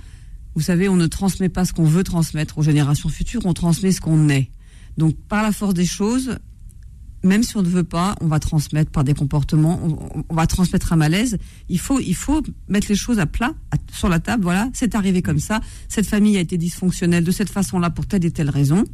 Vous 0.55 0.63
savez, 0.63 0.89
on 0.89 0.97
ne 0.97 1.07
transmet 1.07 1.51
pas 1.51 1.65
ce 1.65 1.73
qu'on 1.73 1.85
veut 1.85 2.05
transmettre 2.05 2.59
aux 2.59 2.63
générations 2.63 3.11
futures, 3.11 3.45
on 3.45 3.53
transmet 3.53 3.93
ce 3.93 4.01
qu'on 4.01 4.29
est. 4.31 4.51
Donc, 4.97 5.15
par 5.29 5.43
la 5.43 5.53
force 5.53 5.75
des 5.75 5.87
choses, 5.87 6.39
même 7.23 7.43
si 7.43 7.57
on 7.57 7.63
ne 7.63 7.69
veut 7.69 7.85
pas, 7.85 8.15
on 8.21 8.27
va 8.27 8.39
transmettre 8.39 8.91
par 8.91 9.05
des 9.05 9.15
comportements, 9.15 9.81
on, 10.29 10.35
va 10.35 10.47
transmettre 10.47 10.93
un 10.93 10.97
malaise. 10.97 11.39
Il 11.69 11.81
faut, 11.81 11.99
il 12.01 12.15
faut 12.15 12.43
mettre 12.69 12.87
les 12.89 12.95
choses 12.95 13.19
à 13.19 13.27
plat, 13.27 13.55
sur 13.93 14.09
la 14.09 14.21
table. 14.21 14.45
Voilà, 14.45 14.71
c'est 14.73 14.95
arrivé 14.95 15.23
comme 15.23 15.41
ça. 15.41 15.61
Cette 15.89 16.07
famille 16.07 16.37
a 16.37 16.41
été 16.41 16.57
dysfonctionnelle 16.57 17.25
de 17.25 17.31
cette 17.31 17.51
façon-là 17.51 17.91
pour 17.91 18.07
telle 18.07 18.25
et 18.25 18.31
telle 18.31 18.51
raison. 18.51 18.85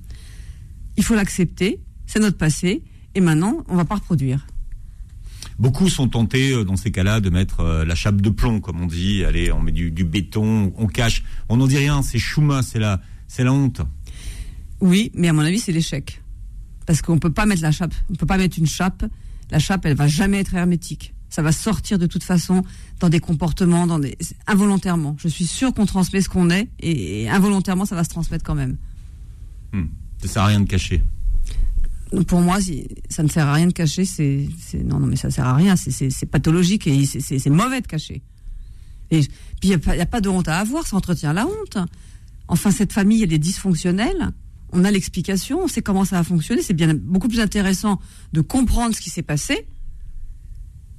Il 0.97 1.05
faut 1.05 1.15
l'accepter. 1.15 1.81
C'est 2.07 2.21
notre 2.21 2.39
passé. 2.39 2.83
Et 3.15 3.21
maintenant, 3.21 3.65
on 3.69 3.77
va 3.77 3.85
pas 3.85 3.97
reproduire. 3.97 4.47
Beaucoup 5.59 5.89
sont 5.89 6.09
tentés 6.09 6.53
euh, 6.53 6.65
dans 6.65 6.77
ces 6.77 6.91
cas-là 6.91 7.21
de 7.21 7.31
mettre 7.31 7.61
euh, 7.61 7.85
la 7.85 7.95
chape 7.95 8.21
de 8.21 8.31
plomb, 8.31 8.61
comme 8.61 8.81
on 8.81 8.87
dit. 8.87 9.25
Allez, 9.25 9.53
on 9.53 9.61
met 9.61 9.71
du, 9.71 9.91
béton, 10.05 10.73
on 10.77 10.87
cache. 10.87 11.23
On 11.49 11.59
n'en 11.59 11.67
dit 11.67 11.79
rien. 11.79 12.03
C'est 12.03 12.19
chouma, 12.19 12.63
c'est 12.63 12.81
la, 12.81 13.01
c'est 13.29 13.45
la 13.45 13.53
honte. 13.53 13.83
Oui, 14.81 15.13
mais 15.15 15.29
à 15.29 15.33
mon 15.33 15.43
avis, 15.43 15.61
c'est 15.61 15.73
l'échec 15.73 16.24
parce 16.87 17.03
qu'on 17.03 17.19
peut 17.19 17.33
pas 17.33 17.47
mettre 17.47 17.63
la 17.63 17.73
chape, 17.73 17.95
on 18.11 18.15
peut 18.15 18.27
pas 18.27 18.37
mettre 18.37 18.59
une 18.59 18.67
chape. 18.67 19.05
La 19.51 19.59
chape, 19.59 19.87
elle 19.87 19.97
va 19.97 20.09
jamais 20.09 20.39
être 20.39 20.55
hermétique. 20.55 21.15
Ça 21.29 21.43
va 21.43 21.53
sortir 21.53 21.99
de 21.99 22.07
toute 22.07 22.23
façon 22.23 22.63
dans 23.01 23.09
des 23.09 23.21
comportements, 23.21 23.87
dans 23.87 23.99
des 23.99 24.17
involontairement. 24.47 25.17
Je 25.19 25.29
suis 25.29 25.47
sûre 25.47 25.75
qu'on 25.75 25.87
transmet 25.87 26.21
ce 26.21 26.29
qu'on 26.29 26.51
est 26.51 26.69
et, 26.81 27.29
involontairement, 27.29 27.85
ça 27.85 27.97
va 27.97 28.05
se 28.05 28.09
transmettre 28.09 28.45
quand 28.45 28.55
même. 28.55 28.77
Hmm. 29.73 29.87
Ça 30.23 30.29
sert 30.29 30.43
à 30.43 30.47
rien 30.47 30.61
de 30.61 30.69
cacher. 30.69 31.03
Pour 32.29 32.41
moi, 32.41 32.59
ça 33.09 33.23
ne 33.25 33.29
sert 33.29 33.49
à 33.49 33.55
rien 33.55 33.67
de 33.67 33.73
cacher. 33.73 34.05
C'est 34.05 34.49
non, 34.85 35.01
non, 35.01 35.07
mais 35.07 35.17
ça 35.17 35.31
sert 35.31 35.47
à 35.47 35.57
rien. 35.57 35.75
C'est 35.77 36.27
pathologique 36.27 36.87
et 36.87 37.05
c'est 37.05 37.51
mauvais 37.51 37.81
de 37.81 37.87
cacher. 37.87 38.23
Et 39.11 39.21
puis 39.21 39.71
il 39.71 39.77
n'y 39.77 40.01
a, 40.01 40.03
a, 40.03 40.07
pas 40.07 40.21
de 40.21 40.29
honte 40.29 40.49
à 40.49 40.59
avoir. 40.59 40.87
Ça 40.87 40.97
entretient 40.97 41.33
la 41.33 41.47
honte. 41.47 41.79
Enfin, 42.47 42.71
cette 42.71 42.93
famille, 42.93 43.23
elle 43.23 43.33
est 43.33 43.39
dysfonctionnelle 43.39 44.33
on 44.75 44.85
a 44.85 44.91
l'explication, 44.91 45.63
on 45.63 45.69
sait 45.69 45.83
comment 45.83 46.05
ça 46.05 46.19
a 46.19 46.25
fonctionné. 46.25 46.61
C'est 46.61 46.75
bien 46.75 46.93
beaucoup 46.95 47.29
plus 47.29 47.41
intéressant 47.41 48.01
de 48.33 48.41
comprendre 48.41 48.95
ce 48.95 49.01
qui 49.01 49.09
s'est 49.09 49.23
passé, 49.23 49.67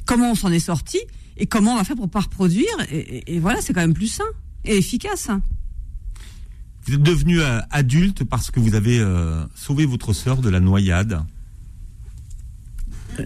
comment 0.06 0.32
on 0.32 0.36
s'en 0.36 0.52
est 0.52 0.60
sorti 0.60 0.98
et 1.38 1.46
comment 1.46 1.74
on 1.74 1.76
va 1.76 1.84
faire 1.84 1.98
pour 1.98 2.10
pas 2.10 2.22
reproduire. 2.22 2.66
Et, 2.90 3.40
voilà, 3.40 3.62
c'est 3.62 3.74
quand 3.74 3.82
même 3.82 3.94
plus 3.94 4.08
sain 4.08 4.24
et 4.64 4.78
efficace. 4.78 5.30
Vous 6.88 6.94
êtes 6.94 7.04
devenu 7.04 7.42
euh, 7.42 7.60
adulte 7.70 8.24
parce 8.24 8.50
que 8.50 8.60
vous 8.60 8.76
avez 8.76 9.00
euh, 9.00 9.44
sauvé 9.56 9.86
votre 9.86 10.14
sœur 10.14 10.38
de 10.38 10.50
la 10.50 10.60
noyade. 10.60 11.22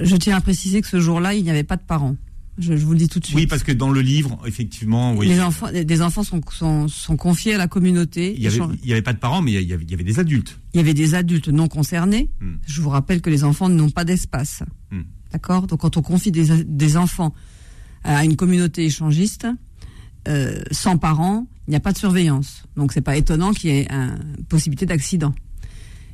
Je 0.02 0.16
tiens 0.16 0.38
à 0.38 0.42
préciser 0.42 0.82
que 0.82 0.88
ce 0.88 1.00
jour-là, 1.00 1.34
il 1.36 1.44
n'y 1.44 1.52
avait 1.52 1.64
pas 1.64 1.76
de 1.76 1.84
parents. 1.84 2.16
Je, 2.60 2.74
vous 2.74 2.92
le 2.92 2.98
dis 2.98 3.08
tout 3.08 3.20
de 3.20 3.26
suite. 3.26 3.38
Oui, 3.38 3.48
parce 3.48 3.64
que 3.64 3.72
dans 3.72 3.90
le 3.90 4.02
livre, 4.02 4.40
effectivement, 4.46 5.16
oui. 5.16 5.28
Les 5.28 5.42
enfants, 5.42 5.68
des 5.72 6.02
enfants 6.02 6.24
sont, 6.24 6.42
sont, 6.88 7.18
confiés 7.18 7.56
à 7.56 7.58
la 7.58 7.68
communauté. 7.68 8.34
Il 8.36 8.42
n'y 8.42 8.92
avait, 8.92 9.02
pas 9.02 9.14
de 9.14 9.20
parents, 9.20 9.42
mais 9.42 9.54
il 9.54 9.62
y, 9.62 9.74
avait, 9.74 9.84
il 9.84 9.90
y, 9.90 9.94
avait, 9.94 10.04
des 10.04 10.20
adultes. 10.20 10.60
Il 10.74 10.78
y 10.78 10.80
avait 10.82 10.94
des 10.94 11.16
adultes 11.16 11.48
non 11.48 11.68
concernés. 11.68 12.30
Hmm. 12.42 12.56
Je 12.68 12.82
vous 12.82 12.90
rappelle 12.90 13.22
que 13.22 13.30
les 13.30 13.44
enfants 13.44 13.70
n'ont 13.70 13.90
pas 13.90 14.04
d'espace. 14.04 14.64
Hmm. 14.92 15.04
D'accord? 15.32 15.68
Donc 15.68 15.80
quand 15.80 15.96
on 15.98 16.02
confie 16.02 16.32
des, 16.32 16.64
des, 16.64 16.98
enfants 16.98 17.34
à 18.04 18.26
une 18.26 18.36
communauté 18.36 18.86
échangiste, 18.86 19.48
euh, 20.28 20.62
sans 20.72 20.98
parents, 20.98 21.48
il 21.68 21.72
n'y 21.72 21.78
a 21.78 21.80
pas 21.80 21.94
de 21.94 21.98
surveillance. 21.98 22.64
Donc 22.76 22.92
c'est 22.92 23.02
pas 23.02 23.16
étonnant 23.16 23.54
qu'il 23.54 23.70
y 23.70 23.74
ait 23.74 23.88
une 23.90 24.44
possibilité 24.46 24.86
d'accident. 24.86 25.34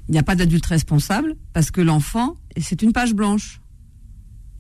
Il 0.07 0.11
n'y 0.11 0.19
a 0.19 0.23
pas 0.23 0.35
d'adulte 0.35 0.65
responsable 0.67 1.35
parce 1.53 1.71
que 1.71 1.81
l'enfant, 1.81 2.35
c'est 2.57 2.81
une 2.81 2.93
page 2.93 3.13
blanche. 3.13 3.61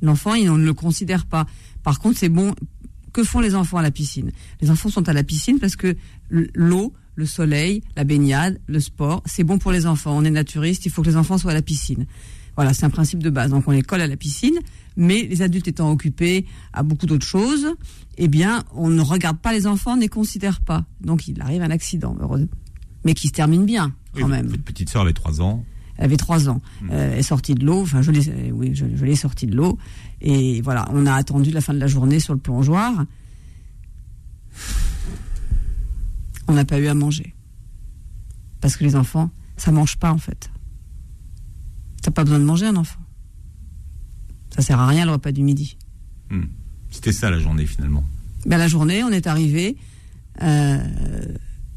L'enfant, 0.01 0.31
on 0.31 0.57
ne 0.57 0.65
le 0.65 0.73
considère 0.73 1.25
pas. 1.25 1.45
Par 1.83 1.99
contre, 1.99 2.17
c'est 2.17 2.29
bon. 2.29 2.53
Que 3.13 3.23
font 3.23 3.39
les 3.39 3.55
enfants 3.55 3.77
à 3.77 3.81
la 3.81 3.91
piscine? 3.91 4.31
Les 4.59 4.69
enfants 4.69 4.89
sont 4.89 5.07
à 5.07 5.13
la 5.13 5.23
piscine 5.23 5.57
parce 5.57 5.77
que 5.77 5.95
l'eau, 6.29 6.93
le 7.15 7.25
soleil, 7.25 7.81
la 7.95 8.03
baignade, 8.03 8.59
le 8.67 8.81
sport, 8.81 9.23
c'est 9.25 9.45
bon 9.45 9.57
pour 9.57 9.71
les 9.71 9.85
enfants. 9.85 10.17
On 10.17 10.25
est 10.25 10.31
naturiste, 10.31 10.85
il 10.85 10.91
faut 10.91 11.01
que 11.01 11.07
les 11.07 11.15
enfants 11.15 11.37
soient 11.37 11.51
à 11.51 11.53
la 11.53 11.61
piscine. 11.61 12.07
Voilà, 12.57 12.73
c'est 12.73 12.85
un 12.85 12.89
principe 12.89 13.23
de 13.23 13.29
base. 13.29 13.51
Donc 13.51 13.67
on 13.67 13.71
les 13.71 13.83
colle 13.83 14.01
à 14.01 14.07
la 14.07 14.17
piscine, 14.17 14.59
mais 14.97 15.23
les 15.23 15.41
adultes 15.41 15.67
étant 15.69 15.91
occupés 15.91 16.45
à 16.73 16.83
beaucoup 16.83 17.05
d'autres 17.05 17.25
choses, 17.25 17.67
eh 18.17 18.27
bien, 18.27 18.65
on 18.73 18.89
ne 18.89 19.01
regarde 19.01 19.37
pas 19.37 19.53
les 19.53 19.65
enfants, 19.65 19.93
on 19.93 19.95
ne 19.95 20.01
les 20.01 20.09
considère 20.09 20.59
pas. 20.59 20.85
Donc 21.01 21.27
il 21.29 21.41
arrive 21.41 21.61
un 21.61 21.71
accident, 21.71 22.17
mais 23.05 23.13
qui 23.13 23.27
se 23.27 23.33
termine 23.33 23.65
bien 23.65 23.93
quand 24.13 24.27
même. 24.27 24.47
Votre 24.47 24.63
petite 24.63 24.89
sœur 24.89 25.03
avait 25.03 25.13
trois 25.13 25.41
ans. 25.41 25.63
Elle 25.97 26.05
avait 26.05 26.17
trois 26.17 26.49
ans. 26.49 26.61
Hmm. 26.81 26.89
Euh, 26.91 27.11
elle 27.13 27.19
est 27.19 27.23
sortie 27.23 27.55
de 27.55 27.65
l'eau. 27.65 27.81
Enfin, 27.81 28.01
je 28.01 28.11
l'ai, 28.11 28.29
euh, 28.29 28.51
oui, 28.51 28.71
je, 28.73 28.85
l'ai 28.85 29.15
sortie 29.15 29.47
de 29.47 29.55
l'eau. 29.55 29.77
Et 30.21 30.61
voilà, 30.61 30.87
on 30.91 31.05
a 31.05 31.13
attendu 31.13 31.51
la 31.51 31.61
fin 31.61 31.73
de 31.73 31.79
la 31.79 31.87
journée 31.87 32.19
sur 32.19 32.33
le 32.33 32.39
plongeoir. 32.39 33.05
On 36.47 36.53
n'a 36.53 36.65
pas 36.65 36.79
eu 36.79 36.87
à 36.87 36.93
manger. 36.93 37.33
Parce 38.61 38.77
que 38.77 38.83
les 38.83 38.95
enfants, 38.95 39.31
ça 39.57 39.71
mange 39.71 39.97
pas 39.97 40.11
en 40.11 40.17
fait. 40.17 40.49
T'as 42.01 42.11
pas 42.11 42.23
besoin 42.23 42.39
de 42.39 42.45
manger 42.45 42.67
un 42.67 42.75
enfant. 42.75 42.99
Ça 44.55 44.61
sert 44.61 44.79
à 44.79 44.87
rien 44.87 45.05
le 45.05 45.11
repas 45.11 45.31
du 45.31 45.43
midi. 45.43 45.77
Hmm. 46.29 46.45
C'était 46.89 47.11
ça 47.11 47.29
la 47.29 47.39
journée 47.39 47.65
finalement. 47.65 48.03
Ben, 48.45 48.57
la 48.57 48.67
journée, 48.67 49.03
on 49.03 49.09
est 49.09 49.27
arrivé, 49.27 49.75
euh, 50.41 50.79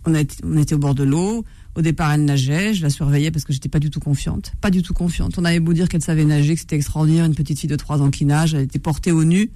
on, 0.04 0.12
on 0.12 0.56
était 0.56 0.74
au 0.74 0.78
bord 0.78 0.94
de 0.94 1.04
l'eau. 1.04 1.44
Au 1.74 1.82
départ, 1.82 2.12
elle 2.12 2.24
nageait, 2.24 2.74
je 2.74 2.82
la 2.82 2.90
surveillais 2.90 3.30
parce 3.30 3.44
que 3.44 3.52
j'étais 3.52 3.68
pas 3.68 3.78
du 3.78 3.90
tout 3.90 4.00
confiante. 4.00 4.52
Pas 4.60 4.70
du 4.70 4.82
tout 4.82 4.94
confiante. 4.94 5.38
On 5.38 5.44
avait 5.44 5.60
beau 5.60 5.72
dire 5.72 5.88
qu'elle 5.88 6.02
savait 6.02 6.24
nager, 6.24 6.54
que 6.54 6.60
c'était 6.60 6.76
extraordinaire, 6.76 7.24
une 7.24 7.34
petite 7.34 7.58
fille 7.58 7.68
de 7.68 7.76
3 7.76 8.02
ans 8.02 8.10
qui 8.10 8.24
nage, 8.24 8.54
elle 8.54 8.62
était 8.62 8.78
portée 8.78 9.12
au 9.12 9.24
nu. 9.24 9.50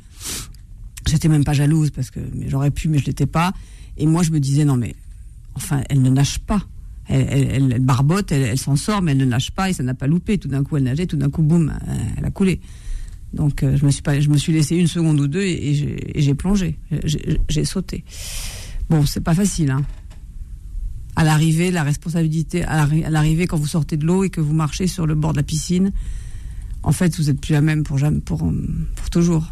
J'étais 1.09 1.29
même 1.29 1.45
pas 1.45 1.53
jalouse 1.53 1.91
parce 1.91 2.11
que 2.11 2.21
j'aurais 2.47 2.71
pu, 2.71 2.89
mais 2.89 2.99
je 2.99 3.07
l'étais 3.07 3.27
pas. 3.27 3.53
Et 3.97 4.07
moi, 4.07 4.23
je 4.23 4.31
me 4.31 4.39
disais, 4.39 4.65
non 4.65 4.77
mais, 4.77 4.95
enfin, 5.55 5.83
elle 5.89 6.01
ne 6.03 6.11
nage 6.11 6.39
pas 6.39 6.63
elle, 7.09 7.81
barbote, 7.81 8.33
elle, 8.33 8.59
s'en 8.59 8.77
sort, 8.77 9.03
mais 9.03 9.13
elle 9.13 9.19
ne 9.19 9.25
nage 9.25 9.53
pas 9.53 9.71
et 9.71 9.73
ça 9.73 9.83
n'a 9.83 9.95
pas 9.95 10.07
loupé. 10.07 10.39
Tout 10.39 10.49
d'un 10.49 10.65
coup, 10.65 10.77
elle 10.77 10.85
nageait, 10.85 11.07
tout 11.07 11.17
d'un 11.17 11.31
coup, 11.31 11.43
boum, 11.43 11.69
euh, 11.71 11.93
elle 12.17 12.25
a 12.25 12.31
coulé. 12.31 12.61
Donc, 13.33 13.63
euh, 13.63 13.77
je 13.77 13.85
me 13.85 13.91
suis 13.91 14.03
pas, 14.03 14.21
je 14.21 14.29
me 14.29 14.37
suis 14.37 14.53
laissé 14.53 14.77
une 14.77 14.87
seconde 14.87 15.19
ou 15.21 15.27
deux 15.27 15.43
et, 15.43 15.75
j'ai 16.15 16.35
plongé, 16.35 16.79
j'ai 17.49 17.65
sauté. 17.65 18.05
Bon, 18.91 19.07
c'est 19.07 19.23
pas 19.23 19.35
facile. 19.35 19.71
Hein. 19.71 19.83
À 21.15 21.25
l'arrivée, 21.25 21.71
la 21.71 21.83
responsabilité, 21.83 22.65
à 22.65 22.87
l'arrivée, 23.11 23.47
quand 23.47 23.59
vous 23.59 23.67
sortez 23.67 23.97
de 23.97 24.07
l'eau 24.07 24.25
et 24.25 24.31
que 24.31 24.41
vous 24.41 24.55
marchez 24.55 24.87
sur 24.87 25.07
le 25.07 25.15
bord 25.15 25.33
de 25.33 25.37
la 25.37 25.43
piscine, 25.43 25.93
en 26.83 26.93
fait, 26.93 27.17
vous 27.17 27.31
êtes 27.31 27.41
plus 27.41 27.53
la 27.53 27.61
même 27.61 27.85
pour 27.85 27.99
jamais, 27.99 28.21
pour, 28.21 28.39
pour 28.97 29.11
toujours. 29.11 29.51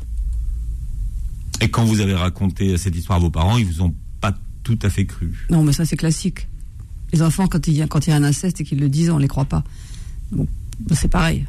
Et 1.60 1.68
quand 1.68 1.84
vous 1.84 2.00
avez 2.00 2.14
raconté 2.14 2.76
cette 2.78 2.96
histoire 2.96 3.18
à 3.18 3.20
vos 3.20 3.30
parents, 3.30 3.58
ils 3.58 3.66
vous 3.66 3.82
ont 3.82 3.94
pas 4.20 4.36
tout 4.62 4.78
à 4.82 4.90
fait 4.90 5.06
cru. 5.06 5.46
Non, 5.50 5.62
mais 5.62 5.72
ça 5.72 5.84
c'est 5.84 5.96
classique. 5.96 6.48
Les 7.12 7.22
enfants, 7.22 7.46
quand 7.46 7.66
il 7.66 7.74
y 7.74 7.82
a, 7.82 7.86
quand 7.86 8.06
il 8.06 8.10
y 8.10 8.12
a 8.12 8.16
un 8.16 8.24
inceste 8.24 8.60
et 8.60 8.64
qu'ils 8.64 8.80
le 8.80 8.88
disent, 8.88 9.10
on 9.10 9.18
les 9.18 9.28
croit 9.28 9.44
pas. 9.44 9.62
Bon, 10.32 10.46
c'est 10.92 11.08
pareil. 11.08 11.46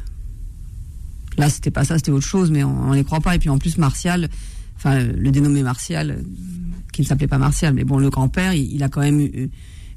Là, 1.38 1.48
c'était 1.48 1.70
pas 1.70 1.84
ça, 1.84 1.96
c'était 1.96 2.10
autre 2.10 2.26
chose, 2.26 2.50
mais 2.50 2.62
on, 2.62 2.90
on 2.90 2.92
les 2.92 3.04
croit 3.04 3.20
pas. 3.20 3.34
Et 3.34 3.38
puis 3.38 3.48
en 3.48 3.58
plus, 3.58 3.78
Martial, 3.78 4.28
enfin 4.76 5.02
le 5.02 5.30
dénommé 5.30 5.62
Martial, 5.62 6.22
qui 6.92 7.02
ne 7.02 7.06
s'appelait 7.06 7.28
pas 7.28 7.38
Martial, 7.38 7.72
mais 7.72 7.84
bon, 7.84 7.98
le 7.98 8.10
grand-père, 8.10 8.52
il, 8.52 8.82
a 8.82 8.88
quand 8.88 9.00
même 9.00 9.20
eu 9.20 9.50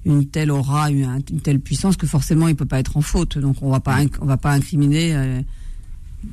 une 0.05 0.27
telle 0.27 0.51
aura, 0.51 0.91
une, 0.91 1.21
telle 1.43 1.59
puissance 1.59 1.97
que 1.97 2.07
forcément, 2.07 2.47
il 2.47 2.55
peut 2.55 2.65
pas 2.65 2.79
être 2.79 2.95
en 2.97 3.01
faute. 3.01 3.37
Donc 3.37 3.57
on 3.61 3.71
va 3.71 3.79
pas, 3.79 3.99
on 4.21 4.25
va 4.25 4.37
pas 4.37 4.51
incriminer, 4.51 5.15
euh, 5.15 5.41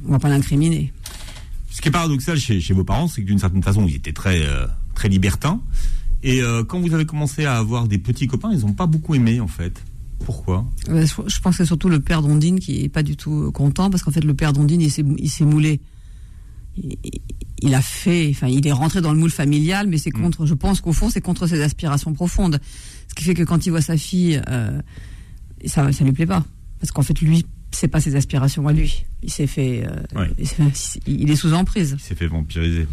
on 0.06 0.12
va 0.12 0.18
pas 0.18 0.28
l'incriminer. 0.28 0.92
Ce 1.70 1.80
qui 1.80 1.88
est 1.88 1.92
paradoxal 1.92 2.38
chez, 2.38 2.60
vos 2.74 2.84
parents, 2.84 3.08
c'est 3.08 3.22
que 3.22 3.26
d'une 3.26 3.38
certaine 3.38 3.62
façon, 3.62 3.86
ils 3.86 3.96
étaient 3.96 4.12
très, 4.12 4.42
euh, 4.42 4.66
très 4.94 5.08
libertins. 5.08 5.60
Et 6.22 6.42
euh, 6.42 6.62
quand 6.64 6.80
vous 6.80 6.94
avez 6.94 7.06
commencé 7.06 7.46
à 7.46 7.56
avoir 7.56 7.88
des 7.88 7.98
petits 7.98 8.26
copains, 8.26 8.52
ils 8.52 8.60
n'ont 8.60 8.74
pas 8.74 8.86
beaucoup 8.86 9.14
aimé 9.14 9.40
en 9.40 9.48
fait. 9.48 9.82
Pourquoi? 10.24 10.64
Je 10.86 11.40
pense 11.40 11.56
que 11.56 11.64
c'est 11.64 11.66
surtout 11.66 11.88
le 11.88 11.98
père 11.98 12.22
d'Ondine 12.22 12.60
qui 12.60 12.84
est 12.84 12.88
pas 12.88 13.02
du 13.02 13.16
tout 13.16 13.50
content 13.50 13.90
parce 13.90 14.04
qu'en 14.04 14.12
fait 14.12 14.22
le 14.22 14.34
père 14.34 14.52
d'Ondine 14.52 14.80
il 14.80 14.90
s'est 15.30 15.44
moulé. 15.44 15.80
Il, 17.62 17.74
a 17.74 17.82
fait, 17.82 18.28
enfin 18.30 18.48
il 18.48 18.66
est 18.66 18.72
rentré 18.72 19.00
dans 19.00 19.12
le 19.12 19.18
moule 19.18 19.30
familial, 19.30 19.86
mais 19.86 19.98
c'est 19.98 20.10
mm. 20.10 20.20
contre. 20.20 20.46
Je 20.46 20.54
pense 20.54 20.80
qu'au 20.80 20.92
fond 20.92 21.10
c'est 21.10 21.20
contre 21.20 21.46
ses 21.46 21.62
aspirations 21.62 22.12
profondes. 22.12 22.60
Ce 23.08 23.14
qui 23.14 23.24
fait 23.24 23.34
que 23.34 23.42
quand 23.42 23.66
il 23.66 23.70
voit 23.70 23.82
sa 23.82 23.96
fille, 23.96 24.40
euh, 24.48 24.80
ça 25.66 25.92
ça 25.92 26.04
lui 26.04 26.12
plaît 26.12 26.26
pas 26.26 26.44
parce 26.80 26.90
qu'en 26.92 27.02
fait 27.02 27.20
lui 27.20 27.44
c'est 27.74 27.88
pas 27.88 28.00
ses 28.00 28.16
aspirations 28.16 28.68
à 28.68 28.72
lui. 28.72 29.04
Il 29.22 29.30
s'est 29.30 29.46
fait, 29.46 29.84
euh, 29.86 30.26
il, 31.06 31.30
est 31.30 31.36
sous 31.36 31.52
emprise. 31.52 31.96
Il 31.98 32.02
s'est 32.02 32.14
fait 32.14 32.26
vampiriser. 32.26 32.86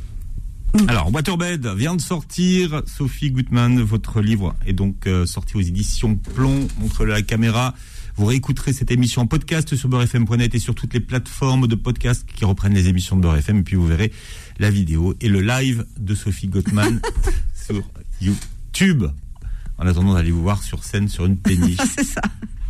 Alors, 0.88 1.14
Waterbed 1.14 1.66
vient 1.76 1.96
de 1.96 2.02
sortir. 2.02 2.84
Sophie 2.86 3.32
Gutmann, 3.32 3.82
votre 3.82 4.22
livre 4.22 4.56
est 4.66 4.74
donc 4.74 5.08
euh, 5.08 5.26
sorti 5.26 5.58
aux 5.58 5.62
éditions 5.62 6.16
Plomb. 6.16 6.68
Montre-le 6.80 7.14
à 7.14 7.18
la 7.18 7.22
caméra. 7.22 7.74
Vous 8.20 8.26
réécouterez 8.26 8.74
cette 8.74 8.92
émission 8.92 9.22
en 9.22 9.28
podcast 9.28 9.78
sur 9.78 9.88
beurrefm.net 9.88 10.54
et 10.54 10.60
sur 10.60 10.76
toutes 10.76 10.94
les 10.94 11.00
plateformes 11.00 11.68
de 11.68 11.76
podcast 11.76 12.28
qui 12.36 12.44
reprennent 12.44 12.74
les 12.74 12.90
émissions 12.90 13.16
de 13.16 13.22
Beurre 13.22 13.38
Et 13.38 13.64
puis 13.64 13.78
vous 13.78 13.88
verrez 13.88 14.12
la 14.60 14.70
vidéo 14.70 15.16
et 15.22 15.30
le 15.30 15.40
live 15.40 15.86
de 15.98 16.14
Sophie 16.16 16.50
Gutmann 16.50 17.00
sur 17.56 17.82
YouTube. 18.20 19.06
En 19.78 19.88
attendant 19.88 20.16
d'aller 20.16 20.32
vous 20.32 20.42
voir 20.42 20.64
sur 20.64 20.84
scène 20.84 21.08
sur 21.08 21.28
une 21.28 21.38
péniche. 21.38 21.78
C'est 21.96 22.04
ça. 22.04 22.20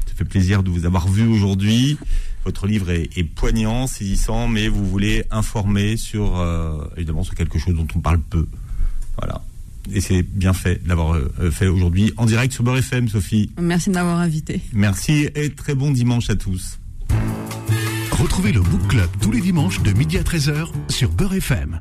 Ça 0.05 0.13
fait 0.15 0.23
plaisir 0.23 0.61
de 0.61 0.69
vous 0.69 0.85
avoir 0.85 1.07
vu 1.07 1.25
aujourd'hui. 1.25 1.97
Votre 2.45 2.67
livre 2.67 2.91
est, 2.91 3.23
poignant, 3.23 3.87
saisissant, 3.87 4.47
mais 4.47 4.67
vous 4.67 4.87
voulez 4.87 5.25
informer 5.31 5.97
sur, 5.97 6.37
euh, 6.37 6.77
évidemment, 6.95 7.23
sur 7.23 7.33
quelque 7.33 7.57
chose 7.57 7.73
dont 7.73 7.87
on 7.95 7.99
parle 8.01 8.19
peu. 8.19 8.45
Voilà. 9.17 9.41
Et 9.91 10.01
c'est 10.01 10.23
bien 10.23 10.53
fait 10.53 10.85
d'avoir 10.85 11.13
euh, 11.13 11.51
fait 11.51 11.67
aujourd'hui 11.67 12.13
en 12.17 12.25
direct 12.25 12.53
sur 12.53 12.63
Beurre 12.63 12.77
FM, 12.77 13.07
Sophie. 13.07 13.51
Merci 13.59 13.89
de 13.89 13.95
m'avoir 13.95 14.19
invité. 14.19 14.61
Merci 14.73 15.29
et 15.35 15.49
très 15.51 15.75
bon 15.75 15.91
dimanche 15.91 16.29
à 16.29 16.35
tous. 16.35 16.79
Retrouvez 18.11 18.51
le 18.51 18.61
Book 18.61 18.87
Club 18.87 19.09
tous 19.21 19.31
les 19.31 19.41
dimanches 19.41 19.81
de 19.81 19.91
midi 19.93 20.17
à 20.17 20.23
13h 20.23 20.67
sur 20.89 21.09
Beurre 21.09 21.35
FM. 21.35 21.79